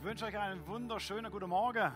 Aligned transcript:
Ich 0.00 0.06
wünsche 0.06 0.24
euch 0.24 0.38
einen 0.38 0.66
wunderschönen 0.66 1.30
guten 1.30 1.50
Morgen. 1.50 1.92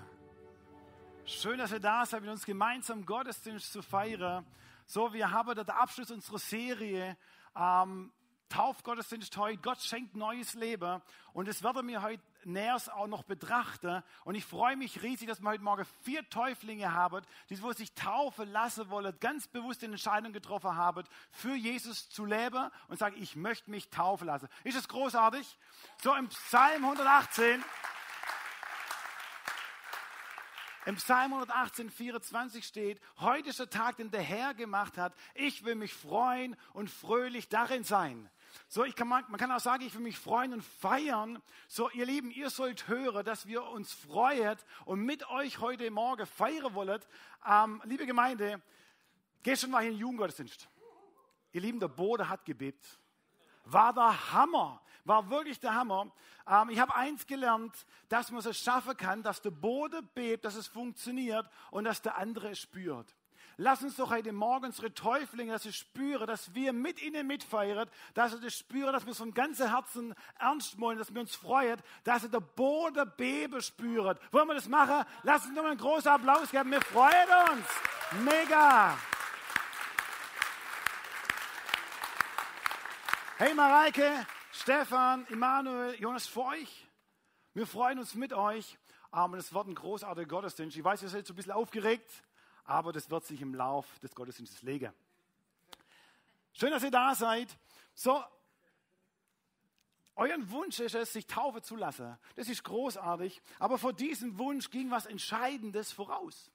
Schön, 1.25 1.57
dass 1.57 1.73
ihr 1.73 1.81
da 1.81 2.04
seid, 2.04 2.20
mit 2.20 2.29
uns 2.29 2.45
gemeinsam 2.45 3.07
Gottesdienst 3.07 3.73
zu 3.73 3.81
feiern. 3.81 4.45
So, 4.84 5.15
wir 5.15 5.31
haben 5.31 5.54
den 5.54 5.70
Abschluss 5.70 6.11
unserer 6.11 6.38
Serie 6.38 7.17
ähm, 7.56 8.12
Taufgottesdienst 8.50 9.34
heute. 9.38 9.56
Gott 9.56 9.80
schenkt 9.80 10.16
neues 10.16 10.52
Leben. 10.52 11.00
Und 11.32 11.48
das 11.48 11.62
werden 11.62 11.88
wir 11.88 12.02
heute 12.02 12.22
näher 12.45 12.77
auch 12.95 13.06
noch 13.06 13.22
betrachten. 13.22 14.02
Und 14.25 14.34
ich 14.34 14.45
freue 14.45 14.77
mich 14.77 15.02
riesig, 15.02 15.27
dass 15.29 15.41
wir 15.41 15.48
heute 15.48 15.64
Morgen 15.64 15.86
vier 16.02 16.29
Täuflinge 16.29 16.93
haben, 16.93 17.25
die 17.48 17.61
wo 17.62 17.73
sich 17.73 17.95
taufen 17.95 18.52
lassen 18.52 18.91
wollen, 18.91 19.18
ganz 19.18 19.48
bewusst 19.48 19.80
die 19.80 19.86
Entscheidung 19.86 20.34
getroffen 20.34 20.77
haben, 20.77 21.05
für 21.30 21.55
Jesus 21.55 22.11
zu 22.11 22.27
leben 22.27 22.71
und 22.89 22.98
sagen, 22.98 23.16
ich 23.18 23.34
möchte 23.34 23.71
mich 23.71 23.89
taufen 23.89 24.27
lassen. 24.27 24.48
Ist 24.62 24.77
es 24.77 24.88
großartig? 24.88 25.59
So 26.02 26.14
im 26.14 26.28
Psalm 26.28 26.84
118. 26.84 27.64
Im 30.87 30.97
Psalm 30.97 31.33
118, 31.33 31.88
24 31.91 32.65
steht, 32.65 33.01
heute 33.19 33.48
ist 33.48 33.59
der 33.59 33.70
Tag, 33.70 33.97
den 33.97 34.11
der 34.11 34.20
Herr 34.20 34.52
gemacht 34.52 34.98
hat. 34.98 35.15
Ich 35.34 35.65
will 35.65 35.77
mich 35.77 35.95
freuen 35.95 36.56
und 36.75 36.91
fröhlich 36.91 37.48
darin 37.48 37.84
sein. 37.84 38.29
So, 38.69 38.84
ich 38.84 38.95
kann, 38.95 39.09
man 39.09 39.37
kann 39.39 39.51
auch 39.51 39.61
sagen, 39.61 39.83
ich 39.84 39.95
will 39.95 40.02
mich 40.02 40.19
freuen 40.19 40.52
und 40.52 40.62
feiern. 40.62 41.42
So, 41.69 41.91
ihr 41.91 42.05
Lieben, 42.05 42.30
ihr 42.30 42.51
sollt 42.51 42.87
hören, 42.87 43.25
dass 43.25 43.47
wir 43.47 43.65
uns 43.65 43.92
freuen 43.92 44.59
und 44.84 45.01
mit 45.01 45.27
euch 45.30 45.59
heute 45.59 45.91
Morgen 45.91 46.27
feiern 46.27 46.75
wollen. 46.75 47.01
Ähm, 47.48 47.80
liebe 47.84 48.05
Gemeinde, 48.05 48.61
gestern 49.42 49.73
war 49.73 49.80
hier 49.80 49.91
ein 49.91 49.97
Jugendgottesdienst. 49.97 50.69
Ihr 51.53 51.61
Lieben, 51.62 51.80
der 51.80 51.89
Boden 51.89 52.28
hat 52.28 52.45
gebebt. 52.45 52.98
War 53.64 53.92
der 53.92 54.32
Hammer. 54.32 54.80
War 55.04 55.28
wirklich 55.30 55.60
der 55.60 55.74
Hammer. 55.74 56.10
Ähm, 56.48 56.70
ich 56.70 56.78
habe 56.78 56.94
eins 56.94 57.27
gelernt, 57.27 57.75
dass 58.08 58.30
man 58.30 58.44
es 58.44 58.58
schaffen 58.58 58.97
kann, 58.97 59.22
dass 59.22 59.42
der 59.42 59.50
Boden 59.50 60.08
bebt, 60.14 60.44
dass 60.44 60.55
es 60.55 60.66
funktioniert 60.66 61.47
und 61.70 61.84
dass 61.84 62.02
der 62.02 62.16
andere 62.16 62.50
es 62.50 62.61
spürt. 62.61 63.14
Lass 63.56 63.83
uns 63.83 63.94
doch 63.97 64.11
heute 64.11 64.33
Morgen 64.33 64.66
unsere 64.66 64.92
Täuflinge, 64.92 65.52
dass 65.52 65.62
sie 65.62 65.72
spüren, 65.72 66.27
dass 66.27 66.55
wir 66.55 66.72
mit 66.72 67.00
ihnen 67.00 67.27
mitfeiern, 67.27 67.89
dass 68.14 68.33
sie 68.33 68.41
das 68.41 68.55
spüren, 68.55 68.92
dass 68.92 69.05
wir 69.05 69.12
es 69.12 69.19
von 69.19 69.33
ganzem 69.33 69.69
Herzen 69.69 70.14
ernst 70.41 70.80
wollen, 70.80 70.98
dass 70.98 71.14
wir 71.14 71.20
uns 71.20 71.36
freuen, 71.36 71.80
dass 72.02 72.22
sie 72.22 72.30
der 72.30 72.41
Boden 72.41 73.12
beben 73.17 73.62
spüren. 73.62 74.19
Wollen 74.33 74.48
wir 74.48 74.55
das 74.55 74.69
machen? 74.69 75.05
Lass 75.22 75.44
uns 75.44 75.55
nochmal 75.55 75.72
einen 75.72 75.80
großen 75.80 76.11
Applaus 76.11 76.50
geben. 76.50 76.72
Wir 76.72 76.80
freuen 76.80 77.28
uns. 77.52 77.67
Mega. 78.24 78.96
Hey 83.36 83.52
Mareike, 83.54 84.27
Stefan, 84.52 85.27
Immanuel, 85.28 85.94
Jonas, 86.00 86.27
für 86.27 86.44
euch. 86.44 86.86
Wir 87.52 87.66
freuen 87.66 87.98
uns 87.98 88.14
mit 88.14 88.32
euch. 88.32 88.78
Aber 89.10 89.38
es 89.38 89.52
wird 89.52 89.68
ein 89.68 89.74
großartiger 89.74 90.27
Gottesdienst. 90.27 90.77
Ich 90.77 90.82
weiß, 90.82 91.02
ihr 91.02 91.08
seid 91.08 91.27
so 91.27 91.32
ein 91.32 91.36
bisschen 91.36 91.52
aufgeregt 91.52 92.10
aber 92.64 92.92
das 92.92 93.10
wird 93.10 93.24
sich 93.24 93.40
im 93.40 93.55
Lauf 93.55 93.86
des 94.00 94.14
Gottesdienstes 94.14 94.62
legen. 94.62 94.92
Schön, 96.52 96.70
dass 96.70 96.82
ihr 96.82 96.90
da 96.90 97.14
seid. 97.14 97.48
So, 97.94 98.22
euren 100.16 100.50
Wunsch 100.50 100.80
ist 100.80 100.94
es, 100.94 101.12
sich 101.12 101.27
taufen 101.27 101.62
zu 101.62 101.77
lassen. 101.77 102.16
Das 102.36 102.48
ist 102.48 102.64
großartig. 102.64 103.42
Aber 103.58 103.78
vor 103.78 103.92
diesem 103.92 104.38
Wunsch 104.38 104.70
ging 104.70 104.90
was 104.90 105.06
Entscheidendes 105.06 105.92
voraus. 105.92 106.50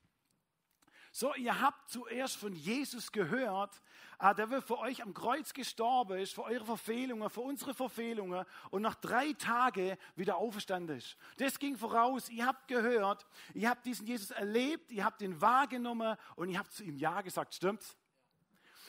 So, 1.19 1.35
ihr 1.35 1.59
habt 1.59 1.89
zuerst 1.89 2.37
von 2.37 2.53
Jesus 2.53 3.11
gehört, 3.11 3.81
äh, 4.19 4.33
der 4.35 4.61
für 4.61 4.79
euch 4.79 5.03
am 5.03 5.13
Kreuz 5.13 5.51
gestorben 5.51 6.17
ist, 6.17 6.33
für 6.33 6.43
eure 6.43 6.63
Verfehlungen, 6.63 7.29
für 7.29 7.41
unsere 7.41 7.73
Verfehlungen 7.73 8.45
und 8.71 8.81
nach 8.81 8.95
drei 8.95 9.33
Tagen 9.33 9.97
wieder 10.15 10.37
auferstanden 10.37 10.95
ist. 10.95 11.17
Das 11.35 11.59
ging 11.59 11.75
voraus. 11.75 12.29
Ihr 12.29 12.45
habt 12.45 12.69
gehört, 12.69 13.27
ihr 13.53 13.69
habt 13.69 13.85
diesen 13.85 14.07
Jesus 14.07 14.31
erlebt, 14.31 14.93
ihr 14.93 15.03
habt 15.03 15.21
ihn 15.21 15.41
wahrgenommen 15.41 16.15
und 16.37 16.51
ihr 16.51 16.57
habt 16.57 16.71
zu 16.71 16.85
ihm 16.85 16.95
Ja 16.95 17.19
gesagt. 17.19 17.53
Stimmt's? 17.53 17.97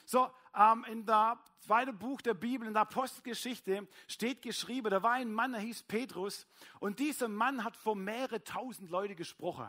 So, 0.05 0.31
ähm, 0.55 0.85
in 0.89 1.05
der 1.05 1.37
zweiten 1.59 1.99
Buch 1.99 2.21
der 2.21 2.35
Bibel, 2.35 2.65
in 2.69 2.75
der 2.75 2.83
Apostelgeschichte, 2.83 3.89
steht 4.07 4.41
geschrieben, 4.43 4.91
da 4.91 5.03
war 5.03 5.15
ein 5.15 5.33
Mann, 5.33 5.51
der 5.51 5.63
hieß 5.63 5.83
Petrus, 5.83 6.47
und 6.79 7.01
dieser 7.01 7.27
Mann 7.27 7.65
hat 7.65 7.77
vor 7.77 7.97
mehrere 7.97 8.45
tausend 8.45 8.89
Leute 8.89 9.17
gesprochen. 9.17 9.69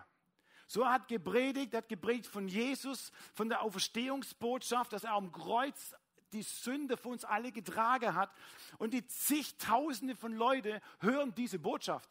So 0.72 0.84
er 0.84 0.94
hat 0.94 1.10
gepredigt, 1.10 1.74
er 1.74 1.80
hat 1.80 1.90
gepredigt 1.90 2.28
von 2.28 2.48
Jesus, 2.48 3.12
von 3.34 3.50
der 3.50 3.62
Auferstehungsbotschaft, 3.62 4.94
dass 4.94 5.04
er 5.04 5.12
am 5.12 5.30
Kreuz 5.30 5.94
die 6.32 6.44
Sünde 6.44 6.96
für 6.96 7.10
uns 7.10 7.26
alle 7.26 7.52
getragen 7.52 8.16
hat. 8.16 8.32
Und 8.78 8.94
die 8.94 9.06
zigtausende 9.06 10.16
von 10.16 10.32
Leuten 10.32 10.80
hören 11.02 11.36
diese 11.36 11.60
Botschaft. 11.60 12.10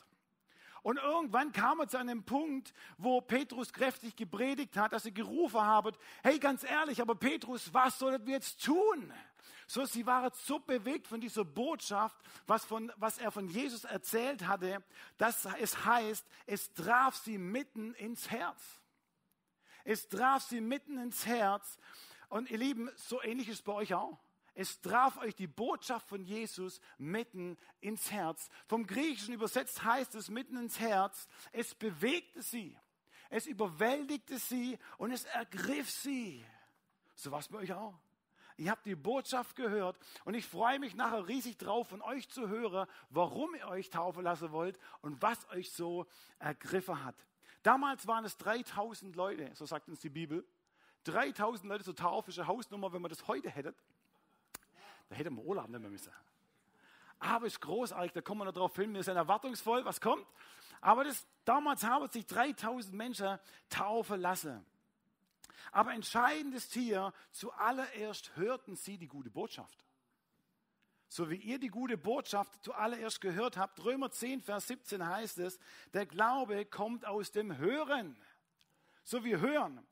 Und 0.83 0.99
irgendwann 0.99 1.53
kam 1.53 1.81
er 1.81 1.89
zu 1.89 1.97
einem 1.97 2.23
Punkt, 2.23 2.75
wo 2.99 3.23
Petrus 3.23 3.73
kräftig 3.73 4.15
gepredigt 4.15 4.77
hat, 4.77 4.93
dass 4.93 5.05
sie 5.05 5.15
gerufen 5.15 5.63
haben, 5.63 5.97
hey, 6.23 6.39
ganz 6.39 6.63
ehrlich, 6.63 7.01
aber 7.01 7.15
Petrus, 7.15 7.73
was 7.73 7.99
sollen 7.99 8.27
wir 8.27 8.35
jetzt 8.35 8.63
tun? 8.63 9.11
So, 9.67 9.85
sie 9.85 10.07
waren 10.07 10.31
so 10.45 10.59
bewegt 10.59 11.07
von 11.07 11.21
dieser 11.21 11.45
Botschaft, 11.45 12.17
was, 12.47 12.65
von, 12.65 12.93
was 12.97 13.19
er 13.19 13.31
von 13.31 13.49
Jesus 13.49 13.85
erzählt 13.85 14.47
hatte, 14.47 14.83
dass 15.19 15.47
es 15.59 15.85
heißt, 15.85 16.27
es 16.47 16.73
traf 16.73 17.17
sie 17.17 17.39
mitten 17.39 17.95
ins 17.95 18.31
Herz. 18.31 18.81
Es 19.85 20.09
traf 20.09 20.43
sie 20.43 20.61
mitten 20.61 20.99
ins 20.99 21.27
Herz. 21.27 21.79
Und 22.29 22.51
ihr 22.51 22.59
Lieben, 22.59 22.91
so 22.97 23.23
ähnlich 23.23 23.49
ist 23.49 23.65
bei 23.65 23.73
euch 23.73 23.95
auch. 23.95 24.19
Es 24.55 24.81
traf 24.81 25.17
euch 25.19 25.35
die 25.35 25.47
Botschaft 25.47 26.09
von 26.09 26.25
Jesus 26.25 26.81
mitten 26.99 27.57
ins 27.81 28.11
Herz. 28.11 28.51
Vom 28.67 28.87
Griechischen 28.87 29.35
übersetzt 29.35 29.85
heißt 29.85 30.15
es 30.17 30.29
mitten 30.29 30.57
ins 30.57 30.79
Herz. 30.79 31.29
Es 31.53 31.75
bewegte 31.75 32.43
sie. 32.43 32.77
Es 33.31 33.47
überwältigte 33.47 34.39
sie 34.39 34.79
und 34.99 35.13
es 35.13 35.25
ergriff 35.25 35.89
sie. 35.89 36.45
So 37.15 37.31
war 37.31 37.39
es 37.39 37.49
bei 37.49 37.59
euch 37.59 37.73
auch. 37.73 37.95
Ihr 38.61 38.71
habt 38.71 38.85
die 38.85 38.95
Botschaft 38.95 39.57
gehört 39.57 39.99
und 40.27 40.35
ich 40.35 40.47
freue 40.47 40.79
mich 40.79 40.95
nachher 40.95 41.27
riesig 41.27 41.57
drauf, 41.57 41.89
von 41.89 42.03
euch 42.03 42.29
zu 42.29 42.47
hören, 42.49 42.87
warum 43.09 43.55
ihr 43.55 43.67
euch 43.69 43.89
taufen 43.89 44.23
lassen 44.23 44.53
wollt 44.53 44.79
und 45.01 45.23
was 45.23 45.49
euch 45.49 45.73
so 45.73 46.07
ergriffen 46.39 47.03
hat. 47.03 47.15
Damals 47.63 48.07
waren 48.07 48.23
es 48.27 48.37
3000 48.37 49.17
Leute, 49.17 49.51
so 49.55 49.65
sagt 49.65 49.89
uns 49.89 50.01
die 50.01 50.11
Bibel. 50.11 50.45
3000 51.05 51.71
Leute 51.71 51.85
zur 51.85 51.97
Taufe 51.97 52.29
ist 52.29 52.39
eine 52.39 52.49
Hausnummer, 52.49 52.93
wenn 52.93 53.01
man 53.01 53.09
das 53.09 53.27
heute 53.29 53.49
hätte. 53.49 53.75
Da 55.09 55.17
hätte 55.17 55.31
man 55.31 55.43
Urlaub 55.43 55.71
nehmen 55.71 55.91
müssen. 55.91 56.13
Aber 57.19 57.47
ist 57.47 57.63
großartig, 57.63 58.13
da 58.13 58.21
kommen 58.21 58.43
wir 58.43 58.45
noch 58.45 58.53
drauf 58.53 58.77
hin. 58.77 58.93
Wir 58.93 59.03
sind 59.03 59.17
erwartungsvoll, 59.17 59.87
was 59.87 60.03
kommt. 60.03 60.27
Aber 60.83 61.05
das, 61.05 61.27
damals 61.47 61.83
haben 61.83 62.07
sich 62.09 62.27
3000 62.27 62.95
Menschen 62.95 63.39
taufen 63.71 64.21
lassen. 64.21 64.67
Aber 65.73 65.93
entscheidend 65.93 66.55
ist 66.55 66.73
hier, 66.73 67.13
zuallererst 67.33 68.37
hörten 68.37 68.77
sie 68.77 68.99
die 68.99 69.09
gute 69.09 69.31
Botschaft. 69.31 69.85
So 71.09 71.29
wie 71.29 71.37
ihr 71.37 71.59
die 71.59 71.69
gute 71.69 71.99
Botschaft 71.99 72.63
zuallererst 72.63 73.21
gehört 73.21 73.57
habt, 73.57 73.85
Römer 73.85 74.13
10, 74.13 74.43
Vers 74.43 74.69
17 74.69 75.05
heißt 75.05 75.39
es, 75.39 75.59
der 75.93 76.07
Glaube 76.07 76.65
kommt 76.67 77.05
aus 77.05 77.33
dem 77.33 77.59
Hören. 77.59 78.17
So 79.03 79.25
wie 79.25 79.37
Hören. 79.37 79.85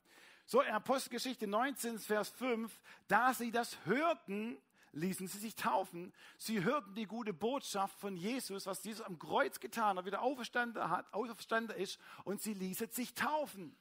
So 0.46 0.62
in 0.62 0.72
Apostelgeschichte 0.72 1.46
19, 1.46 1.98
Vers 1.98 2.30
5, 2.30 2.72
da 3.08 3.34
sie 3.34 3.50
das 3.50 3.76
hörten, 3.84 4.56
ließen 4.92 5.26
sie 5.28 5.38
sich 5.38 5.56
taufen. 5.56 6.12
Sie 6.36 6.62
hörten 6.62 6.94
die 6.94 7.06
gute 7.06 7.32
Botschaft 7.32 7.98
von 7.98 8.16
Jesus, 8.16 8.66
was 8.66 8.84
Jesus 8.84 9.04
am 9.04 9.18
Kreuz 9.18 9.60
getan 9.60 9.98
hat, 9.98 10.04
wieder 10.04 10.22
auferstanden 10.22 10.88
hat, 10.88 11.12
auferstanden 11.12 11.76
ist, 11.76 11.98
und 12.24 12.40
sie 12.40 12.54
ließen 12.54 12.90
sich 12.90 13.14
taufen. 13.14 13.76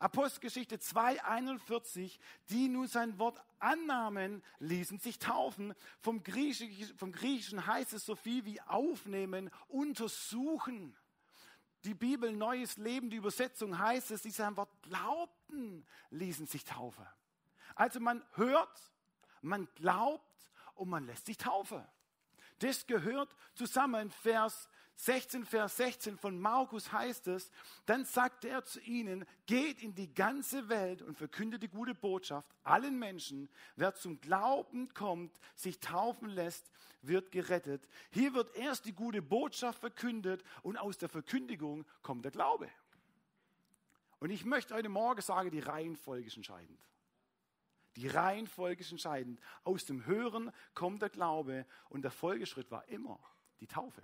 Apostelgeschichte 0.00 0.78
2,41, 0.78 2.18
die 2.48 2.68
nun 2.68 2.88
sein 2.88 3.18
Wort 3.18 3.40
annahmen, 3.58 4.42
ließen 4.58 4.98
sich 4.98 5.18
taufen. 5.18 5.74
Vom 6.00 6.22
Griechischen, 6.22 6.96
vom 6.96 7.12
Griechischen 7.12 7.66
heißt 7.66 7.92
es 7.92 8.06
so 8.06 8.16
viel 8.16 8.46
wie 8.46 8.62
aufnehmen, 8.62 9.50
untersuchen. 9.68 10.96
Die 11.84 11.92
Bibel 11.92 12.32
Neues 12.32 12.78
Leben, 12.78 13.10
die 13.10 13.18
Übersetzung 13.18 13.78
heißt 13.78 14.10
es, 14.10 14.22
die 14.22 14.30
sein 14.30 14.56
Wort 14.56 14.70
glaubten, 14.82 15.86
ließen 16.08 16.46
sich 16.46 16.64
taufen. 16.64 17.06
Also 17.74 18.00
man 18.00 18.24
hört, 18.36 18.80
man 19.42 19.68
glaubt 19.74 20.50
und 20.76 20.88
man 20.88 21.06
lässt 21.06 21.26
sich 21.26 21.36
taufen. 21.36 21.86
Das 22.60 22.86
gehört 22.86 23.34
zusammen. 23.54 24.10
Vers 24.10 24.70
16, 25.02 25.46
Vers 25.46 25.78
16 25.78 26.18
von 26.18 26.38
Markus 26.38 26.92
heißt 26.92 27.28
es, 27.28 27.50
dann 27.86 28.04
sagte 28.04 28.50
er 28.50 28.64
zu 28.64 28.80
ihnen, 28.80 29.24
geht 29.46 29.82
in 29.82 29.94
die 29.94 30.12
ganze 30.12 30.68
Welt 30.68 31.00
und 31.00 31.16
verkündet 31.16 31.62
die 31.62 31.68
gute 31.68 31.94
Botschaft 31.94 32.46
allen 32.64 32.98
Menschen. 32.98 33.48
Wer 33.76 33.94
zum 33.94 34.20
Glauben 34.20 34.92
kommt, 34.92 35.40
sich 35.54 35.80
taufen 35.80 36.28
lässt, 36.28 36.70
wird 37.00 37.32
gerettet. 37.32 37.88
Hier 38.10 38.34
wird 38.34 38.54
erst 38.54 38.84
die 38.84 38.92
gute 38.92 39.22
Botschaft 39.22 39.78
verkündet 39.78 40.44
und 40.62 40.76
aus 40.76 40.98
der 40.98 41.08
Verkündigung 41.08 41.86
kommt 42.02 42.26
der 42.26 42.32
Glaube. 42.32 42.68
Und 44.18 44.28
ich 44.28 44.44
möchte 44.44 44.74
heute 44.74 44.90
Morgen 44.90 45.22
sagen, 45.22 45.50
die 45.50 45.60
Reihenfolge 45.60 46.26
ist 46.26 46.36
entscheidend. 46.36 46.78
Die 47.96 48.06
Reihenfolge 48.06 48.82
ist 48.82 48.92
entscheidend. 48.92 49.40
Aus 49.64 49.86
dem 49.86 50.04
Hören 50.04 50.52
kommt 50.74 51.00
der 51.00 51.08
Glaube 51.08 51.64
und 51.88 52.02
der 52.02 52.10
Folgeschritt 52.10 52.70
war 52.70 52.86
immer 52.88 53.18
die 53.60 53.66
Taufe. 53.66 54.02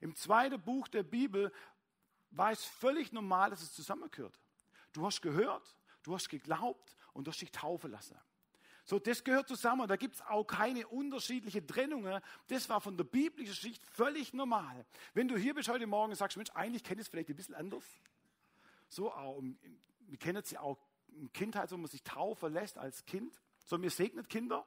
Im 0.00 0.14
zweiten 0.14 0.60
Buch 0.60 0.88
der 0.88 1.02
Bibel 1.02 1.52
war 2.30 2.50
es 2.50 2.64
völlig 2.64 3.12
normal, 3.12 3.50
dass 3.50 3.62
es 3.62 3.72
zusammengehört. 3.72 4.38
Du 4.92 5.06
hast 5.06 5.22
gehört, 5.22 5.76
du 6.02 6.14
hast 6.14 6.28
geglaubt 6.28 6.96
und 7.12 7.26
du 7.26 7.30
hast 7.30 7.40
dich 7.40 7.52
taufen 7.52 7.90
lassen. 7.90 8.18
So, 8.86 8.98
das 8.98 9.24
gehört 9.24 9.48
zusammen. 9.48 9.88
Da 9.88 9.96
gibt 9.96 10.16
es 10.16 10.22
auch 10.22 10.44
keine 10.44 10.86
unterschiedliche 10.86 11.66
Trennungen. 11.66 12.20
Das 12.48 12.68
war 12.68 12.80
von 12.80 12.96
der 12.96 13.04
biblischen 13.04 13.54
Sicht 13.54 13.82
völlig 13.86 14.34
normal. 14.34 14.84
Wenn 15.14 15.26
du 15.26 15.36
hier 15.38 15.54
bist 15.54 15.68
heute 15.68 15.86
Morgen 15.86 16.12
und 16.12 16.16
sagst, 16.16 16.36
Mensch, 16.36 16.50
eigentlich 16.50 16.84
kenne 16.84 17.00
ich 17.00 17.06
es 17.06 17.10
vielleicht 17.10 17.30
ein 17.30 17.36
bisschen 17.36 17.54
anders. 17.54 17.84
So, 18.88 19.10
auch, 19.10 19.42
wir 20.00 20.18
kennen 20.18 20.38
es 20.38 20.50
ja 20.50 20.60
auch 20.60 20.78
in 21.08 21.32
Kindheit, 21.32 21.72
wo 21.72 21.78
man 21.78 21.90
sich 21.90 22.02
taufen 22.02 22.52
lässt 22.52 22.76
als 22.76 23.06
Kind. 23.06 23.40
So, 23.64 23.78
mir 23.78 23.90
segnet 23.90 24.28
Kinder. 24.28 24.66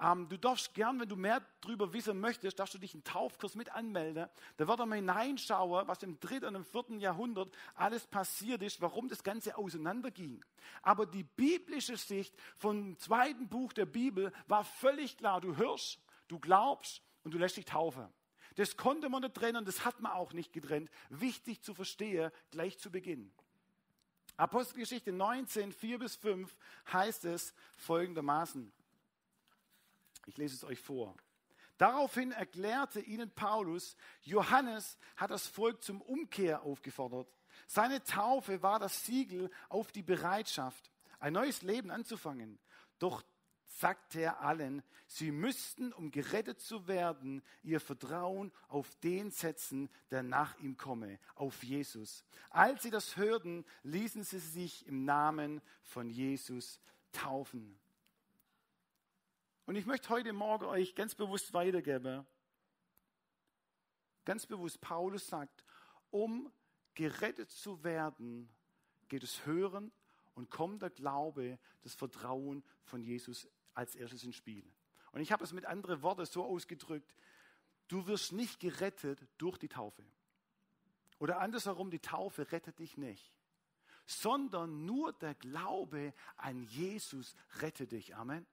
Ähm, 0.00 0.28
du 0.28 0.38
darfst 0.38 0.72
gern, 0.72 0.98
wenn 0.98 1.08
du 1.08 1.16
mehr 1.16 1.42
darüber 1.60 1.92
wissen 1.92 2.18
möchtest, 2.18 2.58
darfst 2.58 2.74
du 2.74 2.78
dich 2.78 2.94
in 2.94 3.04
Taufkurs 3.04 3.54
mit 3.54 3.70
anmelden. 3.72 4.28
Da 4.56 4.66
wird 4.66 4.78
mal 4.86 4.94
hineinschauen, 4.96 5.86
was 5.86 6.02
im 6.02 6.18
dritten 6.20 6.46
und 6.46 6.54
im 6.54 6.64
vierten 6.64 7.00
Jahrhundert 7.00 7.54
alles 7.74 8.06
passiert 8.06 8.62
ist, 8.62 8.80
warum 8.80 9.08
das 9.08 9.22
Ganze 9.22 9.58
auseinanderging. 9.58 10.42
Aber 10.82 11.04
die 11.04 11.24
biblische 11.24 11.98
Sicht 11.98 12.34
vom 12.56 12.98
zweiten 12.98 13.48
Buch 13.48 13.74
der 13.74 13.86
Bibel 13.86 14.32
war 14.46 14.64
völlig 14.64 15.18
klar. 15.18 15.40
Du 15.40 15.56
hörst, 15.56 15.98
du 16.28 16.38
glaubst 16.38 17.02
und 17.22 17.34
du 17.34 17.38
lässt 17.38 17.58
dich 17.58 17.66
taufen. 17.66 18.08
Das 18.56 18.76
konnte 18.76 19.08
man 19.10 19.22
nicht 19.22 19.34
trennen, 19.34 19.64
das 19.64 19.84
hat 19.84 20.00
man 20.00 20.12
auch 20.12 20.32
nicht 20.32 20.52
getrennt. 20.52 20.90
Wichtig 21.10 21.62
zu 21.62 21.74
verstehen, 21.74 22.30
gleich 22.50 22.78
zu 22.78 22.90
Beginn. 22.90 23.30
Apostelgeschichte 24.36 25.12
19, 25.12 25.72
4 25.72 25.98
bis 25.98 26.16
5 26.16 26.56
heißt 26.90 27.26
es 27.26 27.52
folgendermaßen. 27.76 28.72
Ich 30.30 30.36
lese 30.36 30.54
es 30.54 30.62
euch 30.62 30.78
vor. 30.78 31.16
Daraufhin 31.76 32.30
erklärte 32.30 33.00
ihnen 33.00 33.32
Paulus, 33.32 33.96
Johannes 34.22 34.96
hat 35.16 35.32
das 35.32 35.48
Volk 35.48 35.82
zum 35.82 36.00
Umkehr 36.00 36.62
aufgefordert. 36.62 37.26
Seine 37.66 38.04
Taufe 38.04 38.62
war 38.62 38.78
das 38.78 39.04
Siegel 39.04 39.50
auf 39.68 39.90
die 39.90 40.04
Bereitschaft, 40.04 40.92
ein 41.18 41.32
neues 41.32 41.62
Leben 41.62 41.90
anzufangen. 41.90 42.60
Doch 43.00 43.24
sagte 43.64 44.20
er 44.20 44.40
allen, 44.40 44.84
sie 45.08 45.32
müssten, 45.32 45.92
um 45.92 46.12
gerettet 46.12 46.60
zu 46.60 46.86
werden, 46.86 47.42
ihr 47.64 47.80
Vertrauen 47.80 48.52
auf 48.68 48.94
den 49.00 49.32
setzen, 49.32 49.90
der 50.12 50.22
nach 50.22 50.56
ihm 50.60 50.76
komme, 50.76 51.18
auf 51.34 51.64
Jesus. 51.64 52.24
Als 52.50 52.84
sie 52.84 52.90
das 52.90 53.16
hörten, 53.16 53.64
ließen 53.82 54.22
sie 54.22 54.38
sich 54.38 54.86
im 54.86 55.04
Namen 55.04 55.60
von 55.82 56.08
Jesus 56.08 56.78
taufen. 57.10 57.79
Und 59.70 59.76
ich 59.76 59.86
möchte 59.86 60.08
heute 60.08 60.32
Morgen 60.32 60.64
euch 60.64 60.96
ganz 60.96 61.14
bewusst 61.14 61.54
weitergeben, 61.54 62.26
ganz 64.24 64.44
bewusst, 64.44 64.80
Paulus 64.80 65.28
sagt, 65.28 65.64
um 66.10 66.52
gerettet 66.94 67.52
zu 67.52 67.84
werden, 67.84 68.52
geht 69.06 69.22
es 69.22 69.46
Hören 69.46 69.92
und 70.34 70.50
kommt 70.50 70.82
der 70.82 70.90
Glaube, 70.90 71.56
das 71.82 71.94
Vertrauen 71.94 72.64
von 72.82 73.00
Jesus 73.00 73.46
als 73.72 73.94
erstes 73.94 74.24
ins 74.24 74.34
Spiel. 74.34 74.68
Und 75.12 75.20
ich 75.20 75.30
habe 75.30 75.44
es 75.44 75.52
mit 75.52 75.66
anderen 75.66 76.02
Worten 76.02 76.26
so 76.26 76.44
ausgedrückt, 76.44 77.14
du 77.86 78.08
wirst 78.08 78.32
nicht 78.32 78.58
gerettet 78.58 79.24
durch 79.38 79.56
die 79.56 79.68
Taufe. 79.68 80.02
Oder 81.20 81.38
andersherum, 81.38 81.92
die 81.92 82.00
Taufe 82.00 82.50
rettet 82.50 82.80
dich 82.80 82.96
nicht, 82.96 83.32
sondern 84.04 84.84
nur 84.84 85.12
der 85.12 85.36
Glaube 85.36 86.12
an 86.38 86.60
Jesus 86.64 87.36
rettet 87.60 87.92
dich. 87.92 88.16
Amen. 88.16 88.48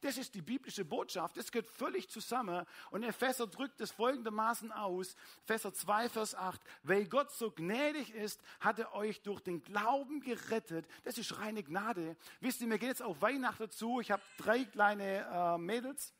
Das 0.00 0.16
ist 0.16 0.34
die 0.34 0.40
biblische 0.40 0.84
Botschaft. 0.84 1.36
Das 1.36 1.52
gehört 1.52 1.68
völlig 1.68 2.08
zusammen. 2.08 2.64
Und 2.90 3.02
Epheser 3.02 3.46
drückt 3.46 3.80
es 3.80 3.90
folgendermaßen 3.90 4.72
aus. 4.72 5.14
Epheser 5.44 5.74
2, 5.74 6.08
Vers 6.08 6.34
8. 6.34 6.60
Weil 6.82 7.06
Gott 7.06 7.30
so 7.32 7.50
gnädig 7.50 8.14
ist, 8.14 8.40
hat 8.60 8.78
er 8.78 8.94
euch 8.94 9.20
durch 9.22 9.40
den 9.40 9.62
Glauben 9.62 10.20
gerettet. 10.20 10.86
Das 11.04 11.18
ist 11.18 11.38
reine 11.38 11.62
Gnade. 11.62 12.16
Wisst 12.40 12.62
ihr, 12.62 12.66
mir 12.66 12.78
geht 12.78 12.88
jetzt 12.88 13.02
auf 13.02 13.20
Weihnachten 13.20 13.70
zu. 13.70 14.00
Ich 14.00 14.10
habe 14.10 14.22
drei 14.38 14.64
kleine 14.64 15.26
äh, 15.30 15.58
Mädels. 15.58 16.14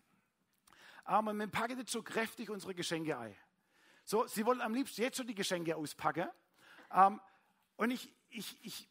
Aber 1.04 1.32
wir 1.32 1.46
packen 1.46 1.78
jetzt 1.78 1.92
schon 1.92 2.04
kräftig 2.04 2.50
unsere 2.50 2.74
Geschenke 2.74 3.16
ein. 3.18 3.34
So, 4.04 4.26
sie 4.26 4.44
wollen 4.44 4.60
am 4.60 4.74
liebsten 4.74 5.02
jetzt 5.02 5.16
schon 5.16 5.26
die 5.26 5.34
Geschenke 5.34 5.74
auspacken. 5.74 6.28
Ähm, 6.92 7.20
und 7.76 7.90
ich, 7.90 8.12
ich, 8.28 8.56
ich, 8.62 8.88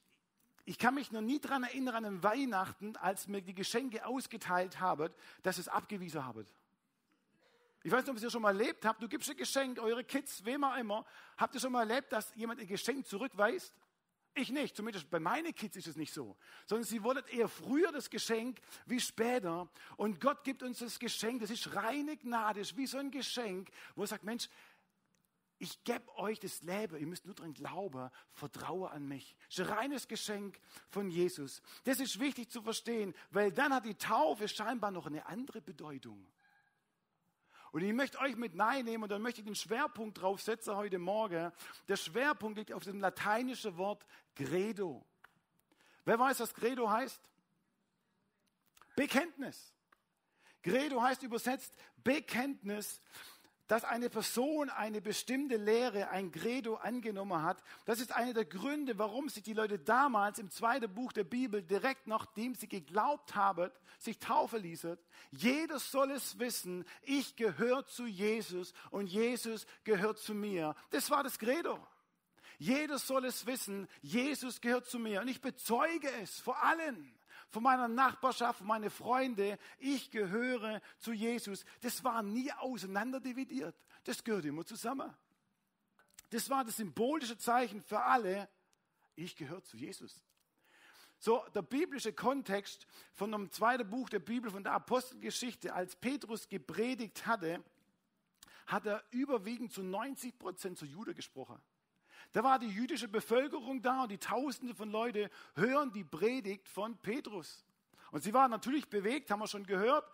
ich 0.69 0.77
kann 0.77 0.93
mich 0.93 1.11
noch 1.11 1.21
nie 1.21 1.39
daran 1.39 1.63
erinnern, 1.63 2.05
an 2.05 2.21
Weihnachten, 2.21 2.95
als 2.97 3.27
mir 3.27 3.41
die 3.41 3.55
Geschenke 3.55 4.05
ausgeteilt 4.05 4.79
haben, 4.79 5.11
dass 5.41 5.57
es 5.57 5.67
abgewiesen 5.67 6.23
haben. 6.23 6.45
Ich 7.81 7.91
weiß 7.91 8.03
nicht, 8.03 8.09
ob 8.11 8.21
ihr 8.21 8.27
es 8.27 8.31
schon 8.31 8.43
mal 8.43 8.49
erlebt 8.55 8.85
habt. 8.85 9.01
Du 9.01 9.07
gibst 9.07 9.31
ein 9.31 9.35
Geschenk, 9.35 9.79
eure 9.79 10.03
Kids, 10.03 10.45
wem 10.45 10.63
auch 10.63 10.77
immer. 10.77 11.07
Habt 11.37 11.55
ihr 11.55 11.59
schon 11.59 11.71
mal 11.71 11.89
erlebt, 11.89 12.11
dass 12.11 12.35
jemand 12.35 12.59
ein 12.59 12.67
Geschenk 12.67 13.07
zurückweist? 13.07 13.73
Ich 14.35 14.51
nicht. 14.51 14.75
Zumindest 14.75 15.09
bei 15.09 15.19
meinen 15.19 15.55
Kids 15.55 15.75
ist 15.75 15.87
es 15.87 15.95
nicht 15.95 16.13
so. 16.13 16.37
Sondern 16.67 16.85
sie 16.85 17.01
wollen 17.01 17.23
eher 17.31 17.47
früher 17.47 17.91
das 17.91 18.07
Geschenk 18.07 18.59
wie 18.85 18.99
später. 18.99 19.67
Und 19.97 20.21
Gott 20.21 20.43
gibt 20.43 20.61
uns 20.61 20.77
das 20.77 20.99
Geschenk. 20.99 21.41
Das 21.41 21.49
ist 21.49 21.73
reine 21.73 22.15
Gnade. 22.15 22.59
Das 22.59 22.69
ist 22.69 22.77
wie 22.77 22.85
so 22.85 22.99
ein 22.99 23.09
Geschenk, 23.09 23.71
wo 23.95 24.03
er 24.03 24.07
sagt, 24.07 24.23
Mensch, 24.23 24.47
ich 25.59 25.83
gebe 25.83 26.17
euch 26.17 26.39
das 26.39 26.61
Leben, 26.61 26.97
ihr 26.97 27.05
müsst 27.05 27.25
nur 27.25 27.35
dran 27.35 27.53
glauben, 27.53 28.09
vertraue 28.31 28.89
an 28.91 29.05
mich. 29.05 29.35
Das 29.47 29.59
ist 29.59 29.67
ein 29.67 29.77
reines 29.77 30.07
Geschenk 30.07 30.59
von 30.89 31.09
Jesus. 31.09 31.61
Das 31.83 31.99
ist 31.99 32.19
wichtig 32.19 32.49
zu 32.49 32.61
verstehen, 32.61 33.13
weil 33.29 33.51
dann 33.51 33.73
hat 33.73 33.85
die 33.85 33.95
Taufe 33.95 34.47
scheinbar 34.47 34.91
noch 34.91 35.05
eine 35.05 35.25
andere 35.25 35.61
Bedeutung. 35.61 36.25
Und 37.71 37.83
ich 37.83 37.93
möchte 37.93 38.19
euch 38.19 38.37
mit 38.37 38.55
nehmen 38.55 39.03
und 39.03 39.09
dann 39.09 39.21
möchte 39.21 39.41
ich 39.41 39.45
den 39.45 39.55
Schwerpunkt 39.55 40.21
drauf 40.21 40.41
setzen 40.41 40.75
heute 40.75 40.97
Morgen. 40.97 41.51
Der 41.89 41.97
Schwerpunkt 41.97 42.57
liegt 42.57 42.71
auf 42.71 42.85
dem 42.85 43.01
lateinischen 43.01 43.77
Wort 43.77 44.05
Credo. 44.35 45.05
Wer 46.05 46.17
weiß, 46.17 46.39
was 46.39 46.53
Credo 46.53 46.89
heißt? 46.89 47.21
Bekenntnis. 48.95 49.73
Credo 50.63 51.01
heißt 51.01 51.21
übersetzt 51.23 51.73
Bekenntnis 51.97 53.01
dass 53.69 53.85
eine 53.85 54.09
Person 54.09 54.71
eine 54.71 54.99
bestimmte 54.99 55.55
Lehre, 55.55 56.09
ein 56.09 56.31
Credo 56.31 56.75
angenommen 56.75 57.43
hat. 57.43 57.63
Das 57.85 57.99
ist 57.99 58.11
einer 58.11 58.33
der 58.33 58.45
Gründe, 58.45 58.97
warum 58.97 59.29
sich 59.29 59.43
die 59.43 59.53
Leute 59.53 59.77
damals 59.77 60.39
im 60.39 60.49
zweiten 60.49 60.91
Buch 60.91 61.13
der 61.13 61.23
Bibel 61.23 61.61
direkt 61.61 62.07
nachdem 62.07 62.55
sie 62.55 62.67
geglaubt 62.67 63.35
haben, 63.35 63.69
sich 63.99 64.17
taufen 64.17 64.63
ließen. 64.63 64.97
Jeder 65.29 65.77
soll 65.77 66.09
es 66.09 66.39
wissen, 66.39 66.83
ich 67.03 67.35
gehöre 67.35 67.85
zu 67.85 68.07
Jesus 68.07 68.73
und 68.89 69.05
Jesus 69.05 69.67
gehört 69.83 70.17
zu 70.17 70.33
mir. 70.33 70.75
Das 70.89 71.11
war 71.11 71.21
das 71.21 71.37
Credo. 71.37 71.79
Jeder 72.57 72.97
soll 72.97 73.25
es 73.25 73.45
wissen, 73.45 73.87
Jesus 74.01 74.61
gehört 74.61 74.87
zu 74.87 74.97
mir 74.97 75.21
und 75.21 75.27
ich 75.27 75.41
bezeuge 75.41 76.09
es 76.23 76.39
vor 76.39 76.61
allen 76.63 77.13
von 77.49 77.63
meiner 77.63 77.87
Nachbarschaft, 77.87 78.59
von 78.59 78.67
meinen 78.67 78.89
Freunden, 78.89 79.57
ich 79.79 80.11
gehöre 80.11 80.81
zu 80.97 81.11
Jesus. 81.11 81.65
Das 81.81 82.03
war 82.03 82.21
nie 82.21 82.51
auseinanderdividiert. 82.53 83.75
Das 84.03 84.23
gehört 84.23 84.45
immer 84.45 84.65
zusammen. 84.65 85.13
Das 86.29 86.49
war 86.49 86.63
das 86.63 86.77
symbolische 86.77 87.37
Zeichen 87.37 87.81
für 87.81 88.01
alle, 88.01 88.47
ich 89.15 89.35
gehöre 89.35 89.63
zu 89.63 89.77
Jesus. 89.77 90.23
So, 91.17 91.43
der 91.53 91.63
biblische 91.63 92.13
Kontext 92.13 92.87
von 93.13 93.31
dem 93.31 93.51
zweiten 93.51 93.89
Buch 93.89 94.09
der 94.09 94.19
Bibel, 94.19 94.49
von 94.49 94.63
der 94.63 94.73
Apostelgeschichte, 94.73 95.73
als 95.73 95.95
Petrus 95.95 96.47
gepredigt 96.47 97.25
hatte, 97.25 97.63
hat 98.67 98.85
er 98.85 99.03
überwiegend 99.11 99.73
zu 99.73 99.83
90 99.83 100.37
Prozent 100.37 100.77
zu 100.77 100.85
Jude 100.85 101.13
gesprochen. 101.13 101.59
Da 102.31 102.43
war 102.43 102.59
die 102.59 102.69
jüdische 102.69 103.07
Bevölkerung 103.07 103.81
da 103.81 104.03
und 104.03 104.11
die 104.11 104.17
Tausende 104.17 104.75
von 104.75 104.91
Leuten 104.91 105.29
hören 105.55 105.91
die 105.91 106.03
Predigt 106.03 106.69
von 106.69 106.97
Petrus. 106.97 107.65
Und 108.11 108.23
sie 108.23 108.33
waren 108.33 108.51
natürlich 108.51 108.87
bewegt, 108.89 109.31
haben 109.31 109.39
wir 109.39 109.47
schon 109.47 109.65
gehört. 109.65 110.05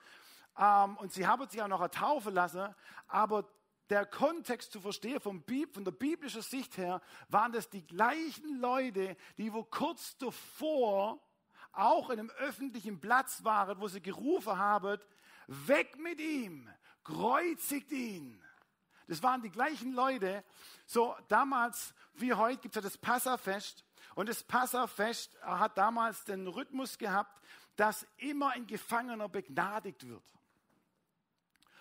Ähm, 0.58 0.98
und 0.98 1.12
sie 1.12 1.28
haben 1.28 1.48
sich 1.50 1.62
auch 1.62 1.68
noch 1.68 1.86
taufen 1.90 2.34
lassen. 2.34 2.74
Aber 3.08 3.50
der 3.90 4.06
Kontext 4.06 4.72
zu 4.72 4.80
verstehen 4.80 5.20
vom 5.20 5.44
Bib, 5.44 5.74
von 5.74 5.84
der 5.84 5.92
biblischen 5.92 6.42
Sicht 6.42 6.78
her, 6.78 7.02
waren 7.30 7.52
das 7.52 7.70
die 7.70 7.86
gleichen 7.86 8.60
Leute, 8.60 9.16
die 9.38 9.54
wo 9.54 9.64
kurz 9.64 10.18
davor 10.18 11.20
auch 11.72 12.10
in 12.10 12.20
einem 12.20 12.30
öffentlichen 12.40 13.00
Platz 13.00 13.44
waren, 13.44 13.80
wo 13.80 13.88
sie 13.88 14.02
gerufen 14.02 14.58
haben, 14.58 15.00
weg 15.48 15.98
mit 16.00 16.20
ihm, 16.20 16.70
kreuzigt 17.04 17.92
ihn. 17.92 18.42
Das 19.08 19.22
waren 19.24 19.42
die 19.42 19.50
gleichen 19.50 19.94
Leute. 19.94 20.44
So, 20.86 21.16
damals 21.28 21.94
wie 22.16 22.34
heute 22.34 22.62
gibt 22.62 22.76
es 22.76 22.84
ja 22.84 22.90
das 22.90 22.98
Passafest. 22.98 23.84
Und 24.16 24.30
das 24.30 24.44
Passafest 24.44 25.36
hat 25.42 25.78
damals 25.78 26.24
den 26.24 26.48
Rhythmus 26.48 26.98
gehabt, 26.98 27.42
dass 27.76 28.08
immer 28.18 28.52
ein 28.52 28.66
Gefangener 28.68 29.28
begnadigt 29.28 30.08
wird. 30.08 30.24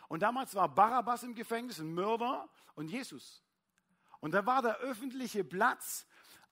Und 0.09 0.21
damals 0.21 0.54
war 0.54 0.69
Barabbas 0.69 1.23
im 1.23 1.35
Gefängnis, 1.35 1.78
ein 1.78 1.95
Mörder, 1.95 2.49
und 2.75 2.88
Jesus. 2.88 3.43
Und 4.21 4.33
da 4.33 4.45
war 4.47 4.62
der 4.62 4.76
öffentliche 4.78 5.45
Platz. 5.45 6.07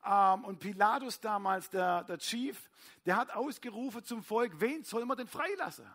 Ähm, 0.04 0.44
und 0.44 0.58
Pilatus 0.58 1.20
damals, 1.20 1.70
der, 1.70 2.04
der 2.04 2.18
Chief, 2.18 2.68
der 3.06 3.16
hat 3.16 3.30
ausgerufen 3.30 4.04
zum 4.04 4.22
Volk, 4.22 4.60
wen 4.60 4.82
soll 4.82 5.04
man 5.04 5.16
denn 5.16 5.28
freilassen? 5.28 5.86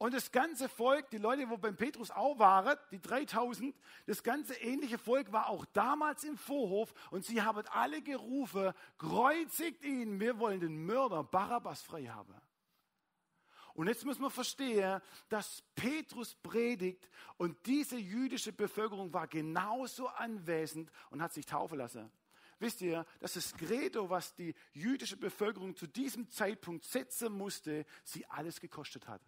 Und 0.00 0.14
das 0.14 0.32
ganze 0.32 0.70
Volk, 0.70 1.10
die 1.10 1.18
Leute, 1.18 1.50
wo 1.50 1.58
beim 1.58 1.76
Petrus 1.76 2.10
auch 2.10 2.38
waren, 2.38 2.74
die 2.90 3.02
3000, 3.02 3.76
das 4.06 4.22
ganze 4.22 4.54
ähnliche 4.54 4.96
Volk 4.96 5.30
war 5.30 5.50
auch 5.50 5.66
damals 5.74 6.24
im 6.24 6.38
Vorhof 6.38 6.94
und 7.10 7.22
sie 7.26 7.42
haben 7.42 7.66
alle 7.68 8.00
gerufen, 8.00 8.72
kreuzigt 8.96 9.84
ihn, 9.84 10.18
wir 10.18 10.38
wollen 10.38 10.58
den 10.58 10.86
Mörder 10.86 11.22
Barabbas 11.22 11.82
frei 11.82 12.06
haben. 12.06 12.34
Und 13.74 13.88
jetzt 13.88 14.06
muss 14.06 14.18
man 14.18 14.30
verstehen, 14.30 15.02
dass 15.28 15.62
Petrus 15.74 16.34
predigt 16.34 17.06
und 17.36 17.66
diese 17.66 17.98
jüdische 17.98 18.54
Bevölkerung 18.54 19.12
war 19.12 19.28
genauso 19.28 20.08
anwesend 20.08 20.90
und 21.10 21.20
hat 21.20 21.34
sich 21.34 21.44
taufen 21.44 21.76
lassen. 21.76 22.10
Wisst 22.58 22.80
ihr, 22.80 23.04
dass 23.18 23.34
das 23.34 23.52
Credo, 23.52 24.08
was 24.08 24.34
die 24.34 24.54
jüdische 24.72 25.18
Bevölkerung 25.18 25.76
zu 25.76 25.86
diesem 25.86 26.30
Zeitpunkt 26.30 26.86
setzen 26.86 27.34
musste, 27.34 27.84
sie 28.02 28.24
alles 28.24 28.60
gekostet 28.60 29.06
hat. 29.06 29.20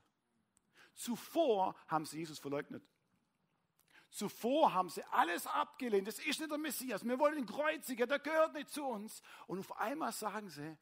Zuvor 0.95 1.75
haben 1.87 2.05
sie 2.05 2.19
Jesus 2.19 2.39
verleugnet. 2.39 2.83
Zuvor 4.11 4.75
haben 4.75 4.91
sie 4.91 5.03
alles 5.05 5.47
abgelehnt. 5.47 6.07
Das 6.07 6.19
ist 6.19 6.39
nicht 6.39 6.51
der 6.51 6.59
Messias. 6.59 7.03
Wir 7.05 7.19
wollen 7.19 7.37
den 7.37 7.47
Kreuziger, 7.47 8.07
der 8.07 8.19
gehört 8.19 8.53
nicht 8.53 8.69
zu 8.69 8.85
uns. 8.85 9.23
Und 9.47 9.59
auf 9.59 9.75
einmal 9.79 10.13
sagen 10.13 10.51
sie, 10.51 10.77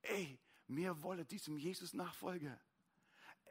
ey, 0.00 0.38
wir 0.68 1.02
wollen 1.02 1.26
diesem 1.26 1.58
Jesus 1.58 1.92
nachfolgen. 1.92 2.58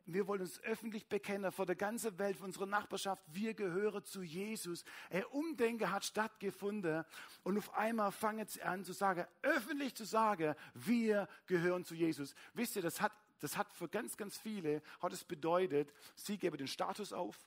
Wir 0.06 0.28
wollen 0.28 0.42
uns 0.42 0.62
öffentlich 0.64 1.08
bekennen 1.08 1.52
vor 1.52 1.66
der 1.66 1.76
ganzen 1.76 2.18
Welt, 2.18 2.38
vor 2.38 2.48
unserer 2.48 2.66
Nachbarschaft. 2.66 3.24
Wir 3.28 3.54
gehören 3.54 4.04
zu 4.04 4.22
Jesus. 4.22 4.84
Ein 5.10 5.26
Umdenken 5.26 5.92
hat 5.92 6.04
stattgefunden. 6.04 7.06
Und 7.44 7.58
auf 7.58 7.74
einmal 7.76 8.12
fangen 8.12 8.48
sie 8.48 8.62
an 8.64 8.84
zu 8.84 8.94
sagen, 8.94 9.26
öffentlich 9.42 9.96
zu 9.96 10.06
sagen, 10.06 10.56
wir 10.74 11.28
gehören 11.46 11.86
zu 11.86 11.96
Jesus. 11.96 12.34
Wisst 12.54 12.76
ihr, 12.76 12.82
das 12.82 13.02
hat 13.02 13.12
das 13.42 13.58
hat 13.58 13.74
für 13.74 13.90
ganz, 13.90 14.18
ganz 14.18 14.38
viele, 14.38 14.84
hat 15.02 15.14
es 15.14 15.24
bedeutet, 15.24 15.92
sie 16.16 16.38
geben 16.38 16.58
den 16.58 16.68
Status 16.68 17.12
auf, 17.12 17.38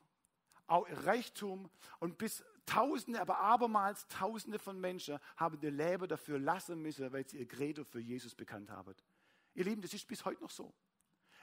auch 0.66 0.86
Reichtum 0.90 1.70
und 2.00 2.18
bis 2.18 2.44
Tausende, 2.66 3.20
aber 3.20 3.38
abermals 3.38 4.08
Tausende 4.08 4.58
von 4.58 4.80
Menschen 4.80 5.18
haben 5.36 5.58
ihr 5.60 5.70
Leben 5.70 6.08
dafür 6.08 6.38
lassen 6.38 6.80
müssen, 6.80 7.12
weil 7.12 7.28
sie 7.28 7.38
ihr 7.38 7.46
Credo 7.46 7.84
für 7.84 8.00
Jesus 8.00 8.34
bekannt 8.34 8.70
haben. 8.70 8.94
Ihr 9.54 9.64
Lieben, 9.64 9.82
das 9.82 9.92
ist 9.92 10.08
bis 10.08 10.24
heute 10.24 10.42
noch 10.42 10.50
so. 10.50 10.72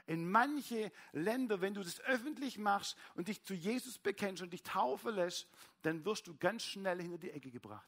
In 0.07 0.29
manche 0.29 0.91
Länder, 1.11 1.61
wenn 1.61 1.73
du 1.73 1.83
das 1.83 1.99
öffentlich 2.01 2.57
machst 2.57 2.97
und 3.15 3.27
dich 3.27 3.43
zu 3.43 3.53
Jesus 3.53 3.97
bekennst 3.97 4.41
und 4.41 4.51
dich 4.51 4.63
taufen 4.63 5.15
lässt, 5.15 5.47
dann 5.81 6.05
wirst 6.05 6.27
du 6.27 6.35
ganz 6.37 6.63
schnell 6.63 7.01
hinter 7.01 7.17
die 7.17 7.31
Ecke 7.31 7.51
gebracht. 7.51 7.87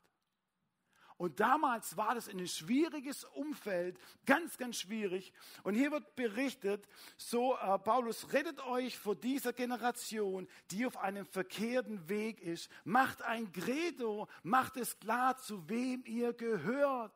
Und 1.18 1.40
damals 1.40 1.96
war 1.96 2.16
das 2.16 2.28
ein 2.28 2.46
schwieriges 2.48 3.24
Umfeld, 3.24 4.00
ganz, 4.26 4.58
ganz 4.58 4.78
schwierig. 4.78 5.32
Und 5.64 5.76
hier 5.76 5.92
wird 5.92 6.16
berichtet, 6.16 6.88
so 7.18 7.56
äh, 7.56 7.78
Paulus, 7.80 8.34
rettet 8.34 8.60
euch 8.66 8.98
vor 8.98 9.16
dieser 9.16 9.54
Generation, 9.54 10.48
die 10.72 10.86
auf 10.86 10.98
einem 10.98 11.26
verkehrten 11.26 12.10
Weg 12.10 12.42
ist. 12.42 12.70
Macht 12.84 13.22
ein 13.22 13.52
Credo, 13.52 14.28
macht 14.42 14.78
es 14.78 15.00
klar, 15.00 15.38
zu 15.38 15.70
wem 15.70 16.04
ihr 16.06 16.34
gehört. 16.34 17.14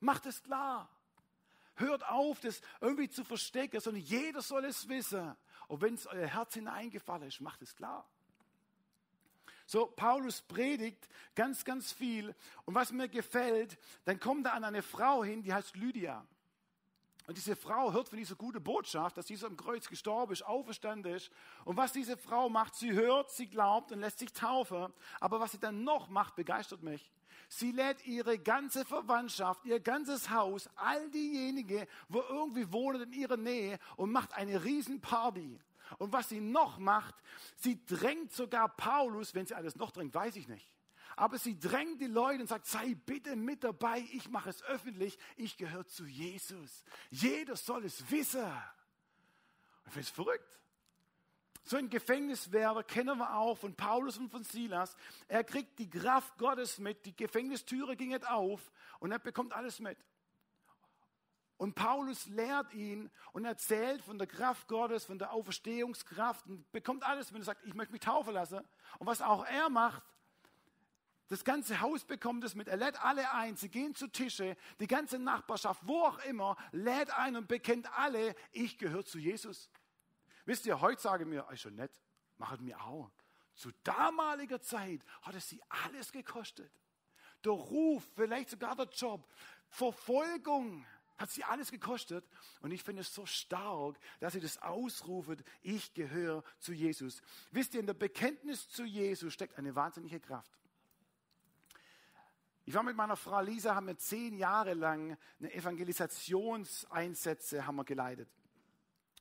Macht 0.00 0.26
es 0.26 0.42
klar. 0.42 0.93
Hört 1.76 2.06
auf, 2.08 2.40
das 2.40 2.60
irgendwie 2.80 3.08
zu 3.08 3.24
verstecken, 3.24 3.80
sondern 3.80 4.02
jeder 4.02 4.42
soll 4.42 4.64
es 4.64 4.88
wissen. 4.88 5.34
Und 5.68 5.80
wenn 5.80 5.94
es 5.94 6.06
euer 6.06 6.26
Herz 6.26 6.54
hineingefallen 6.54 7.28
ist, 7.28 7.40
macht 7.40 7.62
es 7.62 7.74
klar. 7.74 8.08
So, 9.66 9.86
Paulus 9.86 10.42
predigt 10.42 11.08
ganz, 11.34 11.64
ganz 11.64 11.92
viel. 11.92 12.34
Und 12.66 12.74
was 12.74 12.92
mir 12.92 13.08
gefällt, 13.08 13.78
dann 14.04 14.20
kommt 14.20 14.46
er 14.46 14.54
an 14.54 14.64
eine 14.64 14.82
Frau 14.82 15.24
hin, 15.24 15.42
die 15.42 15.54
heißt 15.54 15.76
Lydia. 15.76 16.26
Und 17.26 17.38
diese 17.38 17.56
Frau 17.56 17.92
hört 17.92 18.10
von 18.10 18.18
dieser 18.18 18.34
guten 18.34 18.62
Botschaft, 18.62 19.16
dass 19.16 19.28
Jesus 19.28 19.48
am 19.48 19.56
Kreuz 19.56 19.88
gestorben 19.88 20.32
ist, 20.32 20.42
auferstanden 20.42 21.14
ist. 21.14 21.30
Und 21.64 21.76
was 21.76 21.92
diese 21.92 22.18
Frau 22.18 22.50
macht, 22.50 22.74
sie 22.74 22.92
hört, 22.92 23.30
sie 23.30 23.46
glaubt 23.46 23.92
und 23.92 24.00
lässt 24.00 24.18
sich 24.18 24.32
taufen. 24.32 24.92
Aber 25.20 25.40
was 25.40 25.52
sie 25.52 25.58
dann 25.58 25.84
noch 25.84 26.08
macht, 26.08 26.36
begeistert 26.36 26.82
mich. 26.82 27.10
Sie 27.48 27.72
lädt 27.72 28.06
ihre 28.06 28.38
ganze 28.38 28.84
Verwandtschaft, 28.84 29.64
ihr 29.64 29.80
ganzes 29.80 30.28
Haus, 30.30 30.68
all 30.76 31.10
diejenigen, 31.10 31.86
wo 32.08 32.20
irgendwie 32.20 32.70
wohnen 32.72 33.02
in 33.02 33.12
ihrer 33.12 33.36
Nähe 33.36 33.78
und 33.96 34.12
macht 34.12 34.34
eine 34.34 34.64
Riesenparty. 34.64 35.58
Und 35.98 36.12
was 36.12 36.28
sie 36.28 36.40
noch 36.40 36.78
macht, 36.78 37.14
sie 37.56 37.84
drängt 37.86 38.32
sogar 38.32 38.68
Paulus, 38.68 39.34
wenn 39.34 39.46
sie 39.46 39.54
alles 39.54 39.76
noch 39.76 39.92
drängt, 39.92 40.14
weiß 40.14 40.36
ich 40.36 40.48
nicht. 40.48 40.73
Aber 41.16 41.38
sie 41.38 41.58
drängt 41.58 42.00
die 42.00 42.06
Leute 42.06 42.42
und 42.42 42.48
sagt, 42.48 42.66
sei 42.66 42.94
bitte 42.94 43.36
mit 43.36 43.62
dabei, 43.64 44.04
ich 44.12 44.28
mache 44.28 44.50
es 44.50 44.62
öffentlich, 44.64 45.18
ich 45.36 45.56
gehöre 45.56 45.86
zu 45.86 46.04
Jesus. 46.04 46.84
Jeder 47.10 47.56
soll 47.56 47.84
es 47.84 48.10
wissen. 48.10 48.46
Ich 49.86 49.92
finde 49.92 50.00
es 50.00 50.10
verrückt. 50.10 50.60
So 51.66 51.78
ein 51.78 51.88
Gefängniswärter 51.88 52.84
kennen 52.84 53.16
wir 53.18 53.36
auch 53.36 53.56
von 53.56 53.74
Paulus 53.74 54.18
und 54.18 54.28
von 54.28 54.44
Silas. 54.44 54.96
Er 55.28 55.44
kriegt 55.44 55.78
die 55.78 55.88
Kraft 55.88 56.36
Gottes 56.36 56.78
mit, 56.78 57.06
die 57.06 57.16
Gefängnistüre 57.16 57.96
ging 57.96 58.08
nicht 58.08 58.28
auf 58.28 58.70
und 58.98 59.12
er 59.12 59.18
bekommt 59.18 59.54
alles 59.54 59.80
mit. 59.80 59.96
Und 61.56 61.74
Paulus 61.74 62.26
lehrt 62.26 62.74
ihn 62.74 63.10
und 63.32 63.44
erzählt 63.44 64.02
von 64.02 64.18
der 64.18 64.26
Kraft 64.26 64.68
Gottes, 64.68 65.04
von 65.06 65.18
der 65.18 65.32
Auferstehungskraft 65.32 66.46
und 66.46 66.70
bekommt 66.72 67.04
alles, 67.04 67.32
wenn 67.32 67.40
er 67.40 67.44
sagt, 67.44 67.64
ich 67.64 67.74
möchte 67.74 67.92
mich 67.92 68.02
taufen 68.02 68.34
lassen. 68.34 68.60
Und 68.98 69.06
was 69.06 69.22
auch 69.22 69.46
er 69.46 69.70
macht, 69.70 70.02
das 71.28 71.44
ganze 71.44 71.80
Haus 71.80 72.04
bekommt 72.04 72.44
es 72.44 72.54
mit. 72.54 72.68
Er 72.68 72.76
lädt 72.76 73.02
alle 73.02 73.32
ein. 73.32 73.56
Sie 73.56 73.70
gehen 73.70 73.94
zu 73.94 74.08
Tische. 74.08 74.56
Die 74.78 74.86
ganze 74.86 75.18
Nachbarschaft, 75.18 75.80
wo 75.86 76.02
auch 76.02 76.18
immer, 76.26 76.56
lädt 76.72 77.10
ein 77.16 77.36
und 77.36 77.48
bekennt 77.48 77.90
alle, 77.98 78.34
ich 78.52 78.76
gehöre 78.78 79.04
zu 79.04 79.18
Jesus. 79.18 79.70
Wisst 80.44 80.66
ihr, 80.66 80.80
heute 80.80 81.00
sage 81.00 81.24
mir, 81.24 81.46
ist 81.50 81.62
schon 81.62 81.76
nett, 81.76 81.92
machet 82.36 82.60
mir 82.60 82.78
auch. 82.82 83.10
Zu 83.54 83.70
damaliger 83.84 84.60
Zeit 84.60 85.00
hat 85.22 85.34
es 85.34 85.48
sie 85.48 85.62
alles 85.68 86.12
gekostet. 86.12 86.70
Der 87.44 87.52
Ruf, 87.52 88.06
vielleicht 88.14 88.50
sogar 88.50 88.76
der 88.76 88.88
Job, 88.88 89.26
Verfolgung, 89.68 90.84
hat 91.16 91.30
sie 91.30 91.44
alles 91.44 91.70
gekostet. 91.70 92.28
Und 92.60 92.72
ich 92.72 92.82
finde 92.82 93.02
es 93.02 93.14
so 93.14 93.24
stark, 93.24 93.98
dass 94.20 94.34
sie 94.34 94.40
das 94.40 94.58
ausrufen, 94.58 95.42
ich 95.62 95.94
gehöre 95.94 96.42
zu 96.58 96.72
Jesus. 96.72 97.22
Wisst 97.50 97.74
ihr, 97.74 97.80
in 97.80 97.86
der 97.86 97.94
Bekenntnis 97.94 98.68
zu 98.68 98.84
Jesus 98.84 99.32
steckt 99.32 99.56
eine 99.56 99.74
wahnsinnige 99.74 100.20
Kraft. 100.20 100.50
Ich 102.66 102.72
war 102.72 102.82
mit 102.82 102.96
meiner 102.96 103.16
Frau 103.16 103.42
Lisa, 103.42 103.74
haben 103.74 103.88
wir 103.88 103.98
zehn 103.98 104.38
Jahre 104.38 104.72
lang 104.72 105.18
eine 105.38 105.52
Evangelisationseinsätze 105.52 107.66
haben 107.66 107.76
wir 107.76 107.84
geleitet. 107.84 108.26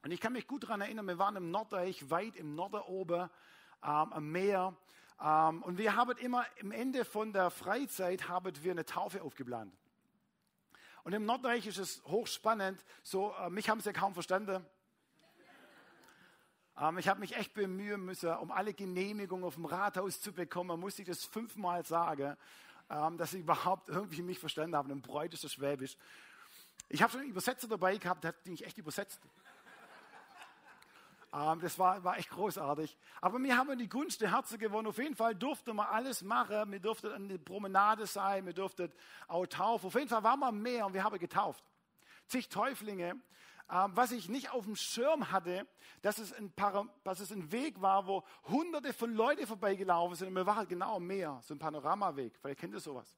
Und 0.02 0.12
ich 0.12 0.22
kann 0.22 0.32
mich 0.32 0.48
gut 0.48 0.64
daran 0.64 0.80
erinnern, 0.80 1.06
wir 1.08 1.18
waren 1.18 1.36
im 1.36 1.52
Norddeich, 1.52 2.10
weit 2.10 2.38
im 2.38 2.56
Norden 2.56 2.80
oben, 2.84 3.30
ähm, 3.84 4.14
am 4.14 4.32
Meer. 4.32 4.78
Ähm, 5.22 5.62
und 5.62 5.78
wir 5.78 5.98
haben 5.98 6.18
immer 6.20 6.46
am 6.62 6.72
Ende 6.72 7.04
von 7.04 7.34
der 7.34 7.50
Freizeit 7.50 8.30
haben 8.30 8.54
wir 8.64 8.72
eine 8.72 8.86
Taufe 8.86 9.22
aufgeplant. 9.22 9.76
Und 11.04 11.12
im 11.12 11.26
Norddeich 11.26 11.68
ist 11.68 11.80
es 11.80 12.02
hochspannend. 12.06 12.82
So, 13.02 13.34
äh, 13.34 13.50
mich 13.50 13.70
haben 13.70 13.82
sie 13.82 13.90
ja 13.90 13.94
kaum 13.94 14.14
verstanden. 14.14 14.66
Ähm, 16.80 16.98
ich 16.98 17.10
habe 17.10 17.20
mich 17.20 17.36
echt 17.36 17.54
bemühen 17.54 18.06
müssen, 18.06 18.34
um 18.38 18.52
alle 18.52 18.74
Genehmigungen 18.74 19.44
auf 19.44 19.56
dem 19.56 19.66
Rathaus 19.66 20.22
zu 20.22 20.32
bekommen. 20.32 20.80
Musste 20.80 21.02
ich 21.02 21.10
das 21.10 21.26
fünfmal 21.26 21.86
sagen, 21.86 22.38
ähm, 22.90 23.18
dass 23.18 23.32
sie 23.32 23.40
überhaupt 23.40 23.90
irgendwie 23.90 24.22
mich 24.22 24.40
verstanden 24.40 24.76
haben. 24.76 24.92
Ein 24.92 25.02
Bräut 25.02 25.34
ist 25.34 25.44
das 25.44 25.54
Schwäbisch. 25.54 25.98
Ich 26.90 27.02
habe 27.02 27.12
schon 27.12 27.22
einen 27.22 27.30
Übersetzer 27.30 27.68
dabei 27.68 27.98
gehabt, 27.98 28.24
der 28.24 28.30
hat 28.30 28.46
mich 28.46 28.66
echt 28.66 28.78
übersetzt. 28.78 29.20
Ähm, 31.34 31.60
das 31.62 31.80
war, 31.80 32.04
war 32.04 32.18
echt 32.18 32.30
großartig. 32.30 32.96
Aber 33.20 33.40
wir 33.40 33.58
haben 33.58 33.78
die 33.78 33.90
Gunst 33.90 34.22
der 34.22 34.32
Herzen 34.32 34.60
gewonnen. 34.60 34.88
Auf 34.88 34.98
jeden 35.00 35.16
Fall 35.16 35.34
durften 35.34 35.76
wir 35.76 35.90
alles 35.90 36.22
machen. 36.22 36.72
Wir 36.72 36.80
durften 36.80 37.12
an 37.12 37.28
der 37.28 37.40
Promenade 37.40 38.06
sein, 38.06 38.46
wir 38.46 38.54
durften 38.54 38.92
auch 39.28 39.48
taufen. 39.48 39.88
Auf 39.88 39.96
jeden 39.96 40.10
Fall 40.10 40.24
waren 40.24 40.40
wir 40.40 40.52
mehr 40.52 40.86
und 40.86 40.94
wir 40.94 41.04
haben 41.04 41.18
getauft. 41.18 41.64
Zig 42.28 42.50
Täuflinge. 42.50 43.20
Ähm, 43.70 43.92
was 43.96 44.12
ich 44.12 44.28
nicht 44.30 44.52
auf 44.52 44.66
dem 44.66 44.76
Schirm 44.76 45.32
hatte, 45.32 45.66
dass 46.02 46.18
es, 46.18 46.34
ein 46.34 46.52
Para, 46.52 46.86
dass 47.04 47.20
es 47.22 47.32
ein 47.32 47.52
Weg 47.52 47.82
war, 47.82 48.06
wo 48.08 48.24
hunderte 48.50 48.94
von 48.94 49.14
Leuten 49.14 49.48
vorbeigelaufen 49.48 50.16
sind. 50.16 50.28
Und 50.28 50.36
wir 50.36 50.46
waren 50.46 50.68
genau 50.68 50.98
am 50.98 51.08
Meer, 51.08 51.40
so 51.42 51.54
ein 51.54 51.60
Panoramaweg. 51.60 52.38
Vielleicht 52.40 52.60
kennt 52.60 52.74
ihr 52.74 52.80
sowas. 52.80 53.16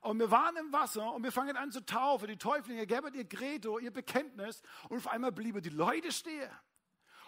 Und 0.00 0.18
wir 0.18 0.30
waren 0.30 0.56
im 0.56 0.70
Wasser 0.72 1.14
und 1.14 1.22
wir 1.22 1.32
fangen 1.32 1.56
an 1.56 1.70
zu 1.70 1.80
taufen. 1.86 2.28
Die 2.28 2.36
Täuflinge 2.36 2.86
geben 2.86 3.14
ihr 3.14 3.26
Credo, 3.26 3.78
ihr 3.78 3.92
Bekenntnis. 3.92 4.62
Und 4.90 4.98
auf 4.98 5.08
einmal 5.08 5.32
blieben 5.32 5.62
die 5.62 5.70
Leute 5.70 6.12
stehen. 6.12 6.50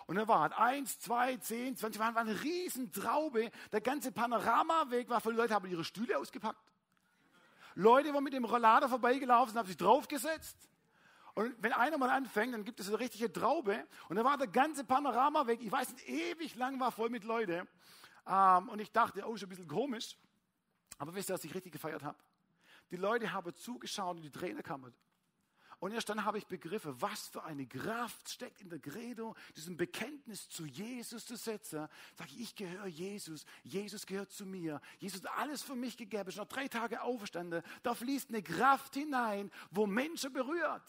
Und 0.07 0.17
dann 0.17 0.29
waren 0.29 0.53
eins, 0.53 0.99
zwei, 0.99 1.37
zehn, 1.37 1.75
zwanzig, 1.77 2.01
waren, 2.01 2.15
war 2.15 2.23
eine 2.23 2.43
riesen 2.43 2.93
Traube. 2.93 3.51
Der 3.73 3.81
ganze 3.81 4.13
Panoramaweg 4.13 5.09
war 5.09 5.21
voll. 5.21 5.35
Leute 5.35 5.55
haben 5.55 5.71
ihre 5.71 5.85
Stühle 5.85 6.19
ausgepackt. 6.19 6.73
Leute 7.75 8.13
waren 8.13 8.25
mit 8.25 8.33
dem 8.33 8.45
Rollader 8.45 8.89
vorbeigelaufen 8.89 9.53
und 9.53 9.59
haben 9.59 9.69
sich 9.69 9.77
draufgesetzt. 9.77 10.57
Und 11.37 11.55
wenn 11.63 11.75
einer 11.75 11.99
mal 11.99 12.09
anfängt, 12.09 12.55
dann 12.55 12.65
gibt 12.65 12.81
es 12.81 12.89
eine 12.89 12.99
richtige 12.99 13.31
Traube. 13.31 13.87
Und 14.09 14.17
dann 14.17 14.25
war 14.25 14.39
der 14.39 14.47
ganze 14.47 14.85
Panoramaweg, 14.85 15.61
ich 15.61 15.71
weiß 15.71 15.93
nicht, 15.93 16.09
ewig 16.09 16.55
lang 16.55 16.81
war 16.81 16.91
voll 16.91 17.11
mit 17.11 17.25
Leuten. 17.25 17.69
Ähm, 18.27 18.69
und 18.71 18.81
ich 18.81 18.91
dachte, 18.91 19.23
oh, 19.29 19.37
schon 19.37 19.47
ein 19.47 19.51
bisschen 19.51 19.69
komisch. 19.69 20.17
Aber 20.97 21.15
wisst 21.15 21.29
ihr, 21.29 21.35
was 21.35 21.45
ich 21.45 21.55
richtig 21.55 21.73
gefeiert 21.73 22.03
habe? 22.03 22.17
Die 22.91 22.97
Leute 22.97 23.31
haben 23.31 23.55
zugeschaut 23.55 24.17
und 24.17 24.23
die 24.23 24.31
Tränen 24.31 24.63
kamen. 24.63 24.95
Und 25.87 25.93
erst 25.93 26.09
dann 26.09 26.25
habe 26.25 26.39
ich 26.39 26.49
begriffen, 26.49 27.01
was 27.01 27.29
für 27.29 27.45
eine 27.45 27.65
Kraft 27.65 28.29
steckt 28.29 28.61
in 28.61 28.69
der 28.69 28.81
Credo, 28.81 29.37
diesem 29.57 29.77
Bekenntnis 29.77 30.49
zu 30.49 30.67
Jesus 30.67 31.25
zu 31.25 31.37
setzen. 31.37 31.87
Sag 32.17 32.27
ich, 32.33 32.41
ich 32.41 32.57
gehöre 32.57 32.89
Jesus, 32.89 33.47
Jesus 33.63 34.05
gehört 34.05 34.33
zu 34.33 34.47
mir, 34.47 34.81
Jesus 34.99 35.23
hat 35.23 35.39
alles 35.39 35.63
für 35.63 35.77
mich 35.77 35.97
gegeben, 35.97 36.29
ist 36.29 36.39
noch 36.39 36.49
drei 36.49 36.67
Tage 36.67 37.03
auferstanden. 37.03 37.63
Da 37.85 37.95
fließt 37.95 38.31
eine 38.31 38.43
Kraft 38.43 38.95
hinein, 38.95 39.49
wo 39.71 39.87
Menschen 39.87 40.33
berührt. 40.33 40.83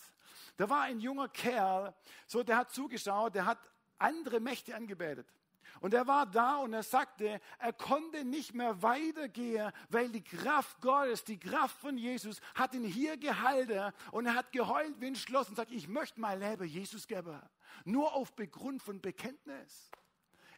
Da 0.56 0.68
war 0.68 0.82
ein 0.82 1.00
junger 1.00 1.30
Kerl, 1.30 1.94
so 2.26 2.42
der 2.42 2.58
hat 2.58 2.72
zugeschaut, 2.72 3.36
der 3.36 3.46
hat 3.46 3.60
andere 4.00 4.40
Mächte 4.40 4.76
angebetet. 4.76 5.32
Und 5.80 5.94
er 5.94 6.08
war 6.08 6.26
da 6.26 6.58
und 6.58 6.74
er 6.74 6.84
sagte, 6.84 7.40
er 7.60 7.74
konnte 7.74 8.26
nicht 8.26 8.54
mehr 8.54 8.82
weitergehen, 8.82 9.72
weil 9.90 10.10
die 10.10 10.24
Kraft 10.24 10.82
Gottes, 10.82 11.24
die 11.24 11.40
Kraft 11.40 11.80
von 11.80 11.98
Jesus 11.98 12.42
hat 12.56 12.74
ihn 12.74 12.84
hier 12.84 13.18
gehalten 13.18 13.94
und 14.12 14.26
er 14.26 14.36
hat 14.36 14.52
geheult 14.52 15.00
wie 15.00 15.08
ein 15.08 15.16
Schloss 15.16 15.50
und 15.50 15.56
sagt, 15.56 15.72
ich 15.72 15.88
möchte 15.88 16.20
mein 16.20 16.40
Leben 16.40 16.68
Jesus 16.68 17.08
geben. 17.08 17.42
Nur 17.86 18.14
auf 18.14 18.34
Begrund 18.36 18.82
von 18.82 19.02
Bekenntnis. 19.02 19.92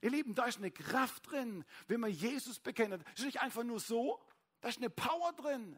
Ihr 0.01 0.11
Lieben, 0.11 0.33
da 0.33 0.45
ist 0.45 0.59
eine 0.59 0.71
Kraft 0.71 1.29
drin, 1.29 1.65
wenn 1.87 1.99
man 1.99 2.11
Jesus 2.11 2.59
bekennt. 2.59 2.93
Das 2.93 3.19
ist 3.19 3.25
nicht 3.25 3.41
einfach 3.41 3.63
nur 3.63 3.79
so, 3.79 4.19
da 4.61 4.69
ist 4.69 4.77
eine 4.77 4.89
Power 4.89 5.33
drin. 5.33 5.77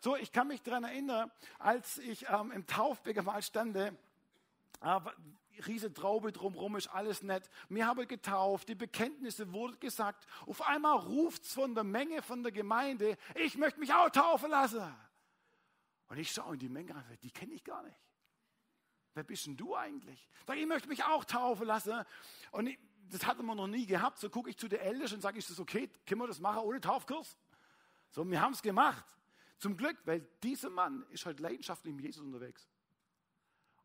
So, 0.00 0.16
ich 0.16 0.32
kann 0.32 0.48
mich 0.48 0.62
daran 0.62 0.84
erinnern, 0.84 1.30
als 1.58 1.98
ich 1.98 2.28
ähm, 2.28 2.50
im 2.50 2.66
Taufbecker 2.66 3.22
mal 3.22 3.42
stande, 3.42 3.96
äh, 4.80 5.00
riese 5.66 5.92
Traube 5.92 6.32
drumherum 6.32 6.76
ist 6.76 6.88
alles 6.88 7.22
nett. 7.22 7.48
Mir 7.68 7.86
habe 7.86 8.06
getauft, 8.06 8.68
die 8.68 8.74
Bekenntnisse 8.74 9.52
wurden 9.52 9.78
gesagt. 9.80 10.26
Auf 10.46 10.62
einmal 10.62 10.98
ruft 10.98 11.44
es 11.44 11.52
von 11.52 11.74
der 11.74 11.84
Menge, 11.84 12.22
von 12.22 12.42
der 12.42 12.52
Gemeinde, 12.52 13.16
ich 13.34 13.56
möchte 13.56 13.80
mich 13.80 13.92
auch 13.92 14.10
taufen 14.10 14.50
lassen. 14.50 14.82
Und 16.08 16.18
ich 16.18 16.30
schaue 16.30 16.54
in 16.54 16.60
die 16.60 16.68
Menge 16.68 16.94
an, 16.94 17.04
die 17.22 17.30
kenne 17.30 17.54
ich 17.54 17.64
gar 17.64 17.82
nicht. 17.82 17.96
Wer 19.14 19.24
bist 19.24 19.46
denn 19.46 19.56
du 19.56 19.76
eigentlich? 19.76 20.28
Sag, 20.46 20.56
ich 20.56 20.66
möchte 20.66 20.88
mich 20.88 21.04
auch 21.04 21.24
taufen 21.24 21.66
lassen. 21.66 22.04
Und 22.50 22.66
ich, 22.66 22.78
das 23.10 23.26
hatten 23.26 23.44
wir 23.44 23.54
noch 23.54 23.66
nie 23.66 23.86
gehabt. 23.86 24.18
So 24.18 24.30
gucke 24.30 24.50
ich 24.50 24.56
zu 24.56 24.68
der 24.68 24.82
Ältesten 24.82 25.16
und 25.16 25.20
sage, 25.22 25.38
ist 25.38 25.50
das 25.50 25.60
okay? 25.60 25.90
Können 26.06 26.20
wir 26.20 26.26
das 26.26 26.40
machen 26.40 26.62
ohne 26.62 26.80
Taufkurs? 26.80 27.36
So, 28.10 28.28
wir 28.28 28.40
haben 28.40 28.52
es 28.52 28.62
gemacht. 28.62 29.04
Zum 29.58 29.76
Glück, 29.76 29.98
weil 30.04 30.26
dieser 30.42 30.70
Mann 30.70 31.06
ist 31.10 31.26
halt 31.26 31.40
leidenschaftlich 31.40 31.94
mit 31.94 32.04
Jesus 32.04 32.24
unterwegs 32.24 32.68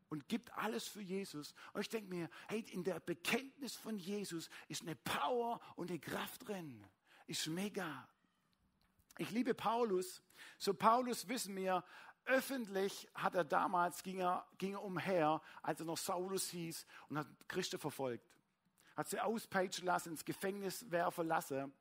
und 0.08 0.28
gibt 0.28 0.52
alles 0.56 0.88
für 0.88 1.00
Jesus. 1.02 1.54
Und 1.72 1.82
ich 1.82 1.88
denke 1.88 2.08
mir, 2.08 2.30
hey, 2.48 2.60
in 2.72 2.84
der 2.84 3.00
Bekenntnis 3.00 3.74
von 3.74 3.98
Jesus 3.98 4.48
ist 4.68 4.82
eine 4.82 4.96
Power 4.96 5.60
und 5.76 5.90
eine 5.90 5.98
Kraft 5.98 6.48
drin. 6.48 6.84
Ist 7.26 7.46
mega. 7.46 8.08
Ich 9.18 9.30
liebe 9.30 9.54
Paulus. 9.54 10.22
So 10.58 10.72
Paulus 10.72 11.28
wissen 11.28 11.54
wir, 11.56 11.84
öffentlich 12.24 13.08
hat 13.14 13.34
er 13.34 13.44
damals, 13.44 14.02
ging 14.02 14.20
er, 14.20 14.46
ging 14.58 14.72
er 14.72 14.82
umher, 14.82 15.40
als 15.62 15.80
er 15.80 15.86
noch 15.86 15.98
Saulus 15.98 16.48
hieß 16.50 16.86
und 17.08 17.18
hat 17.18 17.26
Christen 17.48 17.78
verfolgt. 17.78 18.24
Hat 18.96 19.08
sie 19.08 19.20
auspeitschen 19.20 19.86
lassen, 19.86 20.10
ins 20.10 20.24
Gefängnis 20.24 20.90
werfen 20.90 21.26
lassen. 21.26 21.72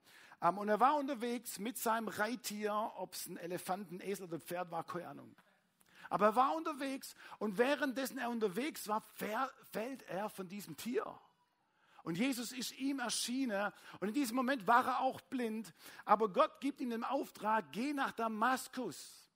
Ähm, 0.42 0.58
und 0.58 0.70
er 0.70 0.80
war 0.80 0.98
unterwegs 0.98 1.60
mit 1.60 1.78
seinem 1.78 2.08
Reittier, 2.08 2.74
ob 2.96 3.14
es 3.14 3.28
ein 3.28 3.38
Elefant, 3.38 3.92
ein 3.92 4.02
Esel 4.02 4.26
oder 4.26 4.38
ein 4.38 4.42
Pferd 4.42 4.72
war, 4.72 4.84
keine 4.84 5.08
Ahnung. 5.08 5.36
Aber 6.10 6.28
er 6.28 6.36
war 6.36 6.56
unterwegs 6.56 7.16
und 7.40 7.58
währenddessen 7.58 8.18
er 8.18 8.30
unterwegs 8.30 8.88
war, 8.88 9.02
fällt 9.02 10.04
er 10.10 10.30
von 10.30 10.48
diesem 10.48 10.78
Tier. 10.78 11.06
Und 12.04 12.18
Jesus 12.18 12.54
ist 12.54 12.72
ihm 12.80 13.00
erschienen 13.00 13.74
und 14.00 14.08
in 14.08 14.14
diesem 14.14 14.38
Moment 14.38 14.66
war 14.66 14.86
er 14.86 15.00
auch 15.02 15.20
blind, 15.20 15.74
aber 16.06 16.30
Gott 16.30 16.62
gibt 16.62 16.80
ihm 16.80 16.90
den 16.90 17.04
Auftrag, 17.04 17.66
geh 17.74 17.92
nach 17.92 18.14
Damaskus. 18.14 19.30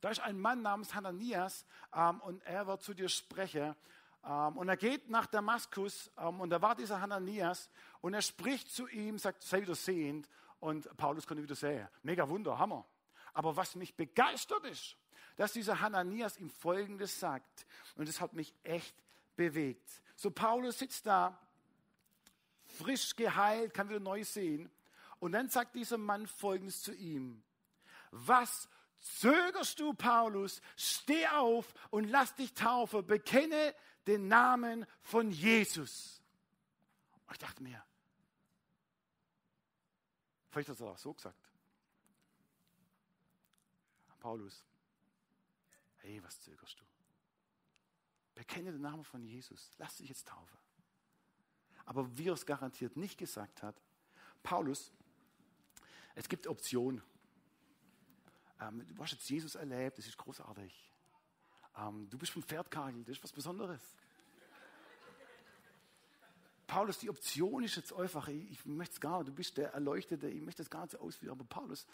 Da 0.00 0.08
ist 0.08 0.20
ein 0.20 0.40
Mann 0.40 0.62
namens 0.62 0.94
Hananias 0.94 1.66
ähm, 1.94 2.20
und 2.22 2.42
er 2.44 2.66
wird 2.66 2.82
zu 2.82 2.94
dir 2.94 3.08
sprechen. 3.08 3.76
Ähm, 4.24 4.56
und 4.56 4.68
er 4.68 4.76
geht 4.76 5.10
nach 5.10 5.26
Damaskus 5.26 6.10
ähm, 6.18 6.40
und 6.40 6.50
da 6.50 6.62
war 6.62 6.74
dieser 6.74 7.00
Hananias 7.00 7.70
und 8.00 8.14
er 8.14 8.22
spricht 8.22 8.70
zu 8.70 8.88
ihm, 8.88 9.18
sagt, 9.18 9.42
sei 9.42 9.60
wieder 9.60 9.74
sehend 9.74 10.28
und 10.58 10.88
Paulus 10.96 11.26
konnte 11.26 11.42
wieder 11.42 11.54
sehen. 11.54 11.86
Mega 12.02 12.28
Wunder, 12.28 12.58
Hammer. 12.58 12.86
Aber 13.34 13.56
was 13.56 13.74
mich 13.74 13.94
begeistert 13.94 14.64
ist, 14.64 14.96
dass 15.36 15.52
dieser 15.52 15.80
Hananias 15.80 16.38
ihm 16.38 16.50
Folgendes 16.50 17.18
sagt. 17.18 17.66
Und 17.96 18.08
das 18.08 18.20
hat 18.20 18.32
mich 18.34 18.54
echt 18.62 18.94
bewegt. 19.36 20.02
So, 20.16 20.30
Paulus 20.30 20.78
sitzt 20.78 21.06
da, 21.06 21.38
frisch 22.66 23.16
geheilt, 23.16 23.74
kann 23.74 23.88
wieder 23.88 24.00
neu 24.00 24.24
sehen. 24.24 24.70
Und 25.18 25.32
dann 25.32 25.48
sagt 25.48 25.74
dieser 25.74 25.98
Mann 25.98 26.26
Folgendes 26.26 26.82
zu 26.82 26.92
ihm. 26.94 27.42
Was 28.10 28.68
zögerst 29.00 29.78
du, 29.80 29.94
Paulus? 29.94 30.60
Steh 30.76 31.26
auf 31.28 31.72
und 31.90 32.08
lass 32.08 32.34
dich 32.34 32.54
taufen. 32.54 33.06
Bekenne 33.06 33.74
den 34.06 34.28
Namen 34.28 34.86
von 35.02 35.30
Jesus. 35.30 36.20
Und 37.26 37.32
ich 37.32 37.38
dachte 37.38 37.62
mir, 37.62 37.82
vielleicht 40.50 40.68
hat 40.68 40.80
er 40.80 40.86
auch 40.88 40.98
so 40.98 41.14
gesagt. 41.14 41.38
Paulus, 44.20 44.64
Hey, 46.02 46.22
was 46.22 46.40
zögerst 46.40 46.80
du? 46.80 46.84
Bekenne 48.34 48.72
den 48.72 48.80
Namen 48.80 49.04
von 49.04 49.22
Jesus. 49.22 49.70
Lass 49.78 49.96
dich 49.96 50.08
jetzt 50.08 50.26
taufen. 50.26 50.58
Aber 51.84 52.16
wie 52.18 52.28
er 52.28 52.34
es 52.34 52.44
garantiert 52.44 52.96
nicht 52.96 53.18
gesagt 53.18 53.62
hat, 53.62 53.80
Paulus, 54.42 54.92
es 56.14 56.28
gibt 56.28 56.46
Optionen. 56.46 57.02
Ähm, 58.60 58.84
du 58.94 59.02
hast 59.02 59.12
jetzt 59.12 59.28
Jesus 59.30 59.54
erlebt, 59.54 59.98
das 59.98 60.06
ist 60.06 60.16
großartig. 60.16 60.90
Ähm, 61.76 62.08
du 62.10 62.18
bist 62.18 62.32
vom 62.32 62.42
Pferdkagel, 62.42 63.04
das 63.04 63.16
ist 63.16 63.22
was 63.22 63.32
Besonderes. 63.32 63.80
Paulus, 66.66 66.98
die 66.98 67.10
Option 67.10 67.62
ist 67.64 67.76
jetzt 67.76 67.92
einfach, 67.92 68.28
ich, 68.28 68.50
ich 68.50 68.66
möchte 68.66 68.94
es 68.94 69.00
gar 69.00 69.18
nicht, 69.18 69.28
du 69.28 69.34
bist 69.34 69.56
der 69.56 69.72
Erleuchtete, 69.72 70.28
ich 70.28 70.40
möchte 70.40 70.62
es 70.62 70.70
gar 70.70 70.82
nicht 70.82 70.92
so 70.92 70.98
ausführen, 70.98 71.32
aber 71.32 71.44
Paulus, 71.44 71.86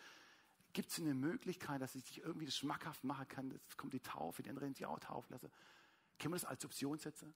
Gibt 0.78 0.92
es 0.92 1.00
eine 1.00 1.12
Möglichkeit, 1.12 1.82
dass 1.82 1.96
ich 1.96 2.04
dich 2.04 2.18
irgendwie 2.22 2.46
das 2.46 2.56
schmackhaft 2.56 3.02
machen 3.02 3.26
kann? 3.26 3.50
Jetzt 3.50 3.76
kommt 3.76 3.94
die 3.94 3.98
Taufe, 3.98 4.44
die 4.44 4.48
anderen 4.48 4.74
die 4.74 4.86
auch 4.86 5.00
taufen 5.00 5.32
lassen. 5.32 5.50
Können 6.20 6.34
wir 6.34 6.38
das 6.38 6.44
als 6.44 6.64
Option 6.64 6.96
setzen? 7.00 7.34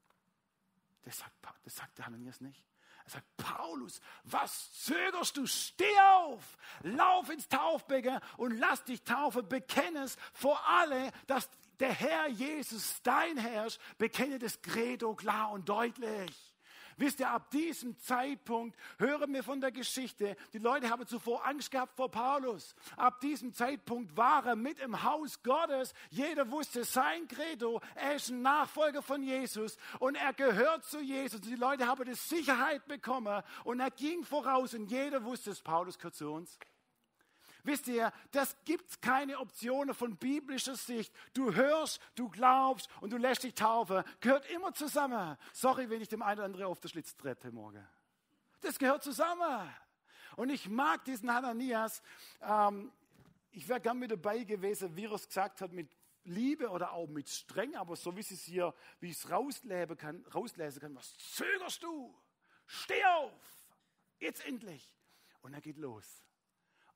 Das 1.03 1.19
sagt, 1.19 1.35
das 1.65 1.75
sagt 1.75 1.99
der 1.99 2.07
Hananias 2.07 2.41
nicht. 2.41 2.65
Er 3.03 3.11
sagt, 3.11 3.37
Paulus, 3.37 4.01
was 4.23 4.85
zögerst 4.85 5.37
du? 5.37 5.47
Steh 5.49 5.99
auf, 6.21 6.57
lauf 6.83 7.31
ins 7.31 7.49
Taufbecken 7.49 8.21
und 8.37 8.57
lass 8.59 8.85
dich 8.85 9.03
taufen. 9.03 9.49
Bekenne 9.49 10.05
es 10.05 10.17
vor 10.33 10.65
alle, 10.65 11.11
dass 11.27 11.51
der 11.81 11.95
Herr 11.95 12.29
Jesus 12.29 13.03
dein 13.03 13.39
Herr 13.39 13.67
ist. 13.67 13.81
Bekenne 13.99 14.39
das 14.39 14.63
Credo 14.63 15.17
klar 15.17 15.51
und 15.51 15.69
deutlich. 15.69 16.52
Wisst 16.97 17.21
ihr, 17.21 17.31
ab 17.31 17.51
diesem 17.51 17.99
Zeitpunkt 17.99 18.79
hören 18.99 19.33
wir 19.33 19.43
von 19.43 19.61
der 19.61 19.73
Geschichte, 19.73 20.37
die 20.53 20.59
Leute 20.59 20.91
haben 20.91 21.07
zuvor 21.07 21.47
Angst 21.47 21.71
gehabt 21.71 21.97
vor 21.97 22.11
Paulus. 22.11 22.75
Ab 22.97 23.21
diesem 23.21 23.53
Zeitpunkt 23.53 24.17
war 24.17 24.47
er 24.47 24.57
mit 24.57 24.79
im 24.79 25.03
Haus 25.03 25.43
Gottes. 25.43 25.95
Jeder 26.11 26.51
wusste 26.51 26.85
sein 26.85 27.29
Credo. 27.29 27.81
Er 27.95 28.17
ist 28.17 28.31
ein 28.31 28.43
Nachfolger 28.43 29.03
von 29.03 29.23
Jesus 29.23 29.77
und 29.99 30.17
er 30.17 30.33
gehört 30.33 30.85
zu 30.85 31.01
Jesus. 31.01 31.41
Die 31.41 31.55
Leute 31.55 31.87
haben 31.87 32.05
die 32.05 32.15
Sicherheit 32.15 32.87
bekommen 32.87 33.43
und 33.65 33.81
er 33.81 33.91
ging 33.91 34.25
voraus 34.25 34.75
und 34.75 34.91
jeder 34.91 35.25
wusste, 35.25 35.51
dass 35.51 35.61
Paulus 35.61 35.99
gehört 35.99 36.15
zu 36.15 36.31
uns. 36.31 36.59
Wisst 37.65 37.87
ihr, 37.87 38.13
das 38.33 38.57
gibt 38.65 39.01
keine 39.01 39.39
Optionen 39.39 39.95
von 39.95 40.17
biblischer 40.17 40.75
Sicht. 40.75 41.15
Du 41.33 41.55
hörst, 41.55 42.01
du 42.17 42.29
glaubst 42.29 42.89
und 43.01 43.11
du 43.11 43.17
lässt 43.17 43.45
dich 43.45 43.55
taufen. 43.55 44.03
Gehört 44.21 44.51
immer 44.51 44.75
zusammen. 44.75 45.37
Sorry, 45.53 45.89
wenn 45.89 46.01
ich 46.01 46.09
dem 46.09 46.23
einen 46.23 46.39
oder 46.39 46.45
anderen 46.47 46.67
auf 46.67 46.81
den 46.81 46.89
Schlitz 46.89 47.17
trete 47.17 47.53
morgen. 47.53 47.87
Das 48.63 48.79
gehört 48.79 49.05
zusammen. 49.05 49.73
Und 50.35 50.51
ich 50.51 50.69
mag 50.69 51.05
diesen 51.05 51.33
Hananias. 51.33 52.03
Ähm, 52.41 52.91
ich 53.53 53.69
wäre 53.69 53.81
gern 53.81 53.99
mit 53.99 54.11
dabei 54.11 54.43
gewesen, 54.43 54.97
wie 54.97 55.05
er 55.05 55.13
es 55.13 55.29
gesagt 55.29 55.61
hat, 55.61 55.73
mit 55.73 55.89
Liebe 56.25 56.69
oder 56.69 56.93
auch 56.93 57.09
mit 57.09 57.29
streng, 57.29 57.77
aber 57.77 57.97
so 57.97 58.17
wie 58.17 58.21
es 58.21 58.29
hier, 58.29 58.75
wie 59.01 59.11
ich 59.11 59.17
es 59.17 59.29
kann, 59.99 60.25
rauslesen 60.35 60.81
kann, 60.81 60.95
was 60.95 61.17
zögerst 61.19 61.83
du? 61.83 62.15
Steh 62.67 63.05
auf! 63.05 63.33
Jetzt 64.19 64.45
endlich! 64.47 64.95
Und 65.43 65.53
er 65.53 65.61
geht 65.61 65.79
los 65.79 66.22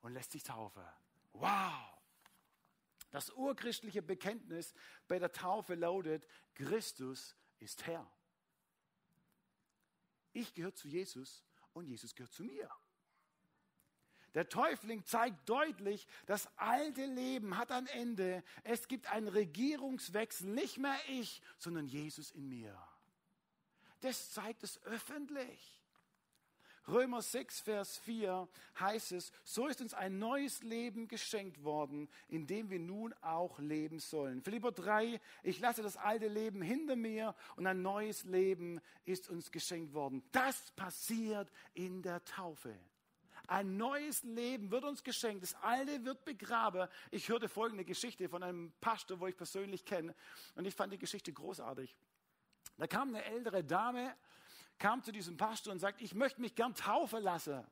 und 0.07 0.13
lässt 0.13 0.31
sich 0.31 0.43
taufen. 0.43 0.85
Wow! 1.33 1.73
Das 3.11 3.29
urchristliche 3.31 4.01
Bekenntnis 4.01 4.73
bei 5.09 5.19
der 5.19 5.33
Taufe 5.33 5.75
lautet, 5.75 6.25
Christus 6.55 7.35
ist 7.59 7.85
Herr. 7.85 8.09
Ich 10.31 10.53
gehöre 10.53 10.73
zu 10.73 10.87
Jesus 10.87 11.43
und 11.73 11.87
Jesus 11.87 12.15
gehört 12.15 12.31
zu 12.31 12.45
mir. 12.45 12.69
Der 14.33 14.47
Täufling 14.47 15.03
zeigt 15.03 15.49
deutlich, 15.49 16.07
das 16.25 16.47
alte 16.57 17.05
Leben 17.05 17.57
hat 17.57 17.73
ein 17.73 17.87
Ende. 17.87 18.45
Es 18.63 18.87
gibt 18.87 19.07
einen 19.07 19.27
Regierungswechsel, 19.27 20.47
nicht 20.47 20.77
mehr 20.77 20.97
ich, 21.09 21.41
sondern 21.57 21.85
Jesus 21.85 22.31
in 22.31 22.47
mir. 22.47 22.81
Das 23.99 24.31
zeigt 24.31 24.63
es 24.63 24.81
öffentlich. 24.83 25.76
Römer 26.87 27.21
6, 27.21 27.61
Vers 27.61 27.97
4 27.99 28.47
heißt 28.79 29.11
es, 29.11 29.31
so 29.43 29.67
ist 29.67 29.81
uns 29.81 29.93
ein 29.93 30.19
neues 30.19 30.63
Leben 30.63 31.07
geschenkt 31.07 31.63
worden, 31.63 32.07
in 32.29 32.47
dem 32.47 32.69
wir 32.69 32.79
nun 32.79 33.13
auch 33.21 33.59
leben 33.59 33.99
sollen. 33.99 34.41
Philipper 34.41 34.71
3, 34.71 35.19
ich 35.43 35.59
lasse 35.59 35.83
das 35.83 35.97
alte 35.97 36.27
Leben 36.27 36.61
hinter 36.61 36.95
mir 36.95 37.35
und 37.55 37.67
ein 37.67 37.81
neues 37.81 38.23
Leben 38.23 38.79
ist 39.05 39.29
uns 39.29 39.51
geschenkt 39.51 39.93
worden. 39.93 40.23
Das 40.31 40.71
passiert 40.71 41.51
in 41.73 42.01
der 42.01 42.23
Taufe. 42.23 42.77
Ein 43.47 43.77
neues 43.77 44.23
Leben 44.23 44.71
wird 44.71 44.83
uns 44.83 45.03
geschenkt. 45.03 45.41
Das 45.41 45.55
Alte 45.55 46.03
wird 46.03 46.25
begraben. 46.25 46.89
Ich 47.11 47.29
hörte 47.29 47.47
folgende 47.47 47.85
Geschichte 47.85 48.27
von 48.27 48.43
einem 48.43 48.73
Pastor, 48.81 49.21
wo 49.21 49.27
ich 49.27 49.37
persönlich 49.37 49.85
kenne. 49.85 50.13
Und 50.55 50.65
ich 50.65 50.75
fand 50.75 50.91
die 50.91 50.97
Geschichte 50.97 51.31
großartig. 51.31 51.95
Da 52.77 52.87
kam 52.87 53.09
eine 53.09 53.23
ältere 53.23 53.63
Dame, 53.63 54.13
kam 54.79 55.03
zu 55.03 55.11
diesem 55.11 55.37
Pastor 55.37 55.73
und 55.73 55.79
sagt, 55.79 56.01
ich 56.01 56.13
möchte 56.13 56.41
mich 56.41 56.55
gern 56.55 56.75
taufen 56.75 57.23
lassen. 57.23 57.65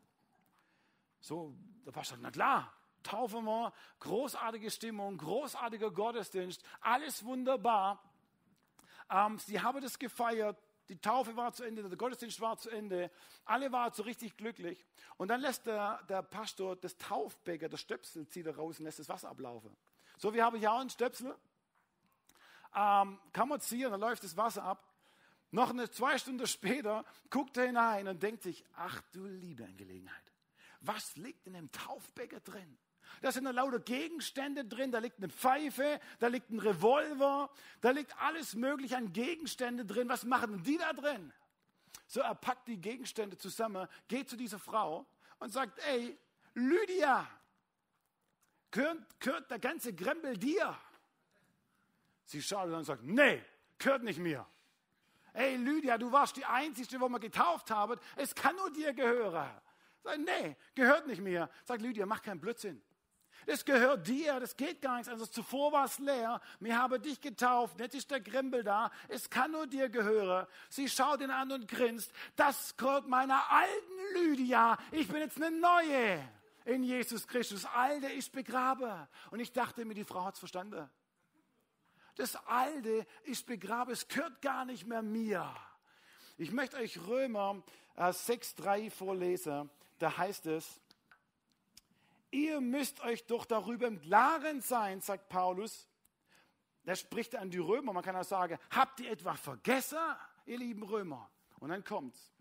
So, 1.20 1.56
der 1.86 1.92
Pastor 1.92 2.18
sagt, 2.18 2.24
na 2.24 2.32
klar, 2.32 2.74
taufen 3.04 3.46
wir, 3.46 3.74
großartige 4.00 4.70
Stimmung, 4.72 5.18
großartiger 5.18 5.92
Gottesdienst, 5.92 6.64
alles 6.82 7.24
wunderbar. 7.24 8.02
Ähm, 9.10 9.38
sie 9.40 9.62
haben 9.62 9.82
das 9.82 10.00
gefeiert, 10.00 10.58
die 10.90 11.00
Taufe 11.00 11.36
war 11.36 11.52
zu 11.52 11.64
Ende, 11.64 11.88
der 11.88 11.98
Gottesdienst 11.98 12.40
war 12.42 12.58
zu 12.58 12.70
Ende, 12.70 13.10
alle 13.44 13.72
waren 13.72 13.92
so 13.94 14.04
richtig 14.04 14.38
glücklich. 14.38 14.86
Und 15.18 15.30
dann 15.30 15.42
lässt 15.42 15.66
der, 15.66 16.04
der 16.04 16.22
Pastor 16.22 16.76
das 16.76 16.98
Taufbecker, 16.98 17.70
das 17.70 17.82
Stöpsel, 17.82 18.28
zieht 18.28 18.46
er 18.46 18.56
raus 18.56 18.80
und 18.80 18.86
lässt 18.86 19.00
das 19.00 19.10
Wasser 19.10 19.30
ablaufen. 19.30 19.76
So, 20.18 20.34
wir 20.34 20.46
haben 20.46 20.58
hier 20.58 20.72
auch 20.72 20.80
einen 20.80 20.90
Stöpsel. 20.90 21.36
Ähm, 22.76 23.20
kann 23.32 23.50
man 23.50 23.60
ziehen, 23.62 23.90
dann 23.90 24.00
läuft 24.00 24.24
das 24.24 24.38
Wasser 24.38 24.64
ab. 24.64 24.85
Noch 25.56 25.70
eine 25.70 25.90
zwei 25.90 26.18
Stunden 26.18 26.46
später 26.48 27.06
guckt 27.30 27.56
er 27.56 27.68
hinein 27.68 28.10
und 28.10 28.22
denkt 28.22 28.44
sich, 28.44 28.66
ach 28.76 29.02
du 29.14 29.26
liebe 29.26 29.64
Angelegenheit, 29.64 30.34
was 30.82 31.16
liegt 31.16 31.48
in 31.48 31.54
dem 31.54 31.72
Taufbecker 31.72 32.42
drin? 32.42 32.78
Da 33.22 33.32
sind 33.32 33.46
lauter 33.46 33.80
Gegenstände 33.80 34.66
drin, 34.66 34.92
da 34.92 35.00
liegt 35.00 35.20
eine 35.20 35.30
Pfeife, 35.30 36.02
da 36.20 36.28
liegt 36.28 36.50
ein 36.50 36.60
Revolver, 36.60 37.50
da 37.80 37.92
liegt 37.92 38.22
alles 38.22 38.56
mögliche 38.56 38.98
an 38.98 39.14
Gegenstände 39.14 39.86
drin. 39.86 40.10
Was 40.10 40.26
machen 40.26 40.62
die 40.62 40.78
da 40.78 40.92
drin? 40.92 41.32
So, 42.06 42.20
er 42.20 42.36
packt 42.36 42.68
die 42.68 42.82
Gegenstände 42.82 43.38
zusammen, 43.38 43.88
geht 44.10 44.30
zu 44.30 44.36
dieser 44.36 44.60
Frau 44.60 45.06
und 45.40 45.54
sagt, 45.54 45.80
ey, 45.88 46.18
Lydia, 46.54 47.26
gehört, 48.72 49.22
gehört 49.22 49.50
der 49.50 49.60
ganze 49.60 49.94
Grembel 49.94 50.36
dir? 50.36 50.78
Sie 52.26 52.42
schaut 52.42 52.70
und 52.70 52.84
sagt, 52.84 53.04
nee, 53.04 53.42
gehört 53.78 54.04
nicht 54.04 54.20
mir. 54.20 54.46
Ey, 55.36 55.58
Lydia, 55.58 55.98
du 55.98 56.12
warst 56.12 56.38
die 56.38 56.46
Einzige, 56.46 57.00
wo 57.02 57.10
wir 57.10 57.20
getauft 57.20 57.70
haben. 57.70 58.00
Es 58.16 58.34
kann 58.34 58.56
nur 58.56 58.72
dir 58.72 58.94
gehören. 58.94 59.50
Sag, 60.02 60.18
nee, 60.20 60.56
gehört 60.74 61.08
nicht 61.08 61.22
mir. 61.22 61.50
Sagt 61.66 61.82
Lydia, 61.82 62.06
mach 62.06 62.22
keinen 62.22 62.40
Blödsinn. 62.40 62.82
Das 63.46 63.66
gehört 63.66 64.08
dir, 64.08 64.40
das 64.40 64.56
geht 64.56 64.82
gar 64.82 64.96
nichts. 64.96 65.10
Also 65.10 65.26
zuvor 65.26 65.74
war 65.74 65.86
es 65.86 66.00
leer. 66.00 66.40
Mir 66.62 66.78
habe 66.78 67.02
dich 67.02 67.20
getauft. 67.20 67.80
Jetzt 67.82 67.96
ist 67.96 68.10
der 68.12 68.22
Grimbel 68.22 68.64
da. 68.64 68.92
Es 69.10 69.30
kann 69.30 69.52
nur 69.52 69.68
dir 69.68 69.90
gehören. 69.90 70.48
Sie 70.70 70.88
schaut 70.88 71.20
ihn 71.20 71.32
an 71.32 71.52
und 71.52 71.68
grinst. 71.68 72.14
Das 72.38 72.78
gehört 72.78 73.08
meiner 73.10 73.52
alten 73.52 74.14
Lydia. 74.16 74.78
Ich 74.92 75.10
bin 75.10 75.18
jetzt 75.18 75.42
eine 75.42 75.52
neue 75.52 76.30
in 76.64 76.84
Jesus 76.84 77.28
Christus. 77.28 77.66
Alte 77.66 78.08
ist 78.08 78.32
begraben. 78.32 79.08
Und 79.32 79.42
ich 79.42 79.52
dachte 79.52 79.84
mir, 79.84 79.96
die 79.96 80.06
Frau 80.06 80.24
hat 80.24 80.36
es 80.36 80.40
verstanden. 80.40 80.90
Das 82.16 82.36
Alte 82.48 83.06
ist 83.24 83.46
begraben. 83.46 83.92
Es 83.92 84.08
gehört 84.08 84.42
gar 84.42 84.66
nicht 84.66 84.86
mehr 84.86 85.02
mir. 85.02 85.54
Ich 86.38 86.52
möchte 86.52 86.78
euch 86.78 87.00
Römer 87.08 87.62
6,3 87.98 88.78
äh, 88.78 88.90
vorlesen. 88.90 89.70
Da 90.00 90.18
heißt 90.18 90.46
es, 90.48 90.82
Ihr 92.36 92.60
müsst 92.60 93.00
euch 93.00 93.26
doch 93.28 93.46
darüber 93.46 93.88
im 93.88 94.02
Klaren 94.02 94.60
sein, 94.60 95.00
sagt 95.00 95.30
Paulus. 95.30 95.88
Da 96.84 96.94
spricht 96.94 97.34
er 97.34 97.40
an 97.40 97.50
die 97.50 97.60
Römer. 97.60 97.94
Man 97.94 98.04
kann 98.04 98.16
auch 98.18 98.26
sagen, 98.26 98.60
habt 98.72 99.00
ihr 99.00 99.10
etwa 99.10 99.36
vergessen, 99.36 99.98
ihr 100.46 100.58
lieben 100.58 100.84
Römer? 100.84 101.32
Und 101.60 101.70
dann 101.70 101.86
kommt's. 101.86 102.34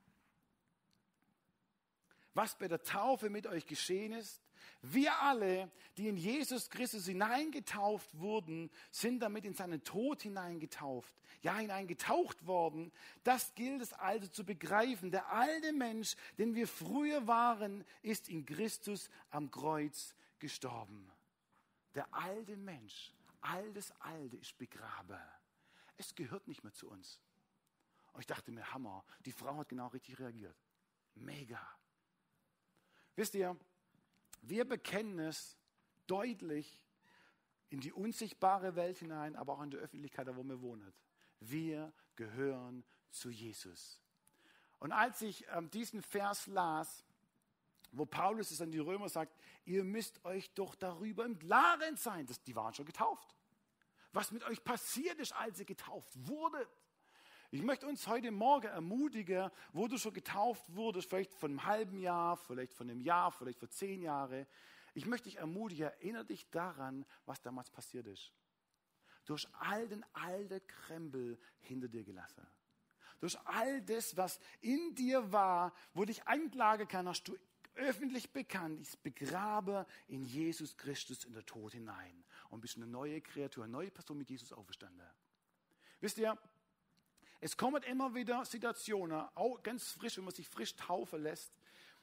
Was 2.34 2.58
bei 2.58 2.66
der 2.66 2.82
Taufe 2.82 3.30
mit 3.30 3.46
euch 3.46 3.66
geschehen 3.66 4.12
ist, 4.12 4.42
wir 4.82 5.20
alle, 5.22 5.70
die 5.96 6.08
in 6.08 6.16
Jesus 6.16 6.68
Christus 6.68 7.06
hineingetauft 7.06 8.18
wurden, 8.18 8.70
sind 8.90 9.20
damit 9.20 9.44
in 9.44 9.54
seinen 9.54 9.82
Tod 9.84 10.22
hineingetauft, 10.22 11.14
ja 11.42 11.56
hineingetaucht 11.56 12.46
worden. 12.46 12.92
Das 13.22 13.54
gilt 13.54 13.82
es 13.82 13.92
also 13.92 14.26
zu 14.28 14.44
begreifen. 14.44 15.10
Der 15.10 15.30
alte 15.32 15.72
Mensch, 15.72 16.16
den 16.38 16.54
wir 16.54 16.68
früher 16.68 17.26
waren, 17.26 17.84
ist 18.02 18.28
in 18.28 18.44
Christus 18.44 19.08
am 19.30 19.50
Kreuz 19.50 20.14
gestorben. 20.38 21.10
Der 21.94 22.12
alte 22.12 22.56
Mensch, 22.56 23.12
all 23.40 23.72
das 23.72 23.92
Alte 24.00 24.36
ist 24.36 24.58
begraben. 24.58 25.18
Es 25.96 26.14
gehört 26.14 26.48
nicht 26.48 26.64
mehr 26.64 26.72
zu 26.72 26.88
uns. 26.88 27.20
Und 28.12 28.20
ich 28.20 28.26
dachte 28.26 28.52
mir, 28.52 28.72
Hammer, 28.72 29.04
die 29.24 29.32
Frau 29.32 29.56
hat 29.56 29.68
genau 29.68 29.88
richtig 29.88 30.18
reagiert. 30.18 30.56
Mega. 31.14 31.60
Wisst 33.16 33.34
ihr, 33.34 33.56
wir 34.48 34.64
bekennen 34.64 35.18
es 35.18 35.56
deutlich 36.06 36.82
in 37.70 37.80
die 37.80 37.92
unsichtbare 37.92 38.76
Welt 38.76 38.98
hinein, 38.98 39.36
aber 39.36 39.54
auch 39.54 39.62
in 39.62 39.70
die 39.70 39.76
Öffentlichkeit, 39.76 40.28
wo 40.36 40.44
wir 40.44 40.60
wohnen. 40.60 40.92
Wir 41.40 41.92
gehören 42.16 42.84
zu 43.10 43.30
Jesus. 43.30 44.00
Und 44.78 44.92
als 44.92 45.22
ich 45.22 45.46
ähm, 45.52 45.70
diesen 45.70 46.02
Vers 46.02 46.46
las, 46.46 47.04
wo 47.92 48.06
Paulus 48.06 48.50
es 48.50 48.60
an 48.60 48.70
die 48.70 48.78
Römer 48.78 49.08
sagt, 49.08 49.34
ihr 49.64 49.84
müsst 49.84 50.24
euch 50.24 50.52
doch 50.54 50.74
darüber 50.74 51.24
im 51.24 51.38
Klaren 51.38 51.96
sein, 51.96 52.26
dass 52.26 52.42
die 52.42 52.54
waren 52.54 52.74
schon 52.74 52.86
getauft. 52.86 53.34
Was 54.12 54.30
mit 54.30 54.44
euch 54.44 54.62
passiert 54.62 55.18
ist, 55.18 55.32
als 55.32 55.58
ihr 55.58 55.64
getauft 55.64 56.10
wurdet. 56.14 56.68
Ich 57.54 57.62
möchte 57.62 57.86
uns 57.86 58.08
heute 58.08 58.32
Morgen 58.32 58.66
ermutigen, 58.66 59.48
wo 59.72 59.86
du 59.86 59.96
schon 59.96 60.12
getauft 60.12 60.64
wurdest, 60.74 61.08
vielleicht 61.08 61.32
von 61.32 61.52
einem 61.52 61.64
halben 61.64 61.98
Jahr, 62.00 62.36
vielleicht 62.36 62.74
von 62.74 62.90
einem 62.90 63.00
Jahr, 63.00 63.30
vielleicht 63.30 63.60
vor 63.60 63.70
zehn 63.70 64.02
Jahren. 64.02 64.44
Ich 64.92 65.06
möchte 65.06 65.28
dich 65.28 65.38
ermutigen, 65.38 65.84
erinnere 65.84 66.24
dich 66.24 66.50
daran, 66.50 67.06
was 67.26 67.40
damals 67.42 67.70
passiert 67.70 68.08
ist. 68.08 68.32
Du 69.24 69.34
hast 69.34 69.48
all 69.60 69.86
den 69.86 70.04
alten 70.14 70.66
Krempel 70.66 71.38
hinter 71.60 71.86
dir 71.86 72.02
gelassen. 72.02 72.44
Durch 73.20 73.38
all 73.44 73.80
das, 73.82 74.16
was 74.16 74.40
in 74.60 74.96
dir 74.96 75.30
war, 75.30 75.72
wo 75.92 76.04
dich 76.04 76.26
anklagen 76.26 76.88
kann, 76.88 77.06
hast 77.06 77.28
du 77.28 77.38
öffentlich 77.76 78.32
bekannt, 78.32 78.80
ich 78.80 78.98
begrabe 78.98 79.86
in 80.08 80.24
Jesus 80.24 80.76
Christus 80.76 81.24
in 81.24 81.34
der 81.34 81.46
Tod 81.46 81.70
hinein 81.70 82.24
und 82.50 82.62
bist 82.62 82.78
eine 82.78 82.88
neue 82.88 83.20
Kreatur, 83.20 83.62
eine 83.62 83.72
neue 83.72 83.92
Person 83.92 84.18
mit 84.18 84.28
Jesus 84.28 84.52
auferstanden. 84.52 85.06
Wisst 86.00 86.18
ihr, 86.18 86.36
es 87.40 87.56
kommen 87.56 87.82
immer 87.84 88.14
wieder 88.14 88.44
Situationen, 88.44 89.26
auch 89.34 89.62
ganz 89.62 89.90
frisch, 89.90 90.16
wenn 90.16 90.24
man 90.24 90.34
sich 90.34 90.48
frisch 90.48 90.74
taufen 90.76 91.22
lässt, 91.22 91.52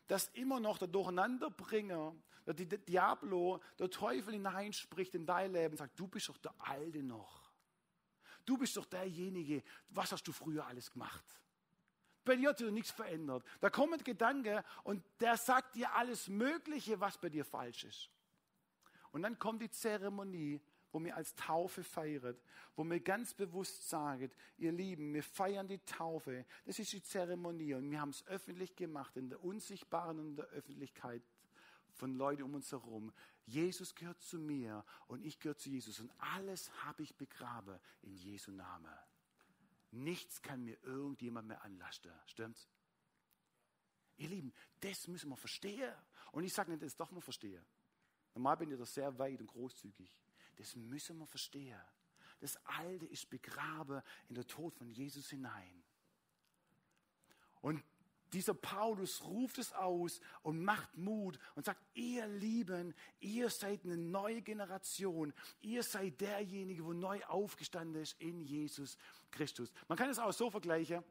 dass 0.07 0.27
immer 0.29 0.59
noch 0.59 0.77
der 0.77 0.87
Durcheinanderbringer, 0.87 2.13
der 2.45 2.53
Diablo, 2.53 3.61
der 3.79 3.89
Teufel 3.89 4.33
hineinspricht 4.33 5.15
in 5.15 5.25
dein 5.25 5.53
Leben 5.53 5.73
und 5.73 5.77
sagt, 5.77 5.99
du 5.99 6.07
bist 6.07 6.29
doch 6.29 6.37
der 6.37 6.53
Alte 6.59 7.01
noch. 7.01 7.51
Du 8.45 8.57
bist 8.57 8.75
doch 8.75 8.85
derjenige, 8.85 9.63
was 9.89 10.11
hast 10.11 10.27
du 10.27 10.31
früher 10.31 10.65
alles 10.65 10.91
gemacht? 10.91 11.23
Bei 12.23 12.35
dir 12.35 12.49
hat 12.49 12.59
sich 12.59 12.69
nichts 12.71 12.91
verändert. 12.91 13.43
Da 13.61 13.69
kommt 13.69 13.93
ein 13.93 14.03
Gedanke 14.03 14.63
und 14.83 15.03
der 15.19 15.37
sagt 15.37 15.75
dir 15.75 15.93
alles 15.95 16.27
Mögliche, 16.27 16.99
was 16.99 17.17
bei 17.17 17.29
dir 17.29 17.45
falsch 17.45 17.83
ist. 17.83 18.09
Und 19.11 19.23
dann 19.23 19.39
kommt 19.39 19.61
die 19.61 19.71
Zeremonie 19.71 20.61
wo 20.91 21.03
wir 21.03 21.15
als 21.15 21.33
Taufe 21.35 21.83
feiert, 21.83 22.41
wo 22.75 22.83
wir 22.83 22.99
ganz 22.99 23.33
bewusst 23.33 23.89
sagen, 23.89 24.31
ihr 24.57 24.71
Lieben, 24.71 25.13
wir 25.13 25.23
feiern 25.23 25.67
die 25.67 25.79
Taufe. 25.79 26.45
Das 26.65 26.79
ist 26.79 26.93
die 26.93 27.01
Zeremonie 27.01 27.73
und 27.75 27.89
wir 27.89 28.01
haben 28.01 28.09
es 28.09 28.25
öffentlich 28.27 28.75
gemacht, 28.75 29.15
in 29.17 29.29
der 29.29 29.43
unsichtbaren 29.43 30.19
und 30.19 30.35
der 30.35 30.45
Öffentlichkeit 30.47 31.23
von 31.93 32.15
Leuten 32.15 32.43
um 32.43 32.55
uns 32.55 32.71
herum. 32.71 33.11
Jesus 33.45 33.95
gehört 33.95 34.21
zu 34.21 34.39
mir 34.39 34.85
und 35.07 35.23
ich 35.25 35.39
gehöre 35.39 35.57
zu 35.57 35.69
Jesus 35.69 35.99
und 35.99 36.11
alles 36.19 36.71
habe 36.83 37.03
ich 37.03 37.15
begraben 37.15 37.79
in 38.01 38.15
Jesu 38.15 38.51
Namen. 38.51 38.93
Nichts 39.91 40.41
kann 40.41 40.63
mir 40.63 40.77
irgendjemand 40.83 41.49
mehr 41.49 41.61
anlasten. 41.63 42.11
Stimmt's? 42.25 42.69
Ihr 44.17 44.29
Lieben, 44.29 44.53
das 44.79 45.07
müssen 45.07 45.29
wir 45.29 45.37
verstehen. 45.37 45.91
Und 46.31 46.43
ich 46.43 46.53
sage 46.53 46.71
nicht, 46.71 46.83
das 46.83 46.95
doch 46.95 47.11
mal 47.11 47.21
verstehen. 47.21 47.65
Normal 48.35 48.57
bin 48.57 48.71
ich 48.71 48.77
da 48.77 48.85
sehr 48.85 49.17
weit 49.17 49.41
und 49.41 49.47
großzügig. 49.47 50.15
Das 50.57 50.75
müssen 50.75 51.17
wir 51.17 51.27
verstehen. 51.27 51.79
Das 52.39 52.57
Alte 52.65 53.05
ist 53.05 53.29
begraben 53.29 54.01
in 54.27 54.35
der 54.35 54.47
Tod 54.47 54.73
von 54.73 54.89
Jesus 54.89 55.29
hinein. 55.29 55.83
Und 57.61 57.83
dieser 58.33 58.53
Paulus 58.53 59.23
ruft 59.23 59.57
es 59.57 59.73
aus 59.73 60.21
und 60.41 60.63
macht 60.63 60.95
Mut 60.95 61.37
und 61.55 61.65
sagt, 61.65 61.81
ihr 61.93 62.25
Lieben, 62.27 62.95
ihr 63.19 63.49
seid 63.49 63.83
eine 63.83 63.97
neue 63.97 64.41
Generation. 64.41 65.33
Ihr 65.61 65.83
seid 65.83 66.21
derjenige, 66.21 66.85
wo 66.85 66.93
neu 66.93 67.21
aufgestanden 67.25 68.01
ist 68.01 68.19
in 68.21 68.41
Jesus 68.41 68.97
Christus. 69.31 69.71
Man 69.87 69.97
kann 69.97 70.09
es 70.09 70.17
auch 70.17 70.31
so 70.31 70.49
vergleichen. 70.49 71.03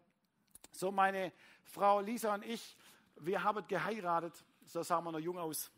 So 0.73 0.91
meine 0.91 1.33
Frau 1.65 2.01
Lisa 2.01 2.35
und 2.35 2.45
ich, 2.45 2.77
wir 3.17 3.43
haben 3.43 3.67
geheiratet, 3.67 4.45
so 4.65 4.83
sahen 4.83 5.05
wir 5.05 5.13
noch 5.13 5.19
jung 5.19 5.39
aus. 5.39 5.71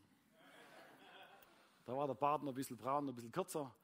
Da 1.85 1.97
war 1.97 2.07
der 2.07 2.15
Bart 2.15 2.43
noch 2.43 2.53
ein 2.53 2.55
bisschen 2.55 2.77
braun, 2.77 3.09
ein 3.09 3.15
bisschen 3.15 3.33
kürzer. 3.33 3.75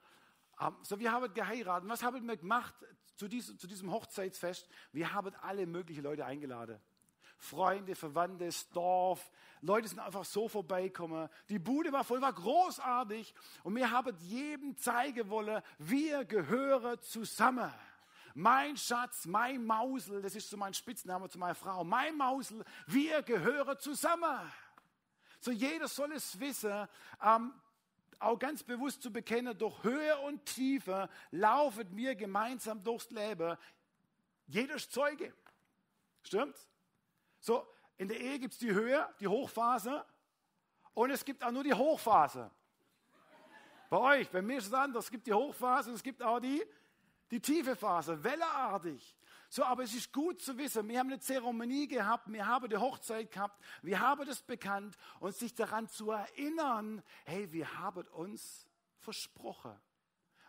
Ähm, 0.60 0.76
so, 0.82 0.98
wir 0.98 1.12
haben 1.12 1.32
geheiratet. 1.32 1.88
Was 1.88 2.02
haben 2.02 2.26
wir 2.26 2.36
gemacht 2.36 2.74
zu 3.16 3.28
diesem, 3.28 3.58
zu 3.58 3.66
diesem 3.66 3.90
Hochzeitsfest? 3.90 4.68
Wir 4.92 5.12
haben 5.12 5.34
alle 5.42 5.66
möglichen 5.66 6.02
Leute 6.02 6.24
eingeladen. 6.24 6.80
Freunde, 7.38 7.94
Verwandte, 7.94 8.46
das 8.46 8.68
Dorf. 8.70 9.30
Leute 9.60 9.88
sind 9.88 10.00
einfach 10.00 10.24
so 10.24 10.48
vorbeikommen. 10.48 11.28
Die 11.48 11.58
Bude 11.58 11.92
war 11.92 12.02
voll, 12.02 12.20
war 12.20 12.32
großartig. 12.32 13.32
Und 13.62 13.76
wir 13.76 13.90
haben 13.90 14.16
jedem 14.20 14.76
zeigen 14.76 15.28
wollen, 15.30 15.62
wir 15.78 16.24
gehören 16.24 17.00
zusammen. 17.00 17.72
Mein 18.34 18.76
Schatz, 18.76 19.26
mein 19.26 19.64
Mausel, 19.64 20.22
das 20.22 20.34
ist 20.34 20.50
so 20.50 20.56
mein 20.56 20.74
Spitzname 20.74 21.28
zu 21.28 21.38
meiner 21.38 21.54
Frau. 21.54 21.84
Mein 21.84 22.16
Mausel, 22.16 22.64
wir 22.86 23.22
gehören 23.22 23.78
zusammen. 23.78 24.40
So 25.40 25.50
jeder 25.52 25.88
soll 25.88 26.12
es 26.12 26.38
wissen, 26.38 26.88
ähm, 27.22 27.52
auch 28.18 28.38
ganz 28.38 28.62
bewusst 28.62 29.02
zu 29.02 29.12
bekennen, 29.12 29.56
durch 29.56 29.82
Höhe 29.82 30.18
und 30.20 30.44
Tiefe 30.44 31.08
laufen 31.30 31.96
wir 31.96 32.14
gemeinsam 32.14 32.82
durchs 32.82 33.10
Leben. 33.10 33.56
Jeder 34.46 34.74
ist 34.74 34.92
Zeuge. 34.92 35.32
Stimmt's? 36.22 36.68
So, 37.40 37.66
in 37.96 38.08
der 38.08 38.20
Ehe 38.20 38.38
gibt 38.38 38.54
es 38.54 38.58
die 38.58 38.72
Höhe, 38.72 39.08
die 39.20 39.28
Hochphase 39.28 40.04
und 40.94 41.10
es 41.10 41.24
gibt 41.24 41.44
auch 41.44 41.50
nur 41.50 41.64
die 41.64 41.74
Hochphase. 41.74 42.50
Bei 43.88 43.98
euch, 43.98 44.30
bei 44.30 44.42
mir 44.42 44.58
ist 44.58 44.66
es 44.66 44.74
anders. 44.74 45.04
Es 45.04 45.10
gibt 45.10 45.26
die 45.26 45.32
Hochphase 45.32 45.90
und 45.90 45.96
es 45.96 46.02
gibt 46.02 46.22
auch 46.22 46.40
die, 46.40 46.62
die 47.30 47.40
tiefe 47.40 47.74
Phase, 47.74 48.22
welleartig. 48.22 49.16
So, 49.50 49.64
aber 49.64 49.82
es 49.82 49.94
ist 49.94 50.12
gut 50.12 50.42
zu 50.42 50.58
wissen, 50.58 50.86
wir 50.88 50.98
haben 50.98 51.08
eine 51.08 51.20
Zeremonie 51.20 51.88
gehabt, 51.88 52.30
wir 52.30 52.46
haben 52.46 52.68
die 52.68 52.76
Hochzeit 52.76 53.30
gehabt, 53.30 53.62
wir 53.82 53.98
haben 53.98 54.26
das 54.26 54.42
bekannt 54.42 54.96
und 55.20 55.34
sich 55.34 55.54
daran 55.54 55.88
zu 55.88 56.10
erinnern, 56.10 57.02
hey, 57.24 57.50
wir 57.50 57.78
haben 57.78 58.06
uns 58.08 58.66
versprochen. 58.98 59.72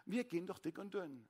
Wir 0.06 0.26
gehen 0.26 0.48
doch 0.48 0.60
dick 0.60 0.78
und 0.78 0.94
dünn. 0.94 1.26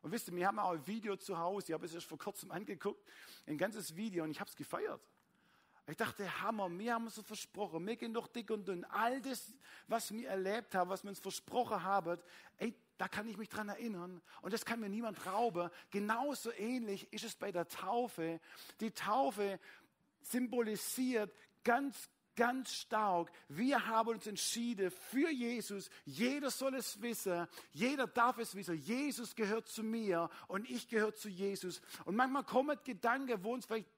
Und 0.00 0.12
wisst 0.12 0.28
ihr, 0.28 0.34
wir 0.34 0.46
haben 0.46 0.58
auch 0.58 0.72
ein 0.72 0.86
Video 0.86 1.16
zu 1.16 1.38
Hause, 1.38 1.68
ich 1.68 1.72
habe 1.74 1.84
es 1.84 1.94
erst 1.94 2.06
vor 2.06 2.18
kurzem 2.18 2.50
angeguckt, 2.50 3.06
ein 3.46 3.58
ganzes 3.58 3.94
Video 3.94 4.24
und 4.24 4.30
ich 4.30 4.40
habe 4.40 4.48
es 4.48 4.56
gefeiert. 4.56 5.02
Ich 5.88 5.96
dachte, 5.96 6.42
Hammer, 6.42 6.70
wir 6.78 6.94
haben 6.94 7.08
es 7.08 7.16
so 7.16 7.22
versprochen, 7.22 7.84
wir 7.86 7.96
gehen 7.96 8.14
doch 8.14 8.28
dick 8.28 8.50
und 8.50 8.68
dünn. 8.68 8.84
All 8.84 9.20
das, 9.20 9.52
was 9.88 10.12
wir 10.12 10.28
erlebt 10.28 10.74
haben, 10.74 10.90
was 10.90 11.02
wir 11.02 11.10
uns 11.10 11.18
versprochen 11.18 11.82
haben, 11.82 12.20
ey, 12.58 12.74
da 12.98 13.08
kann 13.08 13.26
ich 13.26 13.36
mich 13.36 13.48
dran 13.48 13.68
erinnern. 13.68 14.22
Und 14.42 14.52
das 14.52 14.64
kann 14.64 14.78
mir 14.78 14.88
niemand 14.88 15.26
rauben. 15.26 15.70
Genauso 15.90 16.52
ähnlich 16.52 17.12
ist 17.12 17.24
es 17.24 17.34
bei 17.34 17.50
der 17.50 17.66
Taufe. 17.66 18.40
Die 18.80 18.92
Taufe 18.92 19.58
symbolisiert 20.20 21.34
ganz 21.64 22.08
ganz 22.34 22.72
stark. 22.72 23.30
Wir 23.48 23.86
haben 23.86 24.10
uns 24.10 24.26
entschieden 24.26 24.90
für 24.90 25.30
Jesus. 25.30 25.90
Jeder 26.04 26.50
soll 26.50 26.74
es 26.76 27.00
wissen. 27.02 27.46
Jeder 27.72 28.06
darf 28.06 28.38
es 28.38 28.54
wissen. 28.54 28.76
Jesus 28.76 29.34
gehört 29.34 29.68
zu 29.68 29.82
mir 29.82 30.30
und 30.48 30.68
ich 30.70 30.88
gehöre 30.88 31.14
zu 31.14 31.28
Jesus. 31.28 31.82
Und 32.04 32.16
manchmal 32.16 32.44
kommen 32.44 32.78
Gedanken, 32.84 33.42
wo 33.44 33.52
uns 33.52 33.66
vielleicht 33.66 33.88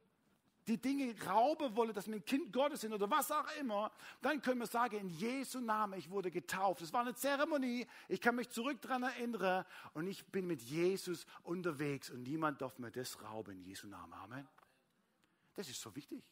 die 0.67 0.79
Dinge 0.79 1.15
rauben 1.27 1.75
wollen, 1.77 1.93
dass 1.93 2.07
wir 2.07 2.15
ein 2.15 2.25
Kind 2.25 2.53
Gottes 2.53 2.81
sind 2.81 2.93
oder 2.93 3.11
was 3.11 3.31
auch 3.31 3.47
immer, 3.61 3.93
dann 4.23 4.41
können 4.41 4.61
wir 4.61 4.67
sagen, 4.67 4.97
in 4.97 5.09
Jesu 5.11 5.61
Namen, 5.61 5.99
ich 5.99 6.11
wurde 6.11 6.31
getauft. 6.31 6.81
Es 6.83 6.93
war 6.93 7.03
eine 7.03 7.15
Zeremonie, 7.15 7.87
ich 8.09 8.21
kann 8.21 8.37
mich 8.37 8.49
zurück 8.49 8.81
daran 8.81 9.03
erinnern 9.03 9.65
und 9.93 10.07
ich 10.07 10.25
bin 10.27 10.47
mit 10.47 10.63
Jesus 10.63 11.27
unterwegs 11.43 12.11
und 12.11 12.23
niemand 12.23 12.63
darf 12.63 12.79
mir 12.79 12.91
das 12.91 13.21
rauben 13.23 13.53
in 13.53 13.65
Jesu 13.65 13.87
Namen. 13.87 14.13
Amen. 14.15 14.49
Das 15.55 15.69
ist 15.69 15.81
so 15.81 15.95
wichtig. 15.95 16.25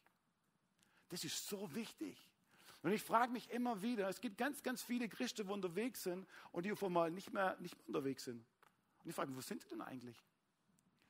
Das 1.09 1.25
ist 1.25 1.47
so 1.47 1.75
wichtig. 1.75 2.17
Und 2.83 2.91
ich 2.91 3.03
frage 3.03 3.33
mich 3.33 3.51
immer 3.51 3.81
wieder, 3.83 4.09
es 4.09 4.21
gibt 4.21 4.39
ganz, 4.39 4.63
ganz 4.63 4.83
viele 4.83 5.09
Christen, 5.09 5.47
die 5.47 5.53
unterwegs 5.53 6.03
sind 6.03 6.27
und 6.51 6.65
die 6.65 6.73
auf 6.73 6.83
einmal 6.83 7.11
nicht 7.11 7.33
mehr, 7.33 7.57
nicht 7.61 7.77
mehr 7.77 7.87
unterwegs 7.87 8.25
sind. 8.25 8.45
Und 9.05 9.11
ich 9.11 9.15
frage 9.15 9.31
mich, 9.31 9.37
wo 9.37 9.43
sind 9.43 9.63
die 9.63 9.69
denn 9.69 9.83
eigentlich? 9.83 10.17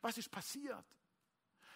Was 0.01 0.19
ist 0.19 0.31
passiert? 0.31 0.85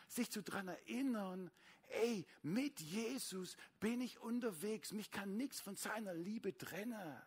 Sich 0.07 0.31
zu 0.31 0.43
daran 0.43 0.69
erinnern, 0.69 1.51
ey, 1.89 2.27
mit 2.43 2.81
Jesus 2.81 3.57
bin 3.81 4.01
ich 4.01 4.19
unterwegs. 4.21 4.93
Mich 4.93 5.11
kann 5.11 5.37
nichts 5.37 5.61
von 5.61 5.77
seiner 5.77 6.15
Liebe 6.15 6.57
trennen. 6.57 7.23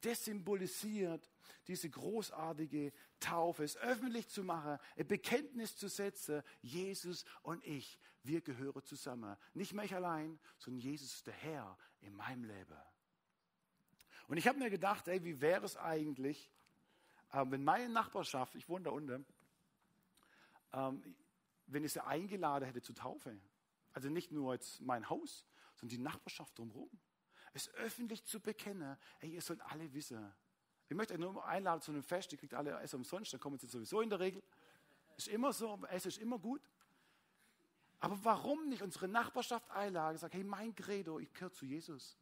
Das 0.00 0.24
symbolisiert 0.24 1.30
diese 1.66 1.90
großartige 1.90 2.92
Taufe, 3.20 3.64
es 3.64 3.76
öffentlich 3.76 4.28
zu 4.28 4.42
machen, 4.42 4.78
ein 4.96 5.06
Bekenntnis 5.06 5.76
zu 5.76 5.88
setzen, 5.88 6.42
Jesus 6.62 7.24
und 7.42 7.64
ich, 7.66 7.98
wir 8.22 8.40
gehören 8.40 8.82
zusammen. 8.84 9.36
Nicht 9.52 9.74
mich 9.74 9.94
allein, 9.94 10.38
sondern 10.58 10.80
Jesus 10.80 11.14
ist 11.14 11.26
der 11.26 11.34
Herr 11.34 11.78
in 12.00 12.14
meinem 12.14 12.44
Leben. 12.44 12.78
Und 14.26 14.36
ich 14.36 14.48
habe 14.48 14.58
mir 14.58 14.70
gedacht, 14.70 15.06
ey, 15.08 15.22
wie 15.22 15.40
wäre 15.40 15.66
es 15.66 15.76
eigentlich, 15.76 16.50
äh, 17.32 17.44
wenn 17.48 17.64
meine 17.64 17.88
Nachbarschaft, 17.88 18.54
ich 18.54 18.68
wohne 18.68 18.84
da 18.84 18.90
unten, 18.90 19.26
ähm, 20.72 21.02
wenn 21.66 21.84
ich 21.84 21.92
sie 21.92 22.04
eingeladen 22.04 22.64
hätte 22.64 22.82
zur 22.82 22.94
Taufe. 22.94 23.38
Also 23.92 24.08
nicht 24.08 24.32
nur 24.32 24.54
jetzt 24.54 24.80
mein 24.80 25.08
Haus, 25.08 25.44
sondern 25.76 25.96
die 25.96 26.02
Nachbarschaft 26.02 26.58
drumherum 26.58 26.90
es 27.52 27.72
öffentlich 27.74 28.24
zu 28.24 28.40
bekennen, 28.40 28.96
ey, 29.20 29.30
ihr 29.30 29.42
sollt 29.42 29.60
alle 29.62 29.92
wissen. 29.92 30.32
Ich 30.88 30.96
möchte 30.96 31.14
euch 31.14 31.20
nur 31.20 31.44
einladen 31.44 31.80
zu 31.80 31.90
einem 31.90 32.02
Fest, 32.02 32.32
ihr 32.32 32.38
kriegt 32.38 32.54
alle 32.54 32.78
Essen 32.80 32.96
umsonst, 32.96 33.32
dann 33.32 33.40
kommen 33.40 33.58
sie 33.58 33.66
sowieso 33.66 34.00
in 34.00 34.10
der 34.10 34.20
Regel. 34.20 34.42
Ist 35.16 35.28
immer 35.28 35.52
so, 35.52 35.80
Essen 35.90 36.08
ist 36.08 36.18
immer 36.18 36.38
gut. 36.38 36.62
Aber 38.00 38.18
warum 38.24 38.68
nicht 38.68 38.82
unsere 38.82 39.08
Nachbarschaft 39.08 39.70
einladen, 39.70 40.16
sagen, 40.16 40.32
hey, 40.32 40.44
mein 40.44 40.74
Credo, 40.74 41.18
ich 41.18 41.32
gehöre 41.32 41.52
zu 41.52 41.66
Jesus. 41.66 42.16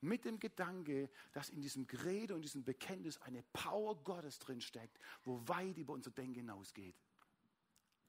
Mit 0.00 0.24
dem 0.24 0.38
Gedanke, 0.38 1.10
dass 1.32 1.50
in 1.50 1.60
diesem 1.60 1.86
Credo 1.88 2.36
und 2.36 2.42
diesem 2.42 2.62
Bekenntnis 2.62 3.20
eine 3.22 3.42
Power 3.52 3.96
Gottes 4.04 4.38
drinsteckt, 4.38 4.96
wo 5.24 5.42
weit 5.48 5.76
über 5.76 5.92
unser 5.92 6.12
Denken 6.12 6.36
hinausgeht. 6.36 6.94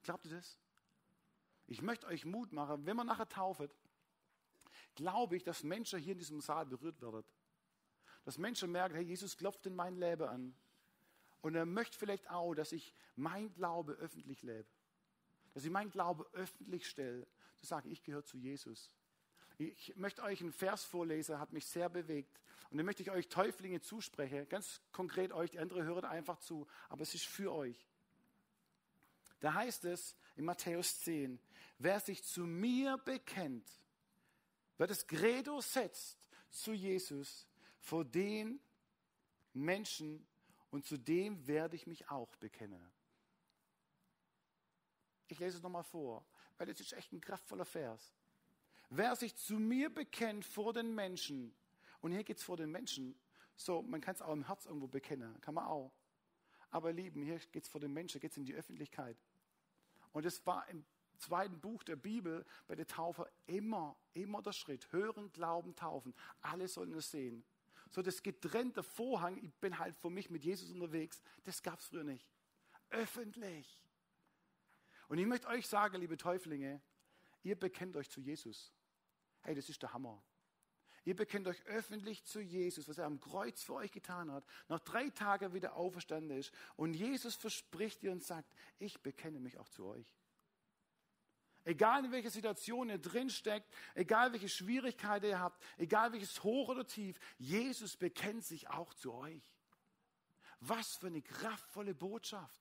Glaubt 0.03 0.25
ihr 0.25 0.31
das? 0.31 0.57
Ich 1.67 1.81
möchte 1.81 2.07
euch 2.07 2.25
Mut 2.25 2.51
machen, 2.51 2.85
wenn 2.85 2.95
man 2.95 3.07
nachher 3.07 3.29
tauft, 3.29 3.69
glaube 4.95 5.37
ich, 5.37 5.43
dass 5.43 5.63
Menschen 5.63 5.99
hier 5.99 6.13
in 6.13 6.19
diesem 6.19 6.41
Saal 6.41 6.65
berührt 6.65 7.01
werden. 7.01 7.23
Dass 8.25 8.37
Menschen 8.37 8.71
merken, 8.71 8.95
hey, 8.95 9.03
Jesus 9.03 9.37
klopft 9.37 9.65
in 9.65 9.75
mein 9.75 9.95
Leben 9.95 10.27
an. 10.27 10.55
Und 11.41 11.55
er 11.55 11.65
möchte 11.65 11.97
vielleicht 11.97 12.29
auch, 12.29 12.53
dass 12.53 12.71
ich 12.71 12.93
mein 13.15 13.53
Glaube 13.53 13.93
öffentlich 13.93 14.41
lebe. 14.41 14.67
Dass 15.53 15.63
ich 15.63 15.71
mein 15.71 15.89
Glaube 15.89 16.27
öffentlich 16.33 16.87
stelle. 16.87 17.27
Zu 17.59 17.67
sagen, 17.67 17.89
ich 17.89 18.03
gehöre 18.03 18.25
zu 18.25 18.37
Jesus. 18.37 18.89
Ich 19.57 19.95
möchte 19.95 20.23
euch 20.23 20.41
einen 20.41 20.51
Vers 20.51 20.83
vorlesen, 20.83 21.39
hat 21.39 21.53
mich 21.53 21.65
sehr 21.65 21.89
bewegt. 21.89 22.39
Und 22.69 22.77
dann 22.77 22.85
möchte 22.85 23.03
ich 23.03 23.11
euch 23.11 23.29
Täuflinge 23.29 23.81
zusprechen. 23.81 24.47
Ganz 24.47 24.81
konkret 24.91 25.31
euch, 25.31 25.51
die 25.51 25.59
anderen 25.59 25.83
hören 25.83 26.05
einfach 26.05 26.39
zu. 26.39 26.67
Aber 26.87 27.01
es 27.01 27.13
ist 27.13 27.25
für 27.25 27.51
euch. 27.51 27.87
Da 29.39 29.53
heißt 29.53 29.85
es 29.85 30.15
in 30.35 30.45
Matthäus 30.45 30.99
10, 31.01 31.39
wer 31.77 31.99
sich 31.99 32.23
zu 32.23 32.41
mir 32.41 32.97
bekennt, 32.97 33.79
Wer 34.79 34.87
das 34.87 35.05
Credo 35.05 35.59
setzt 35.59 36.17
zu 36.49 36.71
Jesus, 36.71 37.45
vor 37.81 38.05
den 38.05 38.61
Menschen 39.51 40.25
und 40.71 40.85
zu 40.85 40.97
dem 40.97 41.45
werde 41.45 41.75
ich 41.75 41.85
mich 41.85 42.09
auch 42.09 42.33
bekennen. 42.37 42.89
Ich 45.27 45.37
lese 45.37 45.57
es 45.57 45.63
nochmal 45.63 45.83
vor, 45.83 46.25
weil 46.57 46.67
das 46.67 46.79
ist 46.79 46.93
echt 46.93 47.11
ein 47.11 47.19
kraftvoller 47.19 47.65
Vers. 47.65 48.15
Wer 48.89 49.17
sich 49.17 49.35
zu 49.35 49.59
mir 49.59 49.93
bekennt 49.93 50.45
vor 50.45 50.71
den 50.71 50.95
Menschen, 50.95 51.53
und 51.99 52.13
hier 52.13 52.23
geht 52.23 52.37
es 52.37 52.43
vor 52.43 52.55
den 52.55 52.71
Menschen, 52.71 53.19
so, 53.57 53.81
man 53.81 53.99
kann 53.99 54.15
es 54.15 54.21
auch 54.21 54.31
im 54.31 54.47
Herz 54.47 54.65
irgendwo 54.65 54.87
bekennen, 54.87 55.41
kann 55.41 55.55
man 55.55 55.65
auch. 55.65 55.93
Aber 56.69 56.93
lieben, 56.93 57.21
hier 57.21 57.37
geht 57.51 57.63
es 57.63 57.69
vor 57.69 57.81
den 57.81 57.91
Menschen, 57.91 58.21
geht 58.21 58.31
es 58.31 58.37
in 58.37 58.45
die 58.45 58.55
Öffentlichkeit. 58.55 59.17
Und 60.11 60.25
es 60.25 60.45
war 60.45 60.67
im 60.69 60.85
zweiten 61.17 61.59
Buch 61.59 61.83
der 61.83 61.95
Bibel 61.95 62.45
bei 62.67 62.75
der 62.75 62.87
Taufe 62.87 63.29
immer, 63.45 63.95
immer 64.13 64.41
der 64.41 64.53
Schritt. 64.53 64.91
Hören, 64.91 65.31
glauben, 65.31 65.75
taufen. 65.75 66.13
Alle 66.41 66.67
sollen 66.67 66.93
es 66.93 67.11
sehen. 67.11 67.43
So 67.91 68.01
das 68.01 68.21
getrennte 68.21 68.83
Vorhang, 68.83 69.37
ich 69.43 69.53
bin 69.55 69.77
halt 69.79 69.97
für 69.97 70.09
mich 70.09 70.29
mit 70.29 70.43
Jesus 70.43 70.71
unterwegs, 70.71 71.21
das 71.43 71.61
gab 71.63 71.79
es 71.79 71.87
früher 71.87 72.03
nicht. 72.03 72.29
Öffentlich. 72.89 73.81
Und 75.07 75.17
ich 75.17 75.25
möchte 75.25 75.47
euch 75.47 75.67
sagen, 75.67 75.97
liebe 75.97 76.17
Täuflinge, 76.17 76.81
ihr 77.43 77.59
bekennt 77.59 77.95
euch 77.95 78.09
zu 78.09 78.21
Jesus. 78.21 78.71
Hey, 79.41 79.55
das 79.55 79.69
ist 79.69 79.81
der 79.81 79.91
Hammer. 79.93 80.21
Ihr 81.05 81.15
bekennt 81.15 81.47
euch 81.47 81.63
öffentlich 81.65 82.25
zu 82.25 82.41
Jesus, 82.41 82.87
was 82.87 82.97
er 82.97 83.05
am 83.05 83.19
Kreuz 83.19 83.63
für 83.63 83.75
euch 83.75 83.91
getan 83.91 84.31
hat, 84.31 84.43
nach 84.67 84.79
drei 84.79 85.09
Tagen 85.09 85.53
wieder 85.53 85.75
auferstanden 85.75 86.37
ist. 86.37 86.51
Und 86.75 86.93
Jesus 86.93 87.35
verspricht 87.35 88.01
dir 88.01 88.11
und 88.11 88.23
sagt, 88.23 88.53
ich 88.79 89.01
bekenne 89.01 89.39
mich 89.39 89.57
auch 89.57 89.69
zu 89.69 89.85
euch. 89.85 90.05
Egal 91.65 92.05
in 92.05 92.11
welcher 92.11 92.31
Situation 92.31 92.89
ihr 92.89 92.97
drinsteckt, 92.97 93.71
egal 93.93 94.31
welche 94.33 94.49
Schwierigkeiten 94.49 95.27
ihr 95.27 95.39
habt, 95.39 95.61
egal 95.77 96.11
welches 96.13 96.43
Hoch 96.43 96.69
oder 96.69 96.85
Tief, 96.85 97.19
Jesus 97.37 97.95
bekennt 97.95 98.43
sich 98.45 98.69
auch 98.69 98.93
zu 98.93 99.13
euch. 99.13 99.43
Was 100.61 100.97
für 100.97 101.07
eine 101.07 101.21
kraftvolle 101.21 101.93
Botschaft. 101.93 102.59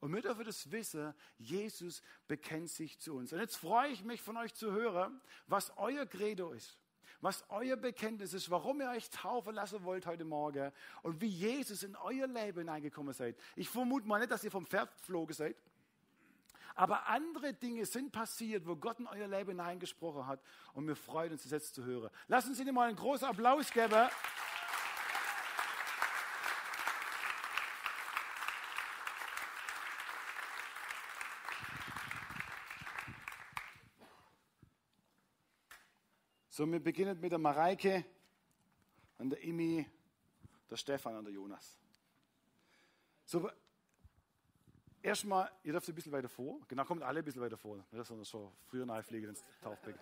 Und 0.00 0.12
wir 0.12 0.20
dürfen 0.20 0.44
das 0.44 0.70
wissen, 0.70 1.14
Jesus 1.38 2.02
bekennt 2.28 2.68
sich 2.68 2.98
zu 2.98 3.14
uns. 3.16 3.32
Und 3.32 3.40
jetzt 3.40 3.56
freue 3.56 3.90
ich 3.90 4.04
mich 4.04 4.20
von 4.20 4.36
euch 4.36 4.52
zu 4.54 4.70
hören, 4.70 5.20
was 5.46 5.76
euer 5.78 6.04
Credo 6.04 6.52
ist 6.52 6.78
was 7.24 7.42
euer 7.48 7.76
Bekenntnis 7.76 8.34
ist, 8.34 8.50
warum 8.50 8.82
ihr 8.82 8.90
euch 8.90 9.08
taufen 9.08 9.54
lassen 9.54 9.82
wollt 9.82 10.04
heute 10.04 10.24
Morgen 10.24 10.70
und 11.02 11.22
wie 11.22 11.26
Jesus 11.26 11.82
in 11.82 11.96
euer 11.96 12.26
Leben 12.26 12.58
hineingekommen 12.58 13.14
seid. 13.14 13.34
Ich 13.56 13.68
vermute 13.70 14.06
mal 14.06 14.18
nicht, 14.18 14.30
dass 14.30 14.44
ihr 14.44 14.50
vom 14.50 14.66
Pferd 14.66 14.94
geflogen 14.98 15.34
seid, 15.34 15.56
aber 16.74 17.06
andere 17.08 17.54
Dinge 17.54 17.86
sind 17.86 18.12
passiert, 18.12 18.66
wo 18.66 18.76
Gott 18.76 19.00
in 19.00 19.06
euer 19.06 19.26
Leben 19.26 19.50
hineingesprochen 19.52 20.26
hat 20.26 20.40
und 20.74 20.86
wir 20.86 20.96
freuen 20.96 21.32
uns, 21.32 21.44
das 21.44 21.52
jetzt 21.52 21.74
zu 21.74 21.84
hören. 21.84 22.10
Lassen 22.28 22.54
Sie 22.54 22.62
Ihnen 22.62 22.74
mal 22.74 22.88
einen 22.88 22.96
großen 22.96 23.26
Applaus 23.26 23.70
geben. 23.70 24.08
So, 36.54 36.70
wir 36.70 36.78
beginnen 36.78 37.18
mit 37.20 37.32
der 37.32 37.38
Mareike 37.40 38.04
und 39.18 39.30
der 39.30 39.42
Imi, 39.42 39.84
der 40.70 40.76
Stefan 40.76 41.16
und 41.16 41.24
der 41.24 41.32
Jonas. 41.32 41.80
So, 43.24 43.50
erstmal, 45.02 45.50
ihr 45.64 45.72
dürft 45.72 45.88
ein 45.88 45.96
bisschen 45.96 46.12
weiter 46.12 46.28
vor. 46.28 46.60
Genau, 46.68 46.84
kommt 46.84 47.02
alle 47.02 47.18
ein 47.18 47.24
bisschen 47.24 47.42
weiter 47.42 47.56
vor. 47.56 47.84
Nicht, 47.90 48.06
sondern 48.06 48.24
schon 48.24 48.52
früher 48.66 48.86
nachfliegen 48.86 49.30
ins 49.30 49.42
Taufbecken. 49.62 50.00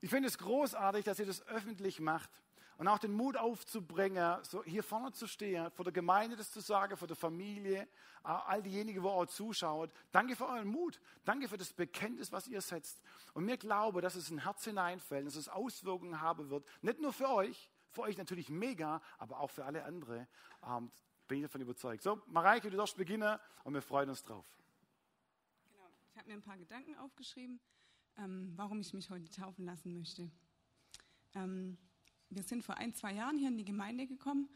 Ich 0.00 0.10
finde 0.10 0.26
es 0.26 0.36
großartig, 0.36 1.04
dass 1.04 1.20
ihr 1.20 1.26
das 1.26 1.46
öffentlich 1.46 2.00
macht 2.00 2.30
und 2.78 2.88
auch 2.88 2.98
den 2.98 3.12
Mut 3.12 3.36
aufzubringen, 3.36 4.38
so 4.42 4.64
hier 4.64 4.82
vorne 4.82 5.12
zu 5.12 5.26
stehen, 5.26 5.70
vor 5.70 5.84
der 5.84 5.92
Gemeinde 5.92 6.36
das 6.36 6.50
zu 6.50 6.60
sagen, 6.60 6.96
vor 6.96 7.08
der 7.08 7.16
Familie, 7.16 7.88
all 8.22 8.62
diejenigen, 8.62 9.02
wo 9.02 9.08
auch 9.08 9.26
zuschaut. 9.26 9.92
Danke 10.10 10.36
für 10.36 10.46
euren 10.46 10.68
Mut. 10.68 11.00
Danke 11.24 11.48
für 11.48 11.56
das 11.56 11.72
Bekenntnis, 11.72 12.32
was 12.32 12.48
ihr 12.48 12.60
setzt. 12.60 13.00
Und 13.34 13.44
mir 13.44 13.56
glaube, 13.56 14.00
dass 14.00 14.14
es 14.14 14.30
ein 14.30 14.38
Herz 14.38 14.64
hineinfällt, 14.64 15.26
dass 15.26 15.36
es 15.36 15.48
Auswirkungen 15.48 16.20
haben 16.20 16.50
wird. 16.50 16.64
Nicht 16.82 17.00
nur 17.00 17.12
für 17.12 17.28
euch, 17.28 17.70
für 17.90 18.02
euch 18.02 18.16
natürlich 18.16 18.48
mega, 18.48 19.00
aber 19.18 19.40
auch 19.40 19.50
für 19.50 19.64
alle 19.64 19.84
anderen. 19.84 20.26
Ähm, 20.66 20.90
bin 21.28 21.38
ich 21.38 21.44
davon 21.44 21.60
überzeugt. 21.60 22.02
So, 22.02 22.20
Mareike, 22.26 22.70
du 22.70 22.76
darfst 22.76 22.96
beginnen 22.96 23.38
und 23.64 23.74
wir 23.74 23.82
freuen 23.82 24.08
uns 24.08 24.22
drauf. 24.22 24.44
Genau, 25.64 25.88
ich 26.10 26.18
habe 26.18 26.28
mir 26.28 26.34
ein 26.34 26.42
paar 26.42 26.58
Gedanken 26.58 26.96
aufgeschrieben, 26.96 27.60
ähm, 28.18 28.52
warum 28.56 28.80
ich 28.80 28.92
mich 28.92 29.08
heute 29.10 29.30
taufen 29.30 29.64
lassen 29.64 29.94
möchte. 29.94 30.30
Ähm, 31.34 31.78
wir 32.34 32.42
sind 32.42 32.64
vor 32.64 32.78
ein, 32.78 32.94
zwei 32.94 33.14
Jahren 33.14 33.38
hier 33.38 33.48
in 33.48 33.58
die 33.58 33.64
Gemeinde 33.64 34.06
gekommen 34.06 34.48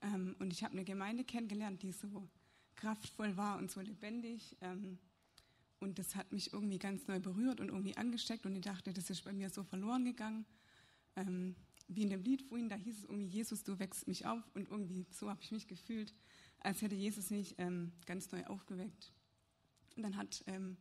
ähm, 0.00 0.36
und 0.38 0.52
ich 0.52 0.62
habe 0.64 0.72
eine 0.72 0.84
Gemeinde 0.84 1.24
kennengelernt, 1.24 1.82
die 1.82 1.92
so 1.92 2.28
kraftvoll 2.76 3.36
war 3.36 3.58
und 3.58 3.70
so 3.70 3.80
lebendig. 3.80 4.56
Ähm, 4.60 4.98
und 5.80 5.98
das 5.98 6.14
hat 6.14 6.32
mich 6.32 6.52
irgendwie 6.52 6.78
ganz 6.78 7.06
neu 7.08 7.18
berührt 7.18 7.60
und 7.60 7.68
irgendwie 7.68 7.96
angesteckt 7.96 8.46
und 8.46 8.54
ich 8.54 8.62
dachte, 8.62 8.92
das 8.92 9.10
ist 9.10 9.24
bei 9.24 9.32
mir 9.32 9.50
so 9.50 9.64
verloren 9.64 10.04
gegangen. 10.04 10.46
Ähm, 11.16 11.56
wie 11.88 12.02
in 12.02 12.10
dem 12.10 12.22
Lied 12.22 12.42
vorhin, 12.42 12.68
da 12.68 12.76
hieß 12.76 12.98
es 12.98 13.04
irgendwie, 13.04 13.26
Jesus, 13.26 13.64
du 13.64 13.78
wächst 13.78 14.06
mich 14.06 14.24
auf 14.26 14.42
und 14.54 14.70
irgendwie 14.70 15.06
so 15.10 15.28
habe 15.28 15.40
ich 15.42 15.50
mich 15.50 15.66
gefühlt, 15.66 16.14
als 16.60 16.80
hätte 16.80 16.94
Jesus 16.94 17.30
mich 17.30 17.56
ähm, 17.58 17.92
ganz 18.06 18.30
neu 18.30 18.44
aufgeweckt. 18.44 19.12
Und 19.96 20.04
dann 20.04 20.16
hat 20.16 20.42
ähm, 20.46 20.76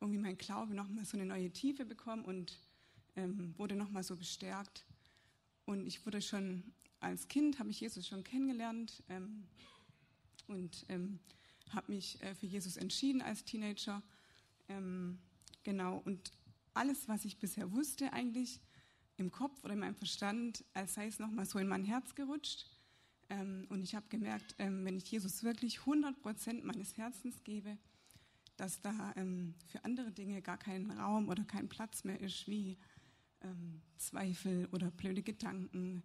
irgendwie 0.00 0.18
mein 0.18 0.38
Glaube 0.38 0.74
nochmal 0.74 1.04
so 1.04 1.16
eine 1.16 1.26
neue 1.26 1.50
Tiefe 1.50 1.84
bekommen 1.84 2.24
und 2.24 2.58
ähm, 3.16 3.54
wurde 3.58 3.76
nochmal 3.76 4.02
so 4.02 4.16
bestärkt. 4.16 4.86
Und 5.70 5.86
ich 5.86 6.04
wurde 6.04 6.20
schon 6.20 6.64
als 6.98 7.28
Kind, 7.28 7.60
habe 7.60 7.70
ich 7.70 7.80
Jesus 7.80 8.04
schon 8.04 8.24
kennengelernt 8.24 9.04
ähm, 9.08 9.44
und 10.48 10.84
ähm, 10.88 11.20
habe 11.72 11.92
mich 11.92 12.20
äh, 12.22 12.34
für 12.34 12.46
Jesus 12.46 12.76
entschieden 12.76 13.22
als 13.22 13.44
Teenager. 13.44 14.02
Ähm, 14.68 15.20
genau, 15.62 16.02
und 16.04 16.32
alles, 16.74 17.06
was 17.06 17.24
ich 17.24 17.38
bisher 17.38 17.70
wusste, 17.70 18.12
eigentlich 18.12 18.60
im 19.16 19.30
Kopf 19.30 19.62
oder 19.62 19.74
in 19.74 19.78
meinem 19.78 19.94
Verstand, 19.94 20.64
als 20.74 20.94
sei 20.94 21.06
es 21.06 21.20
nochmal 21.20 21.46
so 21.46 21.60
in 21.60 21.68
mein 21.68 21.84
Herz 21.84 22.16
gerutscht. 22.16 22.66
Ähm, 23.28 23.68
und 23.68 23.84
ich 23.84 23.94
habe 23.94 24.08
gemerkt, 24.08 24.56
ähm, 24.58 24.84
wenn 24.84 24.96
ich 24.96 25.08
Jesus 25.08 25.44
wirklich 25.44 25.78
100 25.78 26.20
Prozent 26.20 26.64
meines 26.64 26.96
Herzens 26.96 27.44
gebe, 27.44 27.78
dass 28.56 28.80
da 28.80 29.12
ähm, 29.14 29.54
für 29.66 29.84
andere 29.84 30.10
Dinge 30.10 30.42
gar 30.42 30.58
kein 30.58 30.90
Raum 30.90 31.28
oder 31.28 31.44
kein 31.44 31.68
Platz 31.68 32.02
mehr 32.02 32.18
ist, 32.18 32.48
wie 32.48 32.76
ähm, 33.42 33.82
Zweifel 33.96 34.66
oder 34.72 34.90
blöde 34.90 35.22
Gedanken. 35.22 36.02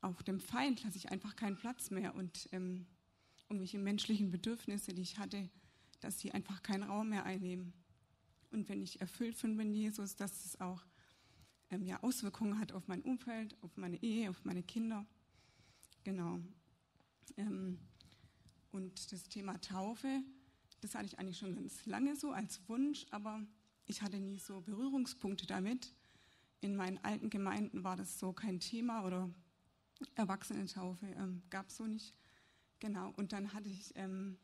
Auch 0.00 0.22
dem 0.22 0.40
Feind 0.40 0.82
lasse 0.82 0.98
ich 0.98 1.10
einfach 1.10 1.36
keinen 1.36 1.56
Platz 1.56 1.90
mehr 1.90 2.14
und 2.14 2.48
ähm, 2.52 2.86
irgendwelche 3.48 3.78
menschlichen 3.78 4.30
Bedürfnisse, 4.30 4.94
die 4.94 5.02
ich 5.02 5.18
hatte, 5.18 5.48
dass 6.00 6.18
sie 6.18 6.32
einfach 6.32 6.62
keinen 6.62 6.82
Raum 6.84 7.10
mehr 7.10 7.24
einnehmen. 7.24 7.72
Und 8.50 8.68
wenn 8.68 8.82
ich 8.82 9.00
erfüllt 9.00 9.40
bin 9.40 9.56
mit 9.56 9.72
Jesus, 9.72 10.16
dass 10.16 10.44
es 10.44 10.60
auch 10.60 10.84
ähm, 11.70 11.84
ja, 11.84 12.02
Auswirkungen 12.02 12.58
hat 12.58 12.72
auf 12.72 12.88
mein 12.88 13.02
Umfeld, 13.02 13.56
auf 13.62 13.76
meine 13.76 14.02
Ehe, 14.02 14.28
auf 14.28 14.44
meine 14.44 14.62
Kinder. 14.62 15.06
Genau. 16.04 16.40
Ähm, 17.36 17.78
und 18.72 19.12
das 19.12 19.24
Thema 19.24 19.60
Taufe, 19.60 20.22
das 20.80 20.94
hatte 20.94 21.06
ich 21.06 21.18
eigentlich 21.18 21.38
schon 21.38 21.54
ganz 21.54 21.86
lange 21.86 22.16
so 22.16 22.32
als 22.32 22.60
Wunsch, 22.68 23.06
aber 23.10 23.40
ich 23.86 24.02
hatte 24.02 24.18
nie 24.18 24.38
so 24.38 24.60
Berührungspunkte 24.60 25.46
damit 25.46 25.94
in 26.62 26.76
meinen 26.76 26.98
alten 26.98 27.28
Gemeinden 27.28 27.84
war 27.84 27.96
das 27.96 28.18
so 28.18 28.32
kein 28.32 28.60
Thema 28.60 29.04
oder 29.04 29.28
Erwachsenentaufe 30.14 31.06
ähm, 31.06 31.42
gab 31.50 31.68
es 31.68 31.76
so 31.76 31.86
nicht. 31.86 32.14
Genau, 32.80 33.12
und 33.16 33.32
dann 33.32 33.52
hatte 33.52 33.68
ich, 33.68 33.92
ähm, 33.96 34.38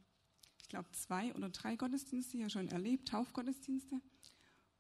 ich 0.60 0.68
glaube, 0.68 0.90
zwei 0.92 1.34
oder 1.34 1.48
drei 1.48 1.76
Gottesdienste 1.76 2.36
hier 2.36 2.50
schon 2.50 2.68
erlebt, 2.68 3.08
Taufgottesdienste. 3.08 4.00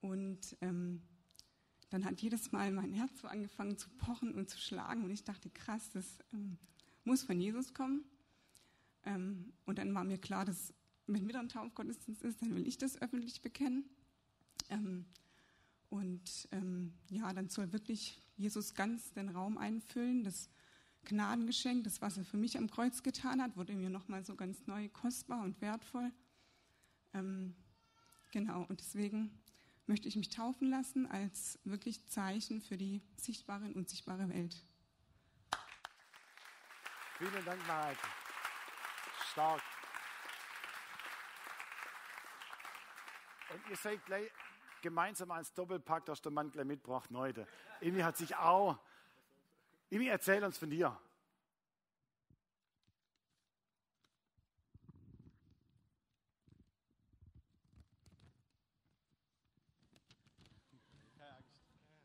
Und 0.00 0.56
ähm, 0.60 1.02
dann 1.90 2.04
hat 2.04 2.20
jedes 2.20 2.52
Mal 2.52 2.70
mein 2.70 2.92
Herz 2.92 3.20
so 3.20 3.28
angefangen 3.28 3.78
zu 3.78 3.88
pochen 3.90 4.34
und 4.34 4.50
zu 4.50 4.58
schlagen. 4.58 5.04
Und 5.04 5.10
ich 5.10 5.24
dachte, 5.24 5.48
krass, 5.50 5.90
das 5.90 6.18
ähm, 6.32 6.58
muss 7.04 7.22
von 7.22 7.40
Jesus 7.40 7.72
kommen. 7.72 8.04
Ähm, 9.04 9.52
und 9.64 9.78
dann 9.78 9.94
war 9.94 10.04
mir 10.04 10.18
klar, 10.18 10.44
dass 10.44 10.74
wenn 11.06 11.26
wieder 11.26 11.40
ein 11.40 11.48
Taufgottesdienst 11.48 12.22
ist, 12.22 12.42
dann 12.42 12.54
will 12.54 12.66
ich 12.66 12.78
das 12.78 13.00
öffentlich 13.00 13.40
bekennen. 13.42 13.84
Ähm, 14.68 15.06
und 15.90 16.48
ähm, 16.52 16.92
ja, 17.08 17.32
dann 17.32 17.48
soll 17.48 17.72
wirklich 17.72 18.20
Jesus 18.36 18.74
ganz 18.74 19.12
den 19.12 19.30
Raum 19.30 19.56
einfüllen. 19.58 20.22
Das 20.22 20.50
Gnadengeschenk, 21.04 21.84
das, 21.84 22.02
was 22.02 22.18
er 22.18 22.24
für 22.24 22.36
mich 22.36 22.58
am 22.58 22.70
Kreuz 22.70 23.02
getan 23.02 23.40
hat, 23.40 23.56
wurde 23.56 23.74
mir 23.74 23.90
nochmal 23.90 24.24
so 24.24 24.34
ganz 24.34 24.66
neu 24.66 24.88
kostbar 24.88 25.42
und 25.42 25.60
wertvoll. 25.60 26.12
Ähm, 27.14 27.54
genau, 28.32 28.66
und 28.68 28.80
deswegen 28.80 29.30
möchte 29.86 30.08
ich 30.08 30.16
mich 30.16 30.28
taufen 30.28 30.68
lassen 30.68 31.06
als 31.06 31.58
wirklich 31.64 32.06
Zeichen 32.06 32.60
für 32.60 32.76
die 32.76 33.00
sichtbare 33.16 33.64
und 33.64 33.76
unsichtbare 33.76 34.28
Welt. 34.28 34.62
Vielen 37.16 37.44
Dank, 37.44 37.66
Mareike. 37.66 38.06
Stark. 39.32 39.62
Und 43.50 43.70
ihr 43.70 43.76
seid 43.76 44.04
gleich 44.04 44.30
gemeinsam 44.82 45.30
als 45.30 45.52
Doppelpack, 45.54 46.06
das 46.06 46.20
der 46.20 46.32
Mann 46.32 46.50
gleich 46.50 46.66
mitgebracht 46.66 47.10
heute. 47.12 47.46
Emi 47.80 48.00
hat 48.00 48.16
sich 48.16 48.36
auch. 48.36 48.78
Emi, 49.90 50.06
erzähl 50.06 50.42
uns 50.44 50.58
von 50.58 50.70
dir. 50.70 50.98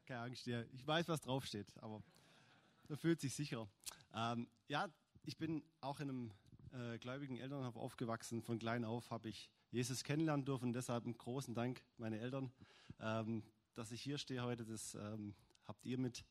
Keine 0.05 0.21
Angst, 0.21 0.45
ja. 0.45 0.63
Ich 0.73 0.85
weiß, 0.85 1.07
was 1.07 1.21
draufsteht, 1.21 1.67
aber 1.77 2.03
man 2.87 2.97
fühlt 2.97 3.19
sich 3.19 3.33
sicher. 3.33 3.67
Ähm, 4.13 4.47
ja, 4.67 4.89
ich 5.23 5.37
bin 5.37 5.63
auch 5.81 5.99
in 5.99 6.09
einem 6.09 6.31
äh, 6.71 6.99
gläubigen 6.99 7.37
Elternhaus 7.37 7.75
aufgewachsen. 7.75 8.43
Von 8.43 8.59
klein 8.59 8.85
auf 8.85 9.09
habe 9.11 9.29
ich 9.29 9.49
Jesus 9.73 10.03
kennenlernen 10.03 10.45
dürfen. 10.45 10.71
Deshalb 10.71 11.03
einen 11.03 11.17
großen 11.17 11.55
Dank, 11.55 11.83
meine 11.97 12.19
Eltern, 12.19 12.51
ähm, 12.99 13.41
dass 13.73 13.91
ich 13.91 14.03
hier 14.03 14.19
stehe 14.19 14.43
heute. 14.43 14.65
Das 14.65 14.93
ähm, 14.93 15.33
habt 15.65 15.83
ihr 15.83 15.97
mit 15.97 16.23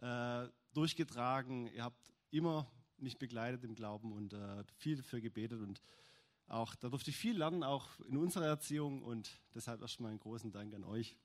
äh, 0.00 0.46
durchgetragen. 0.72 1.66
Ihr 1.66 1.82
habt 1.82 2.12
immer 2.30 2.70
mich 2.98 3.18
begleitet 3.18 3.64
im 3.64 3.74
Glauben 3.74 4.12
und 4.12 4.34
äh, 4.34 4.62
viel 4.76 4.94
dafür 4.94 5.20
gebetet. 5.20 5.60
Und 5.60 5.82
auch 6.46 6.76
da 6.76 6.88
durfte 6.88 7.10
ich 7.10 7.16
viel 7.16 7.36
lernen, 7.36 7.64
auch 7.64 7.98
in 8.08 8.16
unserer 8.18 8.46
Erziehung. 8.46 9.02
Und 9.02 9.32
deshalb 9.52 9.82
erstmal 9.82 10.10
einen 10.10 10.20
großen 10.20 10.52
Dank 10.52 10.72
an 10.72 10.84
euch. 10.84 11.16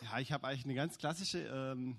Ja, 0.00 0.18
ich 0.18 0.32
habe 0.32 0.48
eigentlich 0.48 0.64
eine 0.64 0.74
ganz 0.74 0.98
klassische 0.98 1.46
ähm, 1.46 1.96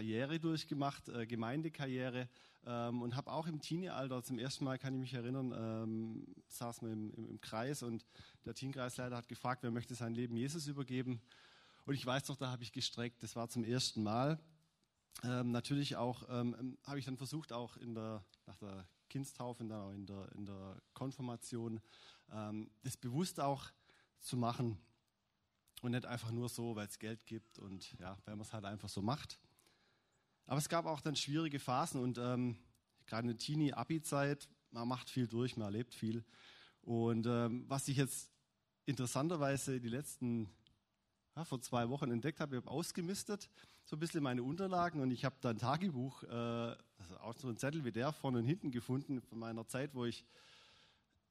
Karriere 0.00 0.40
durchgemacht, 0.40 1.10
äh, 1.10 1.26
Gemeindekarriere 1.26 2.26
ähm, 2.64 3.02
und 3.02 3.16
habe 3.16 3.30
auch 3.30 3.46
im 3.46 3.60
Teenie-Alter 3.60 4.22
zum 4.22 4.38
ersten 4.38 4.64
Mal, 4.64 4.78
kann 4.78 4.94
ich 4.94 5.00
mich 5.00 5.12
erinnern, 5.12 5.52
ähm, 5.54 6.26
saß 6.48 6.80
man 6.80 6.92
im, 6.92 7.10
im, 7.10 7.28
im, 7.28 7.40
Kreis 7.42 7.82
und 7.82 8.06
der 8.46 8.54
Teamkreisleiter 8.54 9.14
hat 9.14 9.28
gefragt, 9.28 9.62
wer 9.62 9.70
möchte 9.70 9.94
sein 9.94 10.14
Leben 10.14 10.38
Jesus 10.38 10.66
übergeben. 10.68 11.20
Und 11.84 11.92
ich 11.92 12.06
weiß 12.06 12.28
noch, 12.28 12.38
da 12.38 12.50
habe 12.50 12.62
ich 12.62 12.72
gestreckt, 12.72 13.22
das 13.22 13.36
war 13.36 13.50
zum 13.50 13.62
ersten 13.62 14.02
Mal. 14.02 14.40
ähm, 15.22 15.50
natürlich 15.50 15.96
auch, 15.96 16.22
ähm, 16.30 16.78
habe 16.84 16.98
ich 16.98 17.04
dann 17.04 17.18
versucht, 17.18 17.52
auch 17.52 17.76
in 17.76 17.94
der, 17.94 18.24
nach 18.46 18.56
der 18.56 18.88
Kindstaufe, 19.10 19.66
dann 19.66 19.80
auch 19.82 19.92
in 19.92 20.06
der, 20.06 20.32
in 20.32 20.46
der 20.46 20.80
Konfirmation, 20.94 21.78
ähm, 22.32 22.70
das 22.84 22.96
bewusst 22.96 23.38
auch 23.38 23.66
zu 24.18 24.38
machen 24.38 24.78
und 25.82 25.90
nicht 25.90 26.06
einfach 26.06 26.30
nur 26.30 26.48
so, 26.48 26.74
weil 26.74 26.86
es 26.86 26.98
Geld 26.98 27.26
gibt 27.26 27.58
und 27.58 27.92
ja, 27.98 28.16
weil 28.24 28.36
man 28.36 28.46
es 28.46 28.54
halt 28.54 28.64
einfach 28.64 28.88
so 28.88 29.02
macht. 29.02 29.38
Aber 30.50 30.58
es 30.58 30.68
gab 30.68 30.84
auch 30.86 31.00
dann 31.00 31.14
schwierige 31.14 31.60
Phasen 31.60 32.02
und 32.02 32.18
ähm, 32.18 32.56
gerade 33.06 33.22
eine 33.22 33.36
Teenie-Abi-Zeit, 33.36 34.48
man 34.72 34.88
macht 34.88 35.08
viel 35.08 35.28
durch, 35.28 35.56
man 35.56 35.66
erlebt 35.66 35.94
viel. 35.94 36.24
Und 36.82 37.24
ähm, 37.28 37.66
was 37.68 37.86
ich 37.86 37.96
jetzt 37.96 38.32
interessanterweise 38.84 39.80
die 39.80 39.88
letzten, 39.88 40.50
ja, 41.36 41.44
vor 41.44 41.60
zwei 41.60 41.88
Wochen 41.88 42.10
entdeckt 42.10 42.40
habe, 42.40 42.56
ich 42.56 42.62
habe 42.62 42.68
ausgemistet, 42.68 43.48
so 43.84 43.94
ein 43.94 44.00
bisschen 44.00 44.24
meine 44.24 44.42
Unterlagen 44.42 45.00
und 45.00 45.12
ich 45.12 45.24
habe 45.24 45.36
da 45.40 45.50
ein 45.50 45.58
Tagebuch, 45.58 46.24
äh, 46.24 46.26
also 46.26 47.18
auch 47.20 47.38
so 47.38 47.46
ein 47.46 47.56
Zettel 47.56 47.84
wie 47.84 47.92
der 47.92 48.12
vorne 48.12 48.38
und 48.38 48.44
hinten 48.44 48.72
gefunden 48.72 49.20
von 49.20 49.38
meiner 49.38 49.68
Zeit, 49.68 49.94
wo 49.94 50.04
ich, 50.04 50.24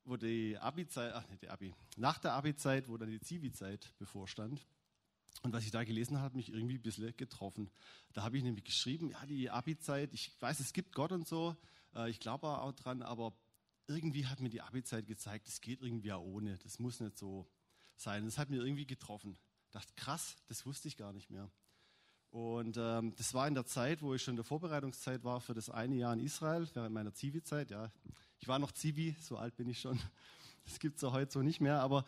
wo 0.06 0.16
die 0.16 0.58
Abi-Zeit, 0.58 1.12
ach 1.14 1.28
nicht 1.28 1.42
die 1.42 1.50
Abi, 1.50 1.76
nach 1.98 2.20
der 2.20 2.36
Abi-Zeit, 2.36 2.88
wo 2.88 2.96
dann 2.96 3.10
die 3.10 3.20
Zivi-Zeit 3.20 3.94
bevorstand. 3.98 4.66
Und 5.42 5.54
was 5.54 5.64
ich 5.64 5.72
da 5.72 5.84
gelesen 5.84 6.18
habe, 6.18 6.26
hat 6.26 6.36
mich 6.36 6.52
irgendwie 6.52 6.76
ein 6.76 6.82
bisschen 6.82 7.16
getroffen. 7.16 7.70
Da 8.14 8.24
habe 8.24 8.38
ich 8.38 8.44
nämlich 8.44 8.66
geschrieben, 8.66 9.12
ja, 9.12 9.26
die 9.26 9.50
Abi-Zeit, 9.50 10.14
ich 10.14 10.32
weiß, 10.42 10.60
es 10.60 10.74
gibt 10.74 10.94
Gott 10.94 11.12
und 11.12 11.28
so, 11.28 11.56
äh, 11.96 12.10
ich 12.10 12.20
glaube 12.20 12.48
auch 12.48 12.74
dran, 12.74 13.02
aber 13.02 13.34
irgendwie 13.88 14.28
hat 14.28 14.40
mir 14.40 14.50
die 14.50 14.62
Abi-Zeit 14.62 15.08
gezeigt, 15.08 15.48
es 15.48 15.62
geht 15.62 15.82
irgendwie 15.82 16.12
auch 16.12 16.24
ohne, 16.24 16.58
das 16.58 16.80
muss 16.80 17.00
nicht 17.00 17.18
so 17.18 17.48
sein. 17.96 18.26
Das 18.26 18.38
hat 18.38 18.50
mir 18.50 18.58
irgendwie 18.58 18.86
getroffen. 18.86 19.38
Ich 19.66 19.72
dachte, 19.72 19.94
krass, 19.96 20.36
das 20.48 20.66
wusste 20.66 20.88
ich 20.88 20.98
gar 20.98 21.14
nicht 21.14 21.30
mehr. 21.30 21.50
Und 22.32 22.78
ähm, 22.78 23.16
das 23.16 23.34
war 23.34 23.48
in 23.48 23.56
der 23.56 23.66
Zeit, 23.66 24.02
wo 24.02 24.14
ich 24.14 24.22
schon 24.22 24.34
in 24.34 24.38
der 24.38 24.46
Vorbereitungszeit 24.46 25.24
war 25.24 25.42
für 25.42 25.56
das 25.56 25.70
eine 25.70 25.96
Jahr 25.96 26.14
in 26.14 26.20
Israel, 26.20 26.68
während 26.74 26.94
meiner 26.94 27.14
Zivi-Zeit. 27.14 27.72
Ja, 27.72 27.92
ich 28.40 28.48
war 28.48 28.60
noch 28.60 28.72
Zivi, 28.72 29.16
so 29.20 29.38
alt 29.38 29.56
bin 29.56 29.68
ich 29.70 29.80
schon. 29.80 30.00
Das 30.66 30.80
gibt 30.80 30.98
es 30.98 31.02
ja 31.02 31.12
heute 31.12 31.32
so 31.32 31.42
nicht 31.42 31.62
mehr, 31.62 31.80
aber 31.82 32.06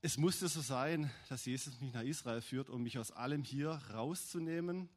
es 0.00 0.16
musste 0.16 0.46
so 0.48 0.60
sein, 0.60 1.10
dass 1.28 1.44
Jesus 1.44 1.80
mich 1.80 1.92
nach 1.92 2.02
Israel 2.02 2.40
führt, 2.40 2.70
um 2.70 2.82
mich 2.82 2.98
aus 2.98 3.10
allem 3.10 3.42
hier 3.42 3.70
rauszunehmen, 3.70 4.88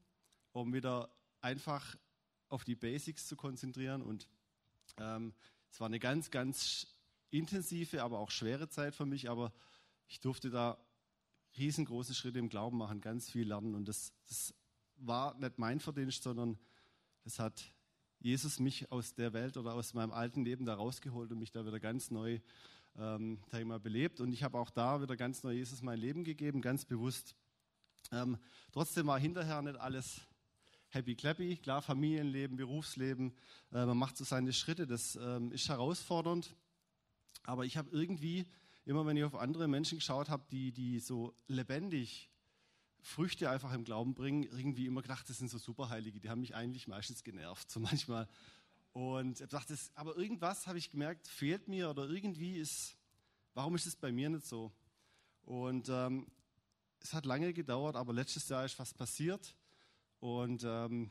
um 0.52 0.74
wieder 0.74 1.10
einfach 1.42 1.96
auf 2.50 2.64
die 2.64 2.76
Basics 2.76 3.28
zu 3.28 3.36
konzentrieren. 3.36 4.04
Und 4.04 4.28
ähm, 4.98 5.34
es 5.72 5.80
war 5.80 5.88
eine 5.88 6.00
ganz, 6.00 6.30
ganz 6.30 6.88
intensive, 7.32 8.04
aber 8.04 8.20
auch 8.20 8.30
schwere 8.30 8.70
Zeit 8.70 8.94
für 8.94 9.06
mich, 9.06 9.30
aber 9.30 9.52
ich 10.08 10.20
durfte 10.20 10.52
da 10.52 10.78
riesengroße 11.58 12.14
Schritte 12.14 12.40
im 12.40 12.50
Glauben 12.50 12.78
machen, 12.78 13.02
ganz 13.02 13.30
viel 13.30 13.48
lernen. 13.48 13.74
Und 13.74 13.88
das, 13.88 14.14
das 14.28 14.54
war 14.98 15.34
nicht 15.40 15.58
mein 15.58 15.80
Verdienst, 15.80 16.22
sondern 16.24 16.60
es 17.24 17.40
hat 17.40 17.74
Jesus 18.20 18.60
mich 18.60 18.92
aus 18.92 19.16
der 19.16 19.34
Welt 19.34 19.58
oder 19.58 19.74
aus 19.74 19.96
meinem 19.96 20.12
alten 20.12 20.46
Leben 20.46 20.66
da 20.66 20.76
rausgeholt 20.76 21.32
und 21.32 21.40
mich 21.40 21.52
da 21.52 21.66
wieder 21.66 21.80
ganz 21.80 22.12
neu 22.12 22.40
ähm, 22.98 23.40
mal, 23.66 23.80
belebt. 23.80 24.20
Und 24.20 24.32
ich 24.32 24.44
habe 24.44 24.58
auch 24.60 24.70
da 24.70 25.02
wieder 25.02 25.16
ganz 25.16 25.44
neu 25.44 25.52
Jesus 25.52 25.82
mein 25.82 26.00
Leben 26.00 26.24
gegeben, 26.24 26.62
ganz 26.62 26.86
bewusst. 26.86 27.36
Ähm, 28.12 28.38
trotzdem 28.72 29.08
war 29.08 29.20
hinterher 29.20 29.62
nicht 29.62 29.78
alles 29.78 30.22
happy 30.90 31.16
clappy. 31.16 31.58
Klar, 31.58 31.82
Familienleben, 31.82 32.58
Berufsleben, 32.58 33.34
äh, 33.72 33.86
man 33.86 33.98
macht 33.98 34.18
so 34.18 34.24
seine 34.24 34.54
Schritte, 34.54 34.86
das 34.86 35.16
ähm, 35.16 35.52
ist 35.52 35.70
herausfordernd. 35.70 36.56
Aber 37.44 37.66
ich 37.66 37.78
habe 37.78 37.90
irgendwie, 37.92 38.46
immer 38.86 39.06
wenn 39.06 39.18
ich 39.18 39.24
auf 39.24 39.36
andere 39.36 39.68
Menschen 39.68 39.98
geschaut 39.98 40.30
habe, 40.30 40.44
die, 40.52 40.72
die 40.72 41.00
so 41.00 41.34
lebendig 41.48 42.30
Früchte 43.02 43.50
einfach 43.50 43.74
im 43.74 43.84
Glauben 43.84 44.14
bringen, 44.14 44.44
irgendwie 44.44 44.86
immer 44.86 45.02
gedacht, 45.02 45.28
das 45.28 45.40
sind 45.40 45.50
so 45.50 45.58
Superheilige, 45.58 46.20
die 46.20 46.30
haben 46.30 46.42
mich 46.42 46.54
eigentlich 46.54 46.88
meistens 46.88 47.24
genervt, 47.24 47.72
so 47.72 47.80
manchmal. 47.80 48.28
Und 48.94 49.40
ich 49.40 49.48
dachte, 49.48 49.78
aber 49.96 50.18
irgendwas 50.18 50.68
habe 50.68 50.78
ich 50.78 50.92
gemerkt, 50.92 51.28
fehlt 51.28 51.68
mir 51.68 51.90
oder 51.90 52.10
irgendwie 52.10 52.58
ist, 52.58 52.98
warum 53.54 53.76
ist 53.76 53.86
es 53.86 53.96
bei 53.96 54.12
mir 54.12 54.30
nicht 54.30 54.46
so? 54.46 54.72
Und 55.44 55.90
ähm, 55.90 56.28
es 57.00 57.14
hat 57.14 57.26
lange 57.26 57.54
gedauert, 57.54 57.96
aber 57.96 58.14
letztes 58.14 58.48
Jahr 58.50 58.66
ist 58.66 58.78
was 58.80 58.94
passiert. 58.94 59.56
Und 60.20 60.64
ähm, 60.66 61.10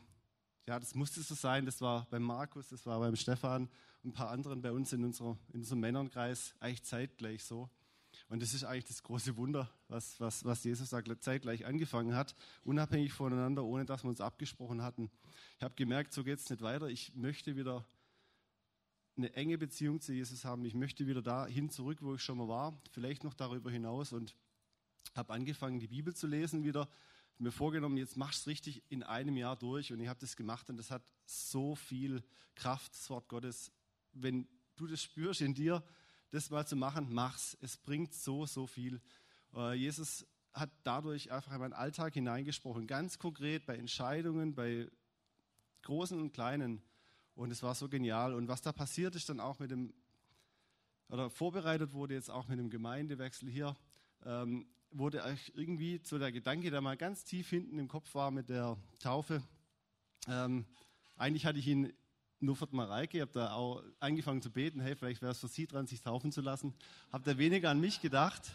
ja, 0.67 0.79
das 0.79 0.95
musste 0.95 1.21
so 1.21 1.35
sein. 1.35 1.65
Das 1.65 1.81
war 1.81 2.07
beim 2.09 2.23
Markus, 2.23 2.69
das 2.69 2.85
war 2.85 2.99
beim 2.99 3.15
Stefan 3.15 3.67
und 4.03 4.11
ein 4.11 4.13
paar 4.13 4.29
anderen 4.29 4.61
bei 4.61 4.71
uns 4.71 4.93
in, 4.93 5.03
unserer, 5.03 5.37
in 5.49 5.61
unserem 5.61 5.79
Männernkreis 5.79 6.53
eigentlich 6.59 6.83
zeitgleich 6.83 7.43
so. 7.43 7.69
Und 8.31 8.41
das 8.41 8.53
ist 8.53 8.63
eigentlich 8.63 8.85
das 8.85 9.03
große 9.03 9.35
Wunder, 9.35 9.69
was, 9.89 10.17
was, 10.21 10.45
was 10.45 10.63
Jesus 10.63 10.91
da 10.91 11.03
zeitgleich 11.19 11.65
angefangen 11.65 12.15
hat, 12.15 12.33
unabhängig 12.63 13.11
voneinander, 13.11 13.65
ohne 13.65 13.83
dass 13.83 14.05
wir 14.05 14.09
uns 14.09 14.21
abgesprochen 14.21 14.81
hatten. 14.81 15.11
Ich 15.57 15.63
habe 15.63 15.75
gemerkt, 15.75 16.13
so 16.13 16.23
geht 16.23 16.39
es 16.39 16.49
nicht 16.49 16.61
weiter. 16.61 16.87
Ich 16.87 17.13
möchte 17.13 17.57
wieder 17.57 17.85
eine 19.17 19.33
enge 19.33 19.57
Beziehung 19.57 19.99
zu 19.99 20.13
Jesus 20.13 20.45
haben. 20.45 20.63
Ich 20.63 20.73
möchte 20.75 21.07
wieder 21.07 21.21
dahin 21.21 21.69
zurück, 21.69 21.97
wo 22.01 22.15
ich 22.15 22.23
schon 22.23 22.37
mal 22.37 22.47
war, 22.47 22.81
vielleicht 22.91 23.25
noch 23.25 23.33
darüber 23.33 23.69
hinaus 23.69 24.13
und 24.13 24.33
habe 25.13 25.33
angefangen, 25.33 25.81
die 25.81 25.89
Bibel 25.89 26.15
zu 26.15 26.25
lesen 26.25 26.63
wieder 26.63 26.87
mir 27.37 27.51
vorgenommen, 27.51 27.97
jetzt 27.97 28.15
mach 28.15 28.31
es 28.31 28.47
richtig 28.47 28.81
in 28.87 29.03
einem 29.03 29.35
Jahr 29.35 29.57
durch 29.57 29.91
und 29.91 29.99
ich 29.99 30.07
habe 30.07 30.21
das 30.21 30.37
gemacht 30.37 30.69
und 30.69 30.77
das 30.77 30.89
hat 30.89 31.03
so 31.25 31.75
viel 31.75 32.23
Kraft, 32.55 32.93
das 32.93 33.09
Wort 33.09 33.27
Gottes. 33.27 33.73
Wenn 34.13 34.47
du 34.77 34.87
das 34.87 35.03
spürst 35.03 35.41
in 35.41 35.53
dir, 35.53 35.83
das 36.31 36.49
mal 36.49 36.65
zu 36.65 36.75
machen, 36.75 37.07
mach's. 37.09 37.57
Es 37.61 37.77
bringt 37.77 38.13
so, 38.13 38.45
so 38.45 38.65
viel. 38.65 39.01
Äh, 39.53 39.73
Jesus 39.73 40.25
hat 40.53 40.69
dadurch 40.83 41.31
einfach 41.31 41.53
in 41.53 41.59
meinen 41.59 41.73
Alltag 41.73 42.13
hineingesprochen, 42.13 42.87
ganz 42.87 43.19
konkret 43.19 43.65
bei 43.65 43.75
Entscheidungen, 43.75 44.55
bei 44.55 44.89
großen 45.83 46.19
und 46.19 46.33
kleinen. 46.33 46.81
Und 47.35 47.51
es 47.51 47.63
war 47.63 47.75
so 47.75 47.87
genial. 47.87 48.33
Und 48.33 48.47
was 48.47 48.61
da 48.61 48.71
passiert 48.71 49.15
ist 49.15 49.29
dann 49.29 49.39
auch 49.39 49.59
mit 49.59 49.71
dem, 49.71 49.93
oder 51.09 51.29
vorbereitet 51.29 51.93
wurde 51.93 52.13
jetzt 52.13 52.29
auch 52.29 52.47
mit 52.47 52.59
dem 52.59 52.69
Gemeindewechsel 52.69 53.49
hier, 53.49 53.75
ähm, 54.25 54.67
wurde 54.91 55.23
irgendwie 55.53 56.01
so 56.03 56.19
der 56.19 56.31
Gedanke, 56.31 56.69
der 56.69 56.81
mal 56.81 56.97
ganz 56.97 57.23
tief 57.23 57.49
hinten 57.49 57.79
im 57.79 57.87
Kopf 57.87 58.13
war 58.13 58.31
mit 58.31 58.49
der 58.49 58.77
Taufe. 58.99 59.41
Ähm, 60.27 60.65
eigentlich 61.15 61.45
hatte 61.45 61.59
ich 61.59 61.67
ihn 61.67 61.93
nur 62.41 62.55
für 62.55 62.67
die 62.67 62.75
Mareike, 62.75 63.17
ich 63.17 63.21
habe 63.21 63.31
da 63.31 63.53
auch 63.53 63.83
angefangen 63.99 64.41
zu 64.41 64.49
beten, 64.49 64.81
hey, 64.81 64.95
vielleicht 64.95 65.21
wäre 65.21 65.31
es 65.31 65.39
für 65.39 65.47
sie 65.47 65.67
dran, 65.67 65.87
sich 65.87 66.01
taufen 66.01 66.31
zu 66.31 66.41
lassen. 66.41 66.73
Habe 67.11 67.23
da 67.23 67.37
weniger 67.37 67.69
an 67.69 67.79
mich 67.79 68.01
gedacht. 68.01 68.51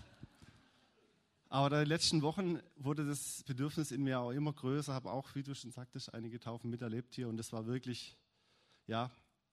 Aber 1.49 1.67
in 1.67 1.85
den 1.85 1.89
letzten 1.89 2.23
Wochen 2.23 2.61
wurde 2.77 3.07
das 3.07 3.45
Bedürfnis 3.45 3.93
in 3.93 4.03
mir 4.03 4.19
auch 4.19 4.33
immer 4.33 4.53
größer, 4.53 4.93
habe 4.93 5.11
auch, 5.11 5.35
wie 5.35 5.45
du 5.45 5.55
schon 5.55 5.71
sagtest, 5.71 6.13
einige 6.13 6.41
Taufen 6.41 6.71
miterlebt 6.71 7.15
hier 7.15 7.29
und 7.29 7.37
das 7.37 7.53
war 7.53 7.67
wirklich, 7.67 8.17
ja, 8.89 9.11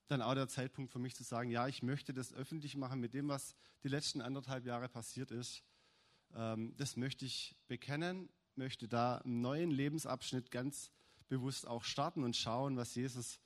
dann 0.07 0.21
auch 0.21 0.34
der 0.34 0.47
Zeitpunkt 0.47 0.91
für 0.91 0.99
mich 0.99 1.15
zu 1.15 1.23
sagen, 1.23 1.51
ja, 1.51 1.67
ich 1.67 1.84
möchte 1.84 2.13
das 2.13 2.34
öffentlich 2.34 2.75
machen 2.75 2.99
mit 2.99 3.13
dem, 3.13 3.27
was 3.27 3.55
die 3.84 3.88
letzten 3.88 4.21
anderthalb 4.21 4.65
Jahre 4.65 4.89
passiert 4.89 5.29
ist. 5.31 5.63
Ähm, 6.36 6.73
das 6.77 6.97
möchte 6.97 7.25
ich 7.25 7.55
bekennen, 7.67 8.29
möchte 8.55 8.88
da 8.88 9.17
einen 9.17 9.41
neuen 9.41 9.71
Lebensabschnitt 9.71 10.49
ganz 10.49 10.91
bewusst 11.29 11.67
auch 11.67 11.84
starten 11.84 12.23
und 12.23 12.36
schauen, 12.36 12.75
was 12.75 12.95
Jesus 12.95 13.39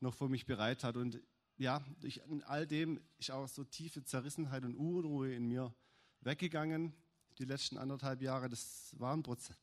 noch 0.00 0.14
für 0.14 0.28
mich 0.28 0.46
bereit 0.46 0.84
hat. 0.84 0.96
Und 0.96 1.20
ja, 1.56 1.84
durch 2.00 2.22
all 2.46 2.66
dem 2.66 3.00
ist 3.18 3.30
auch 3.30 3.46
so 3.48 3.64
tiefe 3.64 4.02
Zerrissenheit 4.04 4.64
und 4.64 4.74
Unruhe 4.74 5.34
in 5.34 5.46
mir 5.46 5.74
weggegangen, 6.22 6.94
die 7.38 7.44
letzten 7.44 7.76
anderthalb 7.76 8.22
Jahre. 8.22 8.48
Das 8.48 8.94
war 8.98 9.14
ein 9.14 9.22
Prozess, 9.22 9.56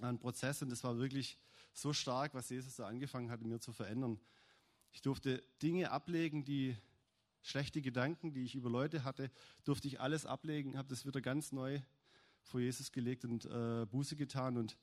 ein 0.00 0.18
Prozess 0.18 0.62
und 0.62 0.70
das 0.70 0.82
war 0.84 0.98
wirklich 0.98 1.38
so 1.72 1.92
stark, 1.92 2.34
was 2.34 2.50
Jesus 2.50 2.76
da 2.76 2.86
angefangen 2.86 3.30
hat, 3.30 3.40
in 3.40 3.48
mir 3.48 3.60
zu 3.60 3.72
verändern. 3.72 4.18
Ich 4.92 5.02
durfte 5.02 5.42
Dinge 5.62 5.90
ablegen, 5.90 6.44
die 6.44 6.76
schlechte 7.42 7.80
Gedanken, 7.82 8.32
die 8.32 8.44
ich 8.44 8.54
über 8.54 8.70
Leute 8.70 9.04
hatte, 9.04 9.30
durfte 9.64 9.88
ich 9.88 10.00
alles 10.00 10.26
ablegen, 10.26 10.76
habe 10.76 10.88
das 10.88 11.06
wieder 11.06 11.20
ganz 11.20 11.52
neu 11.52 11.80
vor 12.42 12.60
Jesus 12.60 12.92
gelegt 12.92 13.24
und 13.24 13.46
äh, 13.46 13.86
Buße 13.86 14.16
getan 14.16 14.56
und 14.56 14.76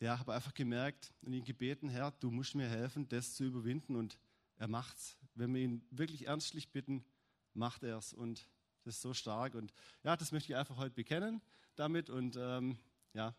ja, 0.00 0.18
habe 0.18 0.34
einfach 0.34 0.54
gemerkt 0.54 1.12
und 1.22 1.32
ihn 1.32 1.44
gebeten, 1.44 1.88
Herr, 1.88 2.10
du 2.10 2.30
musst 2.30 2.54
mir 2.54 2.68
helfen, 2.68 3.08
das 3.08 3.34
zu 3.34 3.44
überwinden 3.44 3.96
und 3.96 4.18
er 4.56 4.68
macht's. 4.68 5.16
Wenn 5.34 5.54
wir 5.54 5.62
ihn 5.62 5.86
wirklich 5.90 6.26
ernstlich 6.26 6.72
bitten, 6.72 7.04
macht 7.54 7.82
er 7.82 7.98
es 7.98 8.12
und 8.12 8.48
das 8.84 8.96
ist 8.96 9.02
so 9.02 9.14
stark 9.14 9.54
und 9.54 9.72
ja, 10.02 10.16
das 10.16 10.32
möchte 10.32 10.52
ich 10.52 10.56
einfach 10.56 10.78
heute 10.78 10.94
bekennen 10.94 11.42
damit 11.76 12.10
und 12.10 12.36
ähm, 12.36 12.78
ja, 13.12 13.34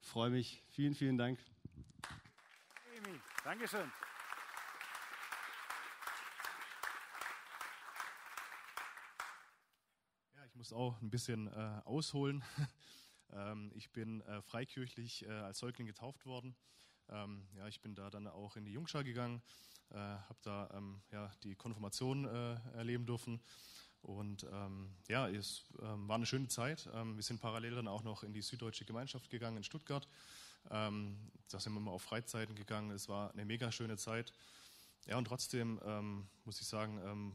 freue 0.00 0.30
mich. 0.30 0.64
Vielen, 0.68 0.94
vielen 0.94 1.18
Dank. 1.18 1.38
Dankeschön. 3.44 3.90
muss 10.60 10.74
auch 10.74 11.00
ein 11.00 11.08
bisschen 11.08 11.46
äh, 11.46 11.80
ausholen. 11.86 12.44
ähm, 13.32 13.70
ich 13.74 13.90
bin 13.90 14.20
äh, 14.22 14.42
freikirchlich 14.42 15.26
äh, 15.26 15.30
als 15.30 15.58
Säugling 15.58 15.86
getauft 15.86 16.26
worden. 16.26 16.54
Ähm, 17.08 17.46
ja, 17.56 17.66
ich 17.68 17.80
bin 17.80 17.94
da 17.94 18.10
dann 18.10 18.26
auch 18.26 18.56
in 18.56 18.64
die 18.64 18.72
Jungschar 18.72 19.04
gegangen, 19.04 19.42
äh, 19.90 19.96
habe 19.96 20.38
da 20.42 20.70
ähm, 20.74 21.02
ja, 21.10 21.30
die 21.42 21.54
Konfirmation 21.54 22.24
äh, 22.24 22.54
erleben 22.74 23.06
dürfen. 23.06 23.40
Und 24.02 24.46
ähm, 24.50 24.94
ja, 25.08 25.28
es 25.28 25.64
ähm, 25.82 26.08
war 26.08 26.16
eine 26.16 26.26
schöne 26.26 26.48
Zeit. 26.48 26.88
Ähm, 26.94 27.16
wir 27.16 27.22
sind 27.22 27.40
parallel 27.40 27.74
dann 27.74 27.88
auch 27.88 28.02
noch 28.02 28.22
in 28.22 28.32
die 28.32 28.42
Süddeutsche 28.42 28.84
Gemeinschaft 28.84 29.28
gegangen 29.28 29.58
in 29.58 29.64
Stuttgart. 29.64 30.08
Ähm, 30.70 31.30
da 31.50 31.60
sind 31.60 31.74
wir 31.74 31.80
mal 31.80 31.90
auf 31.90 32.02
Freizeiten 32.02 32.54
gegangen. 32.54 32.90
Es 32.92 33.08
war 33.08 33.32
eine 33.32 33.44
mega 33.44 33.70
schöne 33.70 33.96
Zeit. 33.96 34.32
Ja, 35.06 35.18
und 35.18 35.26
trotzdem 35.26 35.80
ähm, 35.84 36.28
muss 36.44 36.60
ich 36.60 36.66
sagen, 36.66 37.00
ähm, 37.04 37.32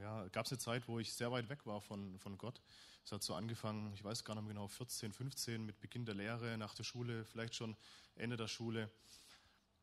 ja, 0.00 0.26
gab 0.28 0.46
es 0.46 0.52
eine 0.52 0.58
Zeit, 0.58 0.88
wo 0.88 0.98
ich 0.98 1.12
sehr 1.12 1.30
weit 1.32 1.48
weg 1.48 1.66
war 1.66 1.80
von, 1.80 2.18
von 2.18 2.38
Gott. 2.38 2.60
Es 3.04 3.12
hat 3.12 3.22
so 3.22 3.34
angefangen, 3.34 3.92
ich 3.94 4.04
weiß 4.04 4.24
gar 4.24 4.34
nicht 4.34 4.44
mehr 4.44 4.54
genau, 4.54 4.68
14, 4.68 5.12
15 5.12 5.64
mit 5.64 5.80
Beginn 5.80 6.04
der 6.04 6.14
Lehre, 6.14 6.58
nach 6.58 6.74
der 6.74 6.84
Schule, 6.84 7.24
vielleicht 7.24 7.54
schon 7.54 7.76
Ende 8.14 8.36
der 8.36 8.48
Schule. 8.48 8.90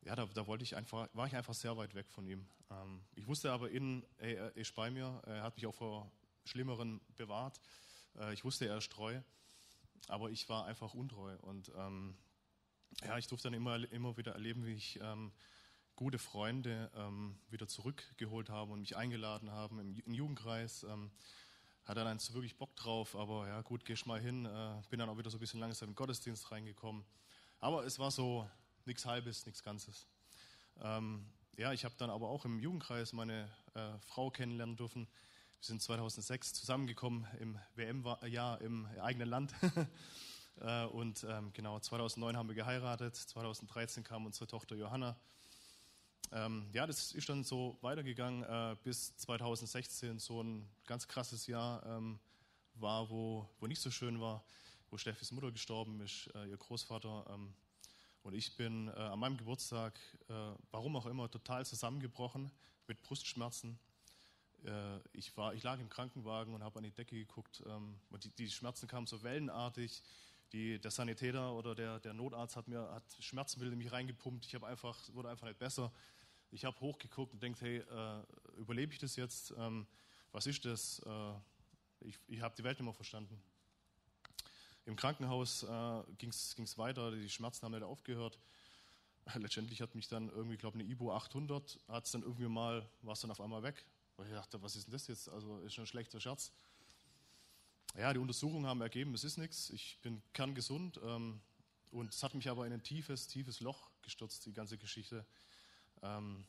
Ja, 0.04 0.16
da, 0.16 0.26
da 0.28 0.46
wollte 0.46 0.64
ich 0.64 0.76
einfach, 0.76 1.10
war 1.14 1.26
ich 1.26 1.36
einfach 1.36 1.56
sehr 1.56 1.76
weit 1.78 1.96
weg 1.96 2.08
von 2.10 2.28
ihm. 2.28 2.46
Ähm, 2.70 3.02
ich 3.16 3.26
wusste 3.28 3.52
aber 3.52 3.72
innen, 3.72 4.06
er 4.18 4.56
ist 4.56 4.76
bei 4.76 4.92
mir, 4.92 5.22
er 5.26 5.42
hat 5.42 5.56
mich 5.56 5.66
auch 5.66 5.74
vor 5.74 6.12
Schlimmeren 6.46 7.02
bewahrt. 7.16 7.60
Äh, 8.20 8.34
ich 8.34 8.44
wusste, 8.44 8.68
er 8.68 8.78
ist 8.78 8.92
treu, 8.92 9.20
aber 10.08 10.30
ich 10.30 10.48
war 10.48 10.66
einfach 10.66 10.94
untreu. 10.94 11.36
Und 11.42 11.72
ähm, 11.76 12.16
ja, 13.04 13.18
ich 13.18 13.28
durfte 13.28 13.48
dann 13.48 13.56
immer, 13.56 13.92
immer 13.92 14.16
wieder 14.18 14.34
erleben, 14.34 14.66
wie 14.66 14.74
ich 14.74 15.00
ähm, 15.02 15.32
gute 15.96 16.20
Freunde 16.20 16.92
ähm, 16.96 17.38
wieder 17.50 17.68
zurückgeholt 17.68 18.50
habe 18.50 18.74
und 18.74 18.82
mich 18.82 18.98
eingeladen 18.98 19.52
haben 19.52 19.80
im, 19.80 20.00
im 20.06 20.14
Jugendkreis. 20.14 20.84
Ähm, 20.84 21.12
hatte 21.86 22.04
dann 22.04 22.20
so 22.20 22.34
wirklich 22.34 22.58
Bock 22.58 22.76
drauf, 22.76 23.16
aber 23.16 23.48
ja 23.48 23.62
gut, 23.62 23.86
gehst 23.86 24.08
mal 24.08 24.20
hin. 24.20 24.46
Äh, 24.46 24.82
bin 24.90 25.00
dann 25.00 25.10
auch 25.10 25.18
wieder 25.18 25.30
so 25.30 25.38
ein 25.38 25.40
bisschen 25.40 25.60
langsam 25.60 25.90
im 25.90 25.96
Gottesdienst 25.96 26.52
reingekommen. 26.52 27.06
Aber 27.60 27.86
es 27.86 28.00
war 28.00 28.12
so 28.12 28.50
nichts 28.86 29.06
Halbes, 29.06 29.46
nichts 29.46 29.64
Ganzes. 29.64 30.08
Ähm, 30.82 31.26
ja, 31.58 31.72
ich 31.72 31.86
habe 31.86 31.96
dann 31.98 32.10
aber 32.10 32.28
auch 32.28 32.44
im 32.44 32.60
Jugendkreis 32.60 33.14
meine 33.14 33.50
äh, 33.76 33.98
Frau 34.00 34.30
kennenlernen 34.30 34.76
dürfen. 34.76 35.08
Wir 35.60 35.68
sind 35.68 35.82
2006 35.82 36.54
zusammengekommen 36.54 37.26
im 37.40 37.58
WM-Jahr 37.76 38.62
im 38.62 38.88
eigenen 39.02 39.30
Land. 39.30 39.54
Äh, 40.62 40.86
und 40.86 41.26
ähm, 41.30 41.52
genau, 41.52 41.78
2009 41.82 42.38
haben 42.38 42.48
wir 42.48 42.56
geheiratet. 42.56 43.14
2013 43.14 44.06
kam 44.06 44.26
unsere 44.26 44.48
Tochter 44.48 44.78
Johanna. 44.78 45.18
Ähm, 46.32 46.68
ja, 46.74 46.88
das 46.88 47.12
ist 47.12 47.30
dann 47.30 47.44
so 47.44 47.78
weitergegangen 47.82 48.44
äh, 48.44 48.76
bis 48.84 49.16
2016, 49.18 50.20
so 50.20 50.42
ein 50.42 50.68
ganz 50.86 51.08
krasses 51.08 51.48
Jahr 51.48 51.86
ähm, 51.86 52.20
war, 52.76 53.10
wo, 53.10 53.48
wo 53.60 53.68
nicht 53.68 53.82
so 53.82 53.92
schön 53.92 54.20
war, 54.20 54.44
wo 54.90 54.98
Steffis 54.98 55.32
Mutter 55.32 55.52
gestorben 55.52 56.02
ist, 56.02 56.30
äh, 56.36 56.46
ihr 56.50 56.58
Großvater. 56.58 57.26
Ähm, 57.30 57.54
und 58.24 58.34
ich 58.34 58.56
bin 58.56 58.88
äh, 58.88 58.92
an 58.92 59.20
meinem 59.20 59.38
Geburtstag, 59.38 60.00
äh, 60.30 60.34
warum 60.72 60.96
auch 60.96 61.06
immer, 61.06 61.30
total 61.30 61.66
zusammengebrochen 61.66 62.52
mit 62.88 63.02
Brustschmerzen. 63.04 63.78
Äh, 64.66 64.98
ich, 65.14 65.36
war, 65.38 65.54
ich 65.54 65.64
lag 65.64 65.80
im 65.80 65.90
Krankenwagen 65.90 66.54
und 66.54 66.64
habe 66.64 66.78
an 66.78 66.84
die 66.84 66.92
Decke 66.92 67.16
geguckt. 67.16 67.64
Ähm, 67.68 68.00
und 68.10 68.24
die, 68.24 68.30
die, 68.32 68.50
Schmerzen 68.50 68.88
kamen 68.88 69.08
so 69.08 69.22
wellenartig. 69.24 70.02
Die, 70.54 70.80
der 70.80 70.92
Sanitäter 70.92 71.54
oder 71.54 71.76
der, 71.76 72.00
der 72.00 72.14
Notarzt 72.14 72.56
hat 72.56 72.68
mir 72.68 72.90
hat 72.92 73.04
Schmerzmittel 73.20 73.74
in 73.74 73.78
mich 73.78 73.92
reingepumpt. 73.92 74.46
Ich 74.46 74.64
einfach, 74.64 74.98
wurde 75.14 75.30
einfach 75.30 75.48
nicht 75.48 75.60
besser. 75.60 75.92
Ich 76.56 76.64
habe 76.64 76.80
hochgeguckt 76.80 77.34
und 77.34 77.44
denkt, 77.44 77.60
hey, 77.60 77.80
äh, 77.80 78.24
überlebe 78.56 78.94
ich 78.94 79.00
das 79.00 79.18
jetzt? 79.18 79.54
Ähm, 79.58 79.86
was 80.32 80.48
ist 80.48 80.64
das? 80.64 81.00
Äh, 81.00 81.34
ich 82.08 82.18
ich 82.28 82.40
habe 82.40 82.56
die 82.56 82.64
Welt 82.64 82.80
nicht 82.80 82.86
mehr 82.86 82.94
verstanden. 82.94 83.38
Im 84.86 84.96
Krankenhaus 84.96 85.64
äh, 85.64 86.04
ging 86.18 86.30
es 86.30 86.78
weiter, 86.78 87.12
die 87.12 87.30
Schmerzen 87.30 87.66
haben 87.66 87.74
nicht 87.74 87.84
aufgehört. 87.84 88.40
Letztendlich 89.36 89.82
hat 89.82 89.96
mich 89.96 90.08
dann 90.08 90.30
irgendwie, 90.30 90.56
glaube 90.56 90.80
eine 90.80 90.88
Ibo 90.88 91.14
800, 91.14 91.78
hat 91.90 92.06
es 92.06 92.12
dann 92.12 92.22
irgendwie 92.22 92.48
mal, 92.48 92.88
war 93.02 93.14
es 93.14 93.20
dann 93.20 93.32
auf 93.32 93.42
einmal 93.42 93.62
weg. 93.62 93.86
Weil 94.16 94.28
ich 94.28 94.34
dachte, 94.34 94.62
was 94.62 94.78
ist 94.78 94.88
denn 94.88 94.94
das 94.94 95.08
jetzt? 95.08 95.28
Also 95.28 95.60
ist 95.60 95.74
schon 95.74 95.84
ein 95.84 95.88
schlechter 95.88 96.22
Scherz. 96.22 96.54
Ja, 97.98 98.14
die 98.14 98.20
Untersuchungen 98.20 98.66
haben 98.66 98.80
ergeben, 98.80 99.14
es 99.14 99.26
ist 99.26 99.38
nichts. 99.38 99.72
Ich 99.72 100.00
bin 100.02 100.22
kerngesund. 100.32 101.02
Ähm, 101.04 101.42
und 101.92 102.14
es 102.14 102.24
hat 102.24 102.34
mich 102.34 102.48
aber 102.48 102.66
in 102.66 102.72
ein 102.72 102.84
tiefes, 102.84 103.28
tiefes 103.28 103.60
Loch 103.60 103.90
gestürzt, 104.04 104.46
die 104.46 104.54
ganze 104.54 104.78
Geschichte. 104.78 105.26
Ähm, 106.02 106.46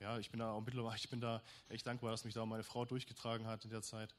ja, 0.00 0.18
ich 0.18 0.30
bin 0.30 0.40
da 0.40 0.52
auch 0.52 0.60
mittlerweile, 0.60 0.96
ich 1.02 1.08
bin 1.08 1.20
da 1.20 1.42
echt 1.68 1.86
dankbar, 1.86 2.10
dass 2.10 2.24
mich 2.24 2.34
da 2.34 2.44
meine 2.44 2.64
Frau 2.64 2.84
durchgetragen 2.84 3.46
hat 3.46 3.64
in 3.64 3.70
der 3.70 3.82
Zeit. 3.82 4.14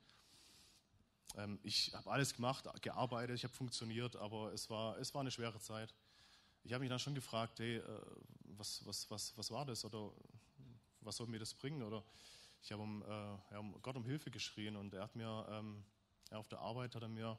Ähm, 1.35 1.59
ich 1.63 1.93
habe 1.93 2.11
alles 2.11 2.33
gemacht, 2.33 2.65
gearbeitet, 2.81 3.35
ich 3.35 3.43
habe 3.43 3.53
funktioniert, 3.53 4.15
aber 4.15 4.53
es 4.53 4.69
war, 4.69 4.97
es 4.97 5.13
war 5.13 5.21
eine 5.21 5.31
schwere 5.31 5.59
Zeit. 5.59 5.93
Ich 6.63 6.73
habe 6.73 6.81
mich 6.81 6.89
dann 6.89 6.99
schon 6.99 7.15
gefragt, 7.15 7.59
hey, 7.59 7.77
äh, 7.77 8.01
was, 8.57 8.85
was, 8.85 9.09
was, 9.11 9.37
was 9.37 9.51
war 9.51 9.65
das 9.65 9.83
oder 9.85 10.11
was 11.01 11.17
soll 11.17 11.27
mir 11.27 11.39
das 11.39 11.53
bringen? 11.53 11.83
Oder 11.83 12.03
ich 12.61 12.71
habe 12.71 12.81
um, 12.81 13.01
äh, 13.03 13.05
ja, 13.05 13.59
um 13.59 13.79
Gott 13.81 13.95
um 13.95 14.05
Hilfe 14.05 14.31
geschrien 14.31 14.75
und 14.75 14.93
er 14.93 15.03
hat 15.03 15.15
mir 15.15 15.45
ähm, 15.51 15.83
ja, 16.31 16.37
auf 16.37 16.47
der 16.47 16.59
Arbeit 16.59 16.95
hat 16.95 17.03
er 17.03 17.09
mir 17.09 17.37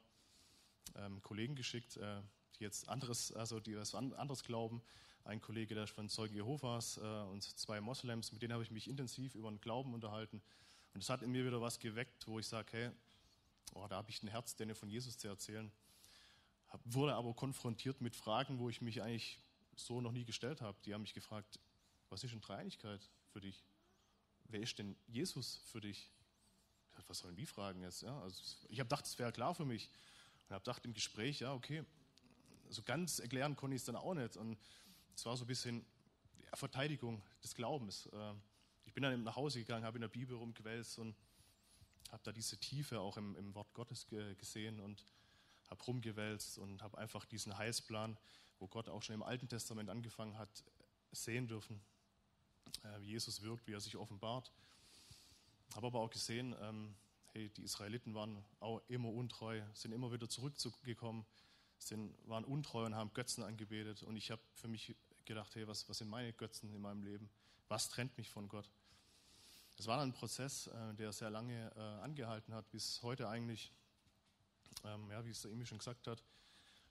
ähm, 0.95 1.21
Kollegen 1.21 1.55
geschickt, 1.55 1.97
äh, 1.97 2.21
die 2.57 2.63
jetzt 2.63 2.87
anderes, 2.89 3.31
also 3.31 3.59
die 3.59 3.75
was 3.75 3.95
anderes 3.95 4.43
glauben. 4.43 4.81
Ein 5.23 5.41
Kollege, 5.41 5.75
der 5.75 5.87
von 5.87 6.09
Zeugen 6.09 6.35
Jehovas 6.35 6.97
äh, 6.97 7.01
und 7.01 7.43
zwei 7.43 7.81
Moslems, 7.81 8.31
mit 8.31 8.41
denen 8.41 8.53
habe 8.53 8.63
ich 8.63 8.71
mich 8.71 8.87
intensiv 8.87 9.35
über 9.35 9.49
den 9.49 9.59
Glauben 9.59 9.93
unterhalten. 9.93 10.41
Und 10.93 11.03
es 11.03 11.09
hat 11.09 11.21
in 11.21 11.31
mir 11.31 11.45
wieder 11.45 11.61
was 11.61 11.79
geweckt, 11.79 12.27
wo 12.27 12.39
ich 12.39 12.47
sage, 12.47 12.67
hey, 12.71 12.89
oh, 13.73 13.85
da 13.87 13.97
habe 13.97 14.09
ich 14.09 14.23
ein 14.23 14.27
Herz, 14.27 14.55
denen 14.55 14.75
von 14.75 14.89
Jesus 14.89 15.17
zu 15.17 15.27
erzählen. 15.27 15.71
Hab, 16.69 16.81
wurde 16.85 17.15
aber 17.15 17.33
konfrontiert 17.33 18.01
mit 18.01 18.15
Fragen, 18.15 18.59
wo 18.59 18.69
ich 18.69 18.81
mich 18.81 19.01
eigentlich 19.01 19.39
so 19.75 20.01
noch 20.01 20.11
nie 20.11 20.25
gestellt 20.25 20.61
habe. 20.61 20.77
Die 20.85 20.93
haben 20.93 21.01
mich 21.01 21.13
gefragt, 21.13 21.59
was 22.09 22.23
ist 22.23 22.31
denn 22.31 22.41
Dreieinigkeit 22.41 23.01
für 23.31 23.41
dich? 23.41 23.63
wer 24.49 24.61
ist 24.61 24.77
denn 24.79 24.95
Jesus 25.07 25.61
für 25.65 25.81
dich? 25.81 26.09
Was 27.07 27.19
sollen 27.19 27.35
die 27.35 27.45
fragen 27.45 27.81
jetzt? 27.81 28.01
Ja, 28.01 28.19
also 28.21 28.41
ich 28.69 28.79
habe 28.79 28.89
gedacht, 28.89 29.05
es 29.05 29.17
wäre 29.19 29.31
klar 29.31 29.53
für 29.53 29.65
mich. 29.65 29.89
Und 30.47 30.55
habe 30.55 30.63
gedacht 30.63 30.85
im 30.85 30.93
Gespräch, 30.93 31.39
ja, 31.39 31.53
okay, 31.53 31.83
so 32.69 32.81
ganz 32.83 33.19
erklären 33.19 33.55
konnte 33.55 33.75
ich 33.75 33.81
es 33.81 33.85
dann 33.85 33.95
auch 33.95 34.13
nicht. 34.13 34.37
Und 34.37 34.57
es 35.15 35.25
war 35.25 35.35
so 35.37 35.45
ein 35.45 35.47
bisschen 35.47 35.85
ja, 36.43 36.55
Verteidigung 36.55 37.21
des 37.43 37.55
Glaubens. 37.55 38.09
Ähm, 38.13 38.41
ich 38.85 38.93
bin 38.93 39.03
dann 39.03 39.13
eben 39.13 39.23
nach 39.23 39.35
Hause 39.35 39.59
gegangen, 39.59 39.85
habe 39.85 39.97
in 39.97 40.01
der 40.01 40.07
Bibel 40.07 40.35
rumgewälzt 40.35 40.99
und 40.99 41.15
habe 42.11 42.23
da 42.23 42.31
diese 42.31 42.57
Tiefe 42.57 42.99
auch 42.99 43.17
im, 43.17 43.35
im 43.35 43.53
Wort 43.55 43.73
Gottes 43.73 44.07
ge 44.07 44.35
gesehen 44.35 44.79
und 44.79 45.05
habe 45.69 45.83
rumgewälzt 45.83 46.57
und 46.57 46.81
habe 46.81 46.97
einfach 46.97 47.25
diesen 47.25 47.57
Heilsplan, 47.57 48.17
wo 48.59 48.67
Gott 48.67 48.87
auch 48.89 49.03
schon 49.03 49.15
im 49.15 49.23
Alten 49.23 49.49
Testament 49.49 49.89
angefangen 49.89 50.37
hat, 50.37 50.63
sehen 51.11 51.47
dürfen 51.47 51.81
äh, 52.83 53.01
wie 53.01 53.11
Jesus 53.11 53.41
wirkt, 53.41 53.67
wie 53.67 53.73
er 53.73 53.79
sich 53.79 53.95
offenbart. 53.95 54.51
Habe 55.75 55.87
aber 55.87 55.99
auch 55.99 56.09
gesehen, 56.09 56.55
ähm, 56.61 56.95
hey, 57.33 57.49
die 57.49 57.63
Israeliten 57.63 58.13
waren 58.13 58.43
auch 58.59 58.81
immer 58.87 59.09
untreu, 59.09 59.61
sind 59.73 59.91
immer 59.91 60.11
wieder 60.11 60.29
zurückgekommen, 60.29 61.25
sind, 61.79 62.15
waren 62.27 62.43
untreu 62.43 62.85
und 62.85 62.95
haben 62.95 63.13
Götzen 63.13 63.43
angebetet. 63.43 64.03
Und 64.03 64.15
ich 64.15 64.31
habe 64.31 64.41
für 64.55 64.67
mich 64.67 64.95
gedacht, 65.25 65.55
hey, 65.55 65.67
was, 65.67 65.87
was 65.89 65.99
sind 65.99 66.09
meine 66.09 66.33
Götzen 66.33 66.73
in 66.73 66.81
meinem 66.81 67.03
Leben? 67.03 67.29
Was 67.67 67.89
trennt 67.89 68.17
mich 68.17 68.29
von 68.29 68.47
Gott? 68.47 68.69
Es 69.77 69.85
war 69.85 70.01
ein 70.01 70.13
Prozess, 70.13 70.67
äh, 70.67 70.93
der 70.95 71.11
sehr 71.11 71.29
lange 71.29 71.71
äh, 71.75 71.79
angehalten 72.03 72.53
hat, 72.53 72.69
bis 72.71 73.01
heute 73.03 73.29
eigentlich, 73.29 73.71
ähm, 74.83 75.11
ja, 75.11 75.23
wie 75.23 75.29
es 75.29 75.41
der 75.41 75.51
Emi 75.51 75.65
schon 75.65 75.77
gesagt 75.77 76.07
hat, 76.07 76.23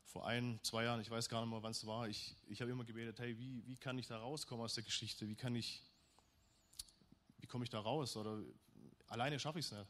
vor 0.05 0.27
ein, 0.27 0.61
zwei 0.63 0.85
Jahren, 0.85 1.01
ich 1.01 1.11
weiß 1.11 1.29
gar 1.29 1.41
nicht 1.41 1.51
mehr, 1.51 1.63
wann 1.63 1.73
es 1.73 1.85
war, 1.85 2.09
ich, 2.09 2.37
ich 2.47 2.61
habe 2.61 2.71
immer 2.71 2.85
gebetet, 2.85 3.19
hey, 3.19 3.37
wie, 3.39 3.67
wie 3.67 3.77
kann 3.77 3.99
ich 3.99 4.07
da 4.07 4.19
rauskommen 4.19 4.65
aus 4.65 4.75
der 4.75 4.85
Geschichte? 4.85 5.27
Wie 5.27 5.35
kann 5.35 5.57
ich, 5.57 5.83
wie 7.39 7.47
komme 7.47 7.65
ich 7.65 7.71
da 7.71 7.81
raus? 7.81 8.17
Oder 8.17 8.41
alleine 9.09 9.41
schaffe 9.41 9.59
ich 9.59 9.67
es 9.67 9.73
nicht. 9.73 9.87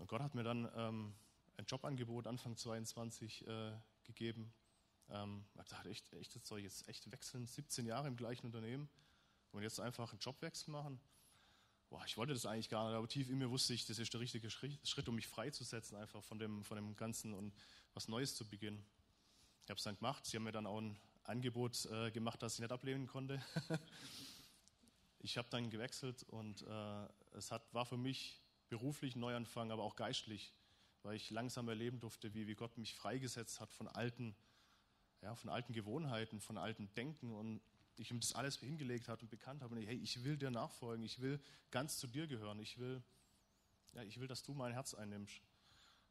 Und 0.00 0.06
Gott 0.06 0.22
hat 0.22 0.34
mir 0.34 0.42
dann 0.42 0.66
ähm, 0.74 1.14
ein 1.58 1.66
Jobangebot 1.66 2.26
Anfang 2.26 2.56
22 2.56 3.46
äh, 3.46 3.72
gegeben. 4.04 4.50
Ähm, 5.10 5.44
ich 5.62 5.68
dachte, 5.68 5.90
echt, 5.90 6.10
echt, 6.14 6.34
jetzt 6.34 6.46
soll 6.46 6.58
ich 6.58 6.64
jetzt 6.64 6.88
echt 6.88 7.12
wechseln, 7.12 7.46
17 7.46 7.84
Jahre 7.84 8.08
im 8.08 8.16
gleichen 8.16 8.46
Unternehmen 8.46 8.88
und 9.52 9.62
jetzt 9.62 9.78
einfach 9.78 10.10
einen 10.10 10.20
Jobwechsel 10.20 10.72
machen. 10.72 10.98
Boah, 11.90 12.02
ich 12.06 12.16
wollte 12.16 12.32
das 12.32 12.46
eigentlich 12.46 12.70
gar 12.70 12.88
nicht, 12.88 12.96
aber 12.96 13.08
tief 13.08 13.28
in 13.28 13.36
mir 13.36 13.50
wusste 13.50 13.74
ich, 13.74 13.84
das 13.84 13.98
ist 13.98 14.10
der 14.14 14.20
richtige 14.20 14.48
Schritt, 14.48 15.08
um 15.08 15.16
mich 15.16 15.26
freizusetzen, 15.26 15.98
einfach 15.98 16.24
von 16.24 16.38
dem, 16.38 16.64
von 16.64 16.76
dem 16.76 16.96
Ganzen 16.96 17.34
und 17.34 17.52
was 17.92 18.08
Neues 18.08 18.34
zu 18.34 18.48
beginnen. 18.48 18.82
Ich 19.64 19.70
habe 19.70 19.76
es 19.76 19.84
dann 19.84 19.96
gemacht. 19.96 20.24
Sie 20.24 20.36
haben 20.38 20.44
mir 20.44 20.52
dann 20.52 20.66
auch 20.66 20.80
ein 20.80 20.98
Angebot 21.24 21.84
äh, 21.86 22.10
gemacht, 22.10 22.42
das 22.42 22.54
ich 22.54 22.60
nicht 22.60 22.72
ablehnen 22.72 23.06
konnte. 23.06 23.44
ich 25.18 25.36
habe 25.36 25.48
dann 25.50 25.68
gewechselt 25.68 26.22
und 26.22 26.62
äh, 26.62 27.06
es 27.32 27.50
hat, 27.50 27.62
war 27.74 27.84
für 27.84 27.98
mich 27.98 28.39
beruflich 28.70 29.14
ein 29.14 29.20
Neuanfang, 29.20 29.70
aber 29.70 29.82
auch 29.82 29.96
geistlich, 29.96 30.54
weil 31.02 31.16
ich 31.16 31.30
langsam 31.30 31.68
erleben 31.68 32.00
durfte, 32.00 32.32
wie, 32.34 32.46
wie 32.46 32.54
Gott 32.54 32.78
mich 32.78 32.94
freigesetzt 32.94 33.60
hat 33.60 33.72
von 33.72 33.88
alten, 33.88 34.34
ja, 35.20 35.34
von 35.34 35.50
alten 35.50 35.74
Gewohnheiten, 35.74 36.40
von 36.40 36.56
alten 36.56 36.92
Denken 36.94 37.34
und 37.34 37.60
ich 37.96 38.10
ihm 38.10 38.20
das 38.20 38.34
alles 38.34 38.58
hingelegt 38.58 39.08
hat 39.08 39.22
und 39.22 39.28
bekannt 39.28 39.62
habe. 39.62 39.74
Und 39.74 39.82
hey, 39.82 39.96
ich 39.96 40.24
will 40.24 40.36
dir 40.36 40.50
nachfolgen, 40.50 41.04
ich 41.04 41.20
will 41.20 41.40
ganz 41.70 41.98
zu 41.98 42.06
dir 42.06 42.26
gehören, 42.26 42.58
ich 42.60 42.78
will, 42.78 43.02
ja, 43.92 44.02
ich 44.02 44.18
will, 44.18 44.26
dass 44.26 44.42
du 44.42 44.54
mein 44.54 44.72
Herz 44.72 44.94
einnimmst. 44.94 45.42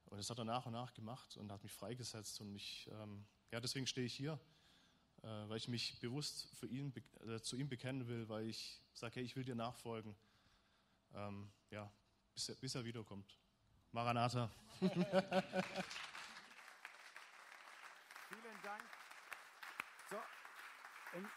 Und 0.06 0.18
das 0.18 0.30
hat 0.30 0.38
er 0.38 0.46
nach 0.46 0.66
und 0.66 0.74
nach 0.74 0.94
gemacht 0.94 1.38
und 1.38 1.52
hat 1.52 1.64
mich 1.64 1.72
freigesetzt. 1.72 2.42
Und 2.42 2.56
ich, 2.56 2.90
ähm, 2.92 3.26
ja, 3.52 3.60
deswegen 3.60 3.88
stehe 3.88 4.06
ich 4.06 4.14
hier, 4.14 4.40
äh, 5.22 5.28
weil 5.28 5.58
ich 5.58 5.68
mich 5.68 6.00
bewusst 6.00 6.48
für 6.56 6.68
ihn, 6.68 6.94
äh, 7.28 7.40
zu 7.42 7.56
ihm 7.56 7.70
bekennen 7.70 8.08
will, 8.08 8.28
weil 8.28 8.48
ich 8.48 8.82
sage, 8.94 9.16
hey, 9.16 9.24
ich 9.24 9.36
will 9.36 9.46
dir 9.46 9.56
nachfolgen. 9.56 10.16
Ähm, 11.14 11.52
ja, 11.70 11.92
bis 12.40 12.48
er, 12.48 12.56
bis 12.56 12.74
er 12.76 12.86
wiederkommt. 12.86 13.38
Maranatha. 13.92 14.50
Vielen 14.80 14.94
Dank. 18.64 18.82
So, 20.10 20.16
In, 21.18 21.28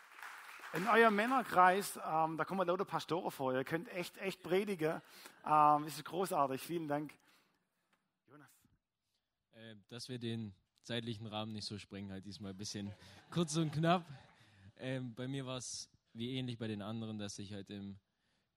in 0.80 0.86
eurem 0.88 1.16
Männerkreis, 1.16 1.98
ähm, 2.06 2.36
da 2.36 2.44
kommen 2.44 2.68
lauter 2.68 2.84
Pastoren 2.84 3.32
vor. 3.32 3.52
Ihr 3.52 3.64
könnt 3.64 3.88
echt, 3.88 4.16
echt 4.18 4.44
predigen. 4.44 5.02
Ähm, 5.44 5.84
das 5.84 5.96
ist 5.96 6.04
großartig. 6.04 6.62
Vielen 6.62 6.86
Dank. 6.86 7.12
Jonas. 8.28 8.48
Äh, 9.54 9.74
dass 9.88 10.08
wir 10.08 10.20
den 10.20 10.54
zeitlichen 10.84 11.26
Rahmen 11.26 11.52
nicht 11.52 11.66
so 11.66 11.78
sprengen, 11.78 12.12
halt 12.12 12.24
diesmal 12.26 12.52
ein 12.52 12.58
bisschen 12.58 12.94
kurz 13.30 13.56
und 13.56 13.72
knapp. 13.72 14.06
Ähm, 14.76 15.16
bei 15.16 15.26
mir 15.26 15.46
war 15.46 15.56
es 15.56 15.90
wie 16.12 16.36
ähnlich 16.36 16.58
bei 16.58 16.68
den 16.68 16.80
anderen, 16.80 17.18
dass 17.18 17.40
ich 17.40 17.52
halt 17.52 17.70
im 17.70 17.98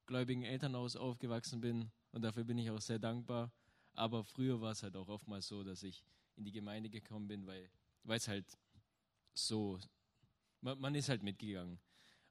gläubigen 0.05 0.43
Elternhaus 0.43 0.95
aufgewachsen 0.95 1.59
bin 1.59 1.91
und 2.15 2.21
dafür 2.21 2.45
bin 2.45 2.57
ich 2.57 2.71
auch 2.71 2.79
sehr 2.79 2.97
dankbar. 2.97 3.51
Aber 3.93 4.23
früher 4.23 4.61
war 4.61 4.71
es 4.71 4.81
halt 4.81 4.95
auch 4.95 5.09
oftmals 5.09 5.49
so, 5.49 5.65
dass 5.65 5.83
ich 5.83 6.01
in 6.37 6.45
die 6.45 6.53
Gemeinde 6.53 6.89
gekommen 6.89 7.27
bin, 7.27 7.45
weil 7.45 7.69
es 8.07 8.29
halt 8.29 8.45
so, 9.33 9.77
man, 10.61 10.79
man, 10.79 10.95
ist 10.95 11.09
halt 11.09 11.23
mitgegangen. 11.23 11.77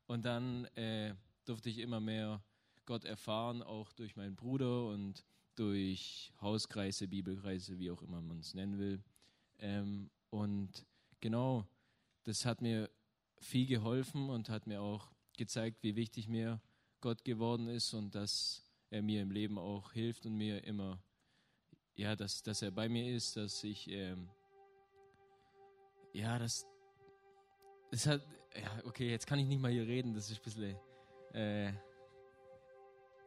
Und 0.07 0.25
dann 0.25 0.65
äh, 0.77 1.15
durfte 1.45 1.69
ich 1.69 1.79
immer 1.79 2.01
mehr 2.01 2.43
Gott 2.87 3.05
erfahren, 3.05 3.63
auch 3.63 3.93
durch 3.93 4.17
meinen 4.17 4.37
Bruder 4.37 4.89
und 4.89 5.23
durch 5.55 6.33
Hauskreise, 6.41 7.07
Bibelkreise, 7.07 7.79
wie 7.79 7.91
auch 7.91 8.01
immer 8.01 8.23
man 8.23 8.41
es 8.41 8.55
nennen 8.55 8.79
will. 8.79 9.03
Ähm, 9.59 10.11
und 10.31 10.87
genau, 11.21 11.67
das 12.23 12.47
hat 12.47 12.63
mir 12.63 12.91
viel 13.39 13.67
geholfen 13.67 14.31
und 14.31 14.49
hat 14.49 14.67
mir 14.67 14.81
auch 14.81 15.13
gezeigt, 15.37 15.83
wie 15.83 15.95
wichtig 15.95 16.27
mir 16.27 16.63
Gott 17.03 17.23
geworden 17.23 17.69
ist 17.69 17.93
und 17.93 18.15
dass 18.15 18.65
er 18.95 19.03
mir 19.03 19.23
im 19.23 19.33
Leben 19.33 19.59
auch 19.59 19.93
hilft 19.93 20.25
und 20.25 20.37
mir 20.37 20.63
immer, 20.63 21.03
ja, 21.97 22.15
dass, 22.15 22.43
dass 22.45 22.63
er 22.63 22.71
bei 22.71 22.89
mir 22.89 23.13
ist, 23.13 23.37
dass 23.37 23.65
ich, 23.65 23.91
ähm, 23.91 24.31
ja, 26.13 26.39
das, 26.39 26.65
das 27.91 28.07
hat, 28.07 28.23
ja, 28.55 28.87
okay, 28.87 29.11
jetzt 29.11 29.27
kann 29.27 29.41
ich 29.41 29.47
nicht 29.47 29.61
mal 29.61 29.73
hier 29.73 29.87
reden, 29.87 30.15
das 30.15 30.31
ist 30.31 30.39
ein 30.39 30.45
bisschen, 30.45 30.77
äh, 31.33 31.73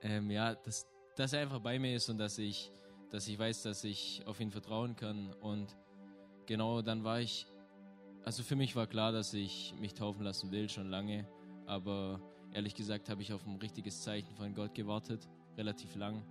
ähm, 0.04 0.32
ja, 0.32 0.56
dass, 0.56 0.88
dass 1.18 1.34
er 1.34 1.42
einfach 1.42 1.60
bei 1.60 1.78
mir 1.80 1.98
ist 1.98 2.08
und 2.08 2.18
dass 2.18 2.38
ich, 2.38 2.72
dass 3.10 3.28
ich 3.28 3.38
weiß, 3.38 3.64
dass 3.64 3.84
ich 3.84 4.24
auf 4.26 4.40
ihn 4.40 4.52
vertrauen 4.52 4.96
kann 4.96 5.34
und 5.34 5.76
genau, 6.46 6.82
dann 6.82 7.04
war 7.04 7.20
ich, 7.20 7.46
also 8.24 8.42
für 8.42 8.56
mich 8.56 8.74
war 8.78 8.88
klar, 8.88 9.12
dass 9.12 9.34
ich 9.34 9.76
mich 9.82 9.94
taufen 9.94 10.24
lassen 10.24 10.50
will, 10.50 10.70
schon 10.70 10.90
lange, 10.90 11.28
aber 11.66 12.22
ehrlich 12.54 12.74
gesagt 12.74 13.10
habe 13.10 13.22
ich 13.22 13.34
auf 13.34 13.46
ein 13.46 13.58
richtiges 13.58 14.02
Zeichen 14.02 14.34
von 14.38 14.56
Gott 14.56 14.74
gewartet, 14.74 15.28
relativ 15.58 15.96
lang. 15.96 16.24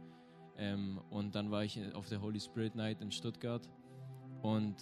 Ähm, 0.56 1.00
und 1.10 1.34
dann 1.34 1.50
war 1.50 1.64
ich 1.64 1.78
auf 1.94 2.08
der 2.08 2.20
Holy 2.22 2.40
Spirit 2.40 2.74
Night 2.74 3.00
in 3.00 3.10
Stuttgart 3.10 3.68
und 4.42 4.76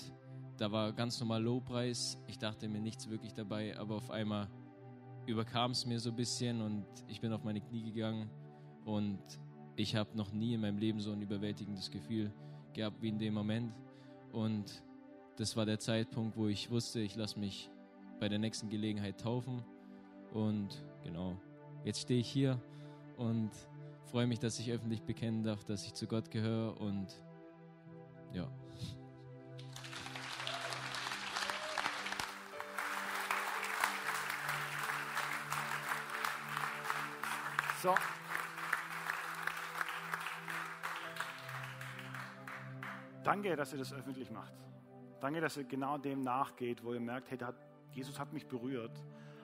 da 0.56 0.70
war 0.70 0.92
ganz 0.92 1.18
normal 1.18 1.42
Lowpreis. 1.42 2.18
Ich 2.28 2.38
dachte 2.38 2.68
mir 2.68 2.80
nichts 2.80 3.08
wirklich 3.08 3.32
dabei, 3.32 3.76
aber 3.76 3.96
auf 3.96 4.10
einmal 4.10 4.48
überkam 5.26 5.72
es 5.72 5.86
mir 5.86 5.98
so 5.98 6.10
ein 6.10 6.16
bisschen 6.16 6.60
und 6.60 6.86
ich 7.08 7.20
bin 7.20 7.32
auf 7.32 7.42
meine 7.42 7.60
Knie 7.60 7.82
gegangen 7.82 8.30
und 8.84 9.18
ich 9.76 9.96
habe 9.96 10.16
noch 10.16 10.32
nie 10.32 10.54
in 10.54 10.60
meinem 10.60 10.78
Leben 10.78 11.00
so 11.00 11.12
ein 11.12 11.20
überwältigendes 11.20 11.90
Gefühl 11.90 12.32
gehabt 12.72 13.02
wie 13.02 13.08
in 13.08 13.18
dem 13.18 13.34
Moment. 13.34 13.72
Und 14.32 14.84
das 15.36 15.56
war 15.56 15.66
der 15.66 15.78
Zeitpunkt, 15.80 16.36
wo 16.36 16.46
ich 16.46 16.70
wusste, 16.70 17.00
ich 17.00 17.16
lasse 17.16 17.38
mich 17.40 17.70
bei 18.20 18.28
der 18.28 18.38
nächsten 18.38 18.68
Gelegenheit 18.68 19.20
taufen. 19.20 19.64
Und 20.32 20.84
genau, 21.02 21.36
jetzt 21.84 22.02
stehe 22.02 22.20
ich 22.20 22.28
hier 22.28 22.60
und 23.16 23.50
freue 24.10 24.26
mich, 24.26 24.38
dass 24.38 24.58
ich 24.58 24.70
öffentlich 24.72 25.02
bekennen 25.02 25.42
darf, 25.42 25.64
dass 25.64 25.84
ich 25.84 25.94
zu 25.94 26.06
Gott 26.06 26.30
gehöre 26.30 26.80
und 26.80 27.08
ja. 28.32 28.48
So. 37.82 37.94
Danke, 43.22 43.56
dass 43.56 43.72
ihr 43.72 43.78
das 43.78 43.92
öffentlich 43.92 44.30
macht. 44.30 44.54
Danke, 45.20 45.40
dass 45.40 45.56
ihr 45.56 45.64
genau 45.64 45.98
dem 45.98 46.20
nachgeht, 46.20 46.84
wo 46.84 46.92
ihr 46.92 47.00
merkt, 47.00 47.30
hey, 47.30 47.38
hat, 47.38 47.56
Jesus 47.92 48.18
hat 48.18 48.32
mich 48.32 48.46
berührt. 48.46 49.02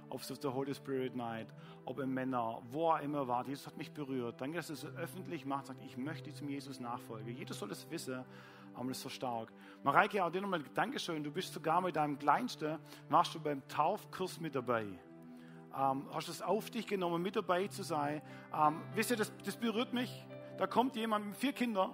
Auf 0.09 0.27
der 0.27 0.53
Holy 0.53 0.75
Spirit 0.75 1.15
Night, 1.15 1.49
ob 1.91 1.99
im 1.99 2.15
Männer, 2.15 2.63
wo 2.71 2.93
er 2.93 3.01
immer 3.01 3.27
war, 3.27 3.45
Jesus 3.45 3.67
hat 3.67 3.77
mich 3.77 3.91
berührt. 3.91 4.41
Danke, 4.41 4.59
dass 4.59 4.71
ihr 4.71 4.75
es 4.75 4.85
öffentlich 4.97 5.45
macht, 5.45 5.67
sagt, 5.67 5.83
ich 5.85 5.97
möchte 5.97 6.31
diesem 6.31 6.49
Jesus 6.49 6.79
nachfolgen. 6.79 7.37
Jeder 7.37 7.53
soll 7.53 7.73
es 7.73 7.91
wissen, 7.91 8.25
aber 8.75 8.89
das 8.89 8.99
ist 8.99 9.03
so 9.03 9.09
stark. 9.09 9.53
Mareike, 9.83 10.25
auch 10.25 10.31
dir 10.31 10.41
nochmal 10.41 10.63
Dankeschön. 10.73 11.25
Du 11.25 11.33
bist 11.33 11.53
sogar 11.53 11.81
mit 11.81 11.97
deinem 11.97 12.17
Kleinsten, 12.17 12.79
warst 13.09 13.35
du 13.35 13.41
beim 13.41 13.67
Taufkurs 13.67 14.39
mit 14.39 14.55
dabei. 14.55 14.87
Ähm, 15.77 16.07
hast 16.13 16.29
es 16.29 16.41
auf 16.41 16.71
dich 16.71 16.87
genommen, 16.87 17.21
mit 17.23 17.35
dabei 17.35 17.67
zu 17.67 17.83
sein. 17.83 18.23
Ähm, 18.55 18.81
wisst 18.95 19.11
ihr, 19.11 19.17
das, 19.17 19.33
das 19.45 19.57
berührt 19.57 19.93
mich. 19.93 20.25
Da 20.59 20.69
kommt 20.69 20.95
jemand 20.95 21.27
mit 21.27 21.37
vier 21.37 21.53
Kindern, 21.53 21.91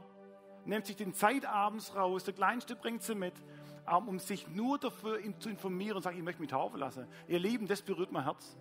nimmt 0.66 0.84
sich 0.84 0.96
den 0.96 1.14
Zeit 1.14 1.46
abends 1.46 1.94
raus, 1.94 2.24
der 2.24 2.34
Kleinste 2.34 2.76
bringt 2.76 3.02
sie 3.02 3.14
mit 3.14 3.34
um 4.06 4.18
sich 4.18 4.48
nur 4.48 4.78
dafür 4.78 5.20
zu 5.38 5.48
informieren 5.48 5.96
und 5.96 6.02
sagen, 6.02 6.16
ich 6.16 6.24
möchte 6.24 6.40
mich 6.40 6.50
taufen 6.50 6.80
lassen. 6.80 7.06
Ihr 7.28 7.38
Lieben, 7.38 7.66
das 7.66 7.82
berührt 7.82 8.10
mein 8.10 8.24
Herz. 8.24 8.56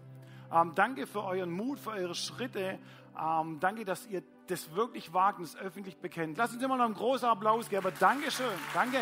Ähm, 0.56 0.72
danke 0.74 1.06
für 1.06 1.24
euren 1.24 1.52
Mut, 1.52 1.80
für 1.80 1.90
eure 1.92 2.16
Schritte. 2.16 2.80
Ähm, 3.20 3.60
danke, 3.60 3.84
dass 3.84 4.08
ihr 4.08 4.24
das 4.48 4.74
wirklich 4.74 5.12
wagt 5.12 5.40
und 5.40 5.44
es 5.44 5.58
öffentlich 5.58 5.98
bekennt. 5.98 6.38
Lasst 6.38 6.54
uns 6.54 6.64
immer 6.64 6.78
noch 6.78 6.86
einen 6.86 6.94
großen 6.94 7.28
Applaus 7.28 7.68
geben. 7.68 7.92
Dankeschön. 8.00 8.46
Danke. 8.74 9.00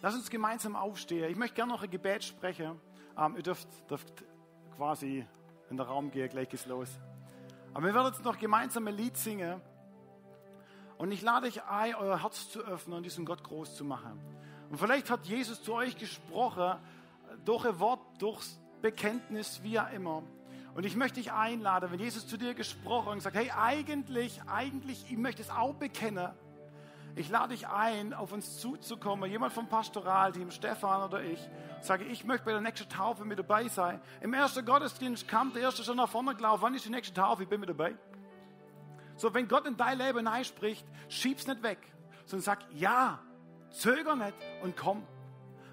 Lass 0.00 0.14
uns 0.14 0.30
gemeinsam 0.30 0.76
aufstehen. 0.76 1.28
Ich 1.30 1.36
möchte 1.36 1.56
gerne 1.56 1.72
noch 1.72 1.82
ein 1.82 1.90
Gebet 1.90 2.24
sprechen. 2.24 2.80
Ähm, 3.18 3.36
ihr 3.36 3.42
dürft, 3.42 3.68
dürft 3.90 4.24
quasi 4.76 5.26
in 5.68 5.76
den 5.76 5.86
Raum 5.86 6.10
gehe, 6.10 6.28
gleich 6.28 6.48
geht's 6.48 6.64
los. 6.64 6.88
Aber 7.74 7.86
wir 7.86 7.94
werden 7.94 8.12
jetzt 8.14 8.24
noch 8.24 8.38
gemeinsam 8.38 8.86
ein 8.86 8.94
Lied 8.94 9.16
singen. 9.18 9.60
Und 10.98 11.12
ich 11.12 11.22
lade 11.22 11.46
euch 11.46 11.62
ein, 11.64 11.94
euer 11.94 12.22
Herz 12.22 12.50
zu 12.50 12.60
öffnen 12.60 12.96
und 12.96 13.02
diesen 13.02 13.24
Gott 13.24 13.42
groß 13.42 13.76
zu 13.76 13.84
machen. 13.84 14.18
Und 14.70 14.78
vielleicht 14.78 15.10
hat 15.10 15.26
Jesus 15.26 15.62
zu 15.62 15.74
euch 15.74 15.96
gesprochen, 15.96 16.78
durch 17.44 17.64
ein 17.64 17.78
Wort, 17.78 18.00
durchs 18.18 18.58
Bekenntnis, 18.82 19.62
wie 19.62 19.78
auch 19.78 19.90
immer. 19.92 20.22
Und 20.74 20.84
ich 20.84 20.96
möchte 20.96 21.20
dich 21.20 21.32
einladen, 21.32 21.90
wenn 21.90 22.00
Jesus 22.00 22.26
zu 22.26 22.36
dir 22.36 22.54
gesprochen 22.54 23.08
und 23.12 23.20
sagt, 23.20 23.36
hey, 23.36 23.50
eigentlich, 23.50 24.42
eigentlich, 24.46 25.10
ich 25.10 25.16
möchte 25.16 25.42
es 25.42 25.50
auch 25.50 25.74
bekennen, 25.74 26.30
ich 27.18 27.30
lade 27.30 27.54
dich 27.54 27.66
ein, 27.66 28.12
auf 28.12 28.32
uns 28.32 28.58
zuzukommen. 28.58 29.30
Jemand 29.30 29.54
vom 29.54 29.68
Pastoralteam, 29.68 30.50
Stefan 30.50 31.02
oder 31.02 31.22
ich, 31.22 31.40
sage, 31.80 32.04
ich 32.04 32.24
möchte 32.24 32.44
bei 32.44 32.52
der 32.52 32.60
nächsten 32.60 32.90
Taufe 32.90 33.24
mit 33.24 33.38
dabei 33.38 33.68
sein. 33.68 34.02
Im 34.20 34.34
ersten 34.34 34.66
Gottesdienst 34.66 35.26
kam 35.26 35.50
der 35.54 35.62
erste 35.62 35.82
schon 35.82 35.96
nach 35.96 36.10
vorne 36.10 36.34
gelaufen. 36.34 36.60
Wann 36.60 36.74
ist 36.74 36.84
die 36.84 36.90
nächste 36.90 37.14
Taufe? 37.14 37.44
Ich 37.44 37.48
bin 37.48 37.58
mit 37.58 37.70
dabei. 37.70 37.96
So, 39.16 39.32
wenn 39.34 39.48
Gott 39.48 39.66
in 39.66 39.76
dein 39.76 39.98
Leben 39.98 40.28
spricht, 40.44 40.86
schieb's 41.08 41.46
nicht 41.46 41.62
weg, 41.62 41.78
sondern 42.26 42.44
sag, 42.44 42.58
ja, 42.72 43.18
zöger 43.70 44.14
nicht 44.14 44.34
und 44.62 44.76
komm. 44.76 45.06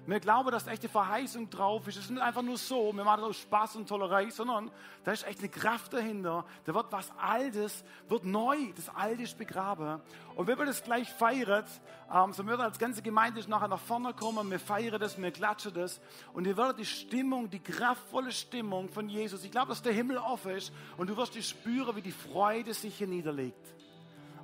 Wir 0.06 0.20
glauben, 0.20 0.50
dass 0.50 0.66
echte 0.66 0.88
Verheißung 0.88 1.48
drauf 1.48 1.88
ist. 1.88 1.96
Es 1.96 2.04
ist 2.04 2.10
nicht 2.10 2.22
einfach 2.22 2.42
nur 2.42 2.58
so, 2.58 2.92
wir 2.92 3.04
machen 3.04 3.24
das 3.26 3.38
Spaß 3.38 3.76
und 3.76 3.88
Tollerei, 3.88 4.28
sondern 4.28 4.70
da 5.02 5.12
ist 5.12 5.26
echt 5.26 5.38
eine 5.38 5.48
Kraft 5.48 5.94
dahinter. 5.94 6.44
Da 6.64 6.74
wird 6.74 6.92
was 6.92 7.10
Altes, 7.16 7.82
wird 8.08 8.24
neu. 8.24 8.56
Das 8.76 8.94
Alte 8.94 9.22
ist 9.22 9.38
begraben. 9.38 10.02
Und 10.36 10.46
wenn 10.46 10.58
wir 10.58 10.66
das 10.66 10.84
gleich 10.84 11.10
feiern, 11.10 11.64
ähm, 12.12 12.34
so 12.34 12.44
wird 12.46 12.60
als 12.60 12.78
ganze 12.78 13.00
Gemeinde 13.00 13.40
nachher 13.48 13.68
nach 13.68 13.80
vorne 13.80 14.12
kommen, 14.12 14.50
wir 14.50 14.60
feiern 14.60 15.00
das, 15.00 15.20
wir 15.20 15.30
klatschen 15.30 15.72
das. 15.72 16.02
Und 16.34 16.46
ihr 16.46 16.56
werdet 16.56 16.80
die 16.80 16.86
Stimmung, 16.86 17.48
die 17.48 17.60
kraftvolle 17.60 18.32
Stimmung 18.32 18.90
von 18.90 19.08
Jesus, 19.08 19.42
ich 19.42 19.50
glaube, 19.50 19.68
dass 19.68 19.80
der 19.80 19.94
Himmel 19.94 20.18
offen 20.18 20.52
ist 20.52 20.72
und 20.98 21.08
du 21.08 21.16
wirst 21.16 21.34
die 21.34 21.42
spüren, 21.42 21.96
wie 21.96 22.02
die 22.02 22.12
Freude 22.12 22.74
sich 22.74 22.98
hier 22.98 23.06
niederlegt. 23.06 23.74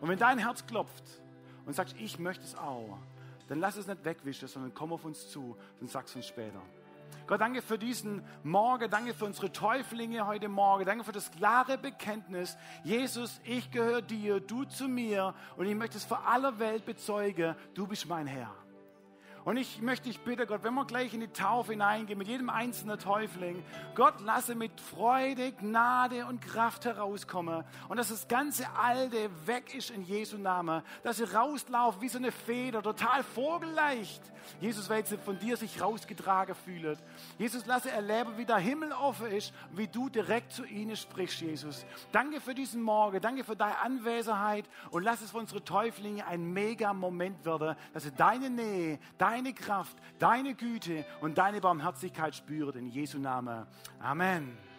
Und 0.00 0.08
wenn 0.08 0.18
dein 0.18 0.38
Herz 0.38 0.66
klopft 0.66 1.04
und 1.66 1.74
sagst, 1.74 1.96
ich 1.98 2.18
möchte 2.18 2.44
es 2.44 2.56
auch, 2.56 2.98
dann 3.50 3.58
lass 3.58 3.76
es 3.76 3.88
nicht 3.88 4.04
wegwischen, 4.04 4.46
sondern 4.46 4.72
komm 4.72 4.92
auf 4.92 5.04
uns 5.04 5.28
zu 5.28 5.56
und 5.80 5.90
sag's 5.90 6.14
uns 6.14 6.28
später. 6.28 6.62
Gott, 7.26 7.40
danke 7.40 7.62
für 7.62 7.78
diesen 7.78 8.24
Morgen, 8.44 8.88
danke 8.88 9.12
für 9.12 9.24
unsere 9.24 9.50
Täuflinge 9.50 10.24
heute 10.24 10.48
Morgen, 10.48 10.84
danke 10.84 11.02
für 11.02 11.10
das 11.10 11.32
klare 11.32 11.76
Bekenntnis. 11.76 12.56
Jesus, 12.84 13.40
ich 13.42 13.72
gehöre 13.72 14.02
dir, 14.02 14.38
du 14.38 14.62
zu 14.66 14.86
mir 14.86 15.34
und 15.56 15.66
ich 15.66 15.74
möchte 15.74 15.98
es 15.98 16.04
vor 16.04 16.28
aller 16.28 16.60
Welt 16.60 16.84
bezeugen, 16.84 17.56
du 17.74 17.88
bist 17.88 18.08
mein 18.08 18.28
Herr. 18.28 18.54
Und 19.44 19.56
ich 19.56 19.80
möchte 19.80 20.08
dich 20.08 20.20
bitten, 20.20 20.46
Gott, 20.46 20.62
wenn 20.62 20.74
wir 20.74 20.84
gleich 20.84 21.14
in 21.14 21.20
die 21.20 21.28
Taufe 21.28 21.72
hineingehen, 21.72 22.18
mit 22.18 22.28
jedem 22.28 22.50
einzelnen 22.50 22.98
Täufling, 22.98 23.62
Gott 23.94 24.20
lasse 24.20 24.54
mit 24.54 24.80
Freude, 24.80 25.52
Gnade 25.52 26.26
und 26.26 26.40
Kraft 26.40 26.84
herauskommen. 26.84 27.64
Und 27.88 27.96
dass 27.96 28.08
das 28.08 28.28
ganze 28.28 28.68
Alte 28.70 29.30
weg 29.46 29.74
ist 29.74 29.90
in 29.90 30.02
Jesu 30.02 30.36
Namen. 30.36 30.82
Dass 31.02 31.18
sie 31.18 31.24
rauslaufen 31.24 32.02
wie 32.02 32.08
so 32.08 32.18
eine 32.18 32.32
Feder, 32.32 32.82
total 32.82 33.22
vogelleicht. 33.22 34.22
Jesus, 34.60 34.90
weil 34.90 35.06
sie 35.06 35.16
von 35.16 35.38
dir 35.38 35.56
sich 35.56 35.80
rausgetragen 35.80 36.54
fühlt. 36.54 36.98
Jesus, 37.38 37.66
lasse 37.66 37.90
erleben, 37.90 38.36
wie 38.36 38.44
der 38.44 38.58
Himmel 38.58 38.92
offen 38.92 39.26
ist 39.26 39.52
wie 39.72 39.86
du 39.86 40.08
direkt 40.08 40.52
zu 40.52 40.64
ihnen 40.64 40.96
sprichst, 40.96 41.40
Jesus. 41.40 41.84
Danke 42.12 42.40
für 42.40 42.54
diesen 42.54 42.82
Morgen, 42.82 43.20
danke 43.20 43.44
für 43.44 43.56
deine 43.56 43.78
Anwesenheit 43.78 44.64
und 44.90 45.02
lass 45.02 45.20
es 45.20 45.30
für 45.30 45.38
unsere 45.38 45.64
Täuflinge 45.64 46.26
ein 46.26 46.52
mega 46.52 46.92
Moment 46.92 47.44
werden, 47.44 47.76
dass 47.92 48.04
sie 48.04 48.12
deine 48.12 48.50
Nähe, 48.50 48.98
deine 49.18 49.29
Kraft, 49.54 49.96
deine 50.18 50.54
Güte 50.54 51.04
und 51.20 51.38
deine 51.38 51.60
Barmherzigkeit 51.60 52.34
spüren. 52.34 52.78
In 52.78 52.88
Jesu 52.88 53.18
Namen. 53.18 53.66
Amen. 54.00 54.69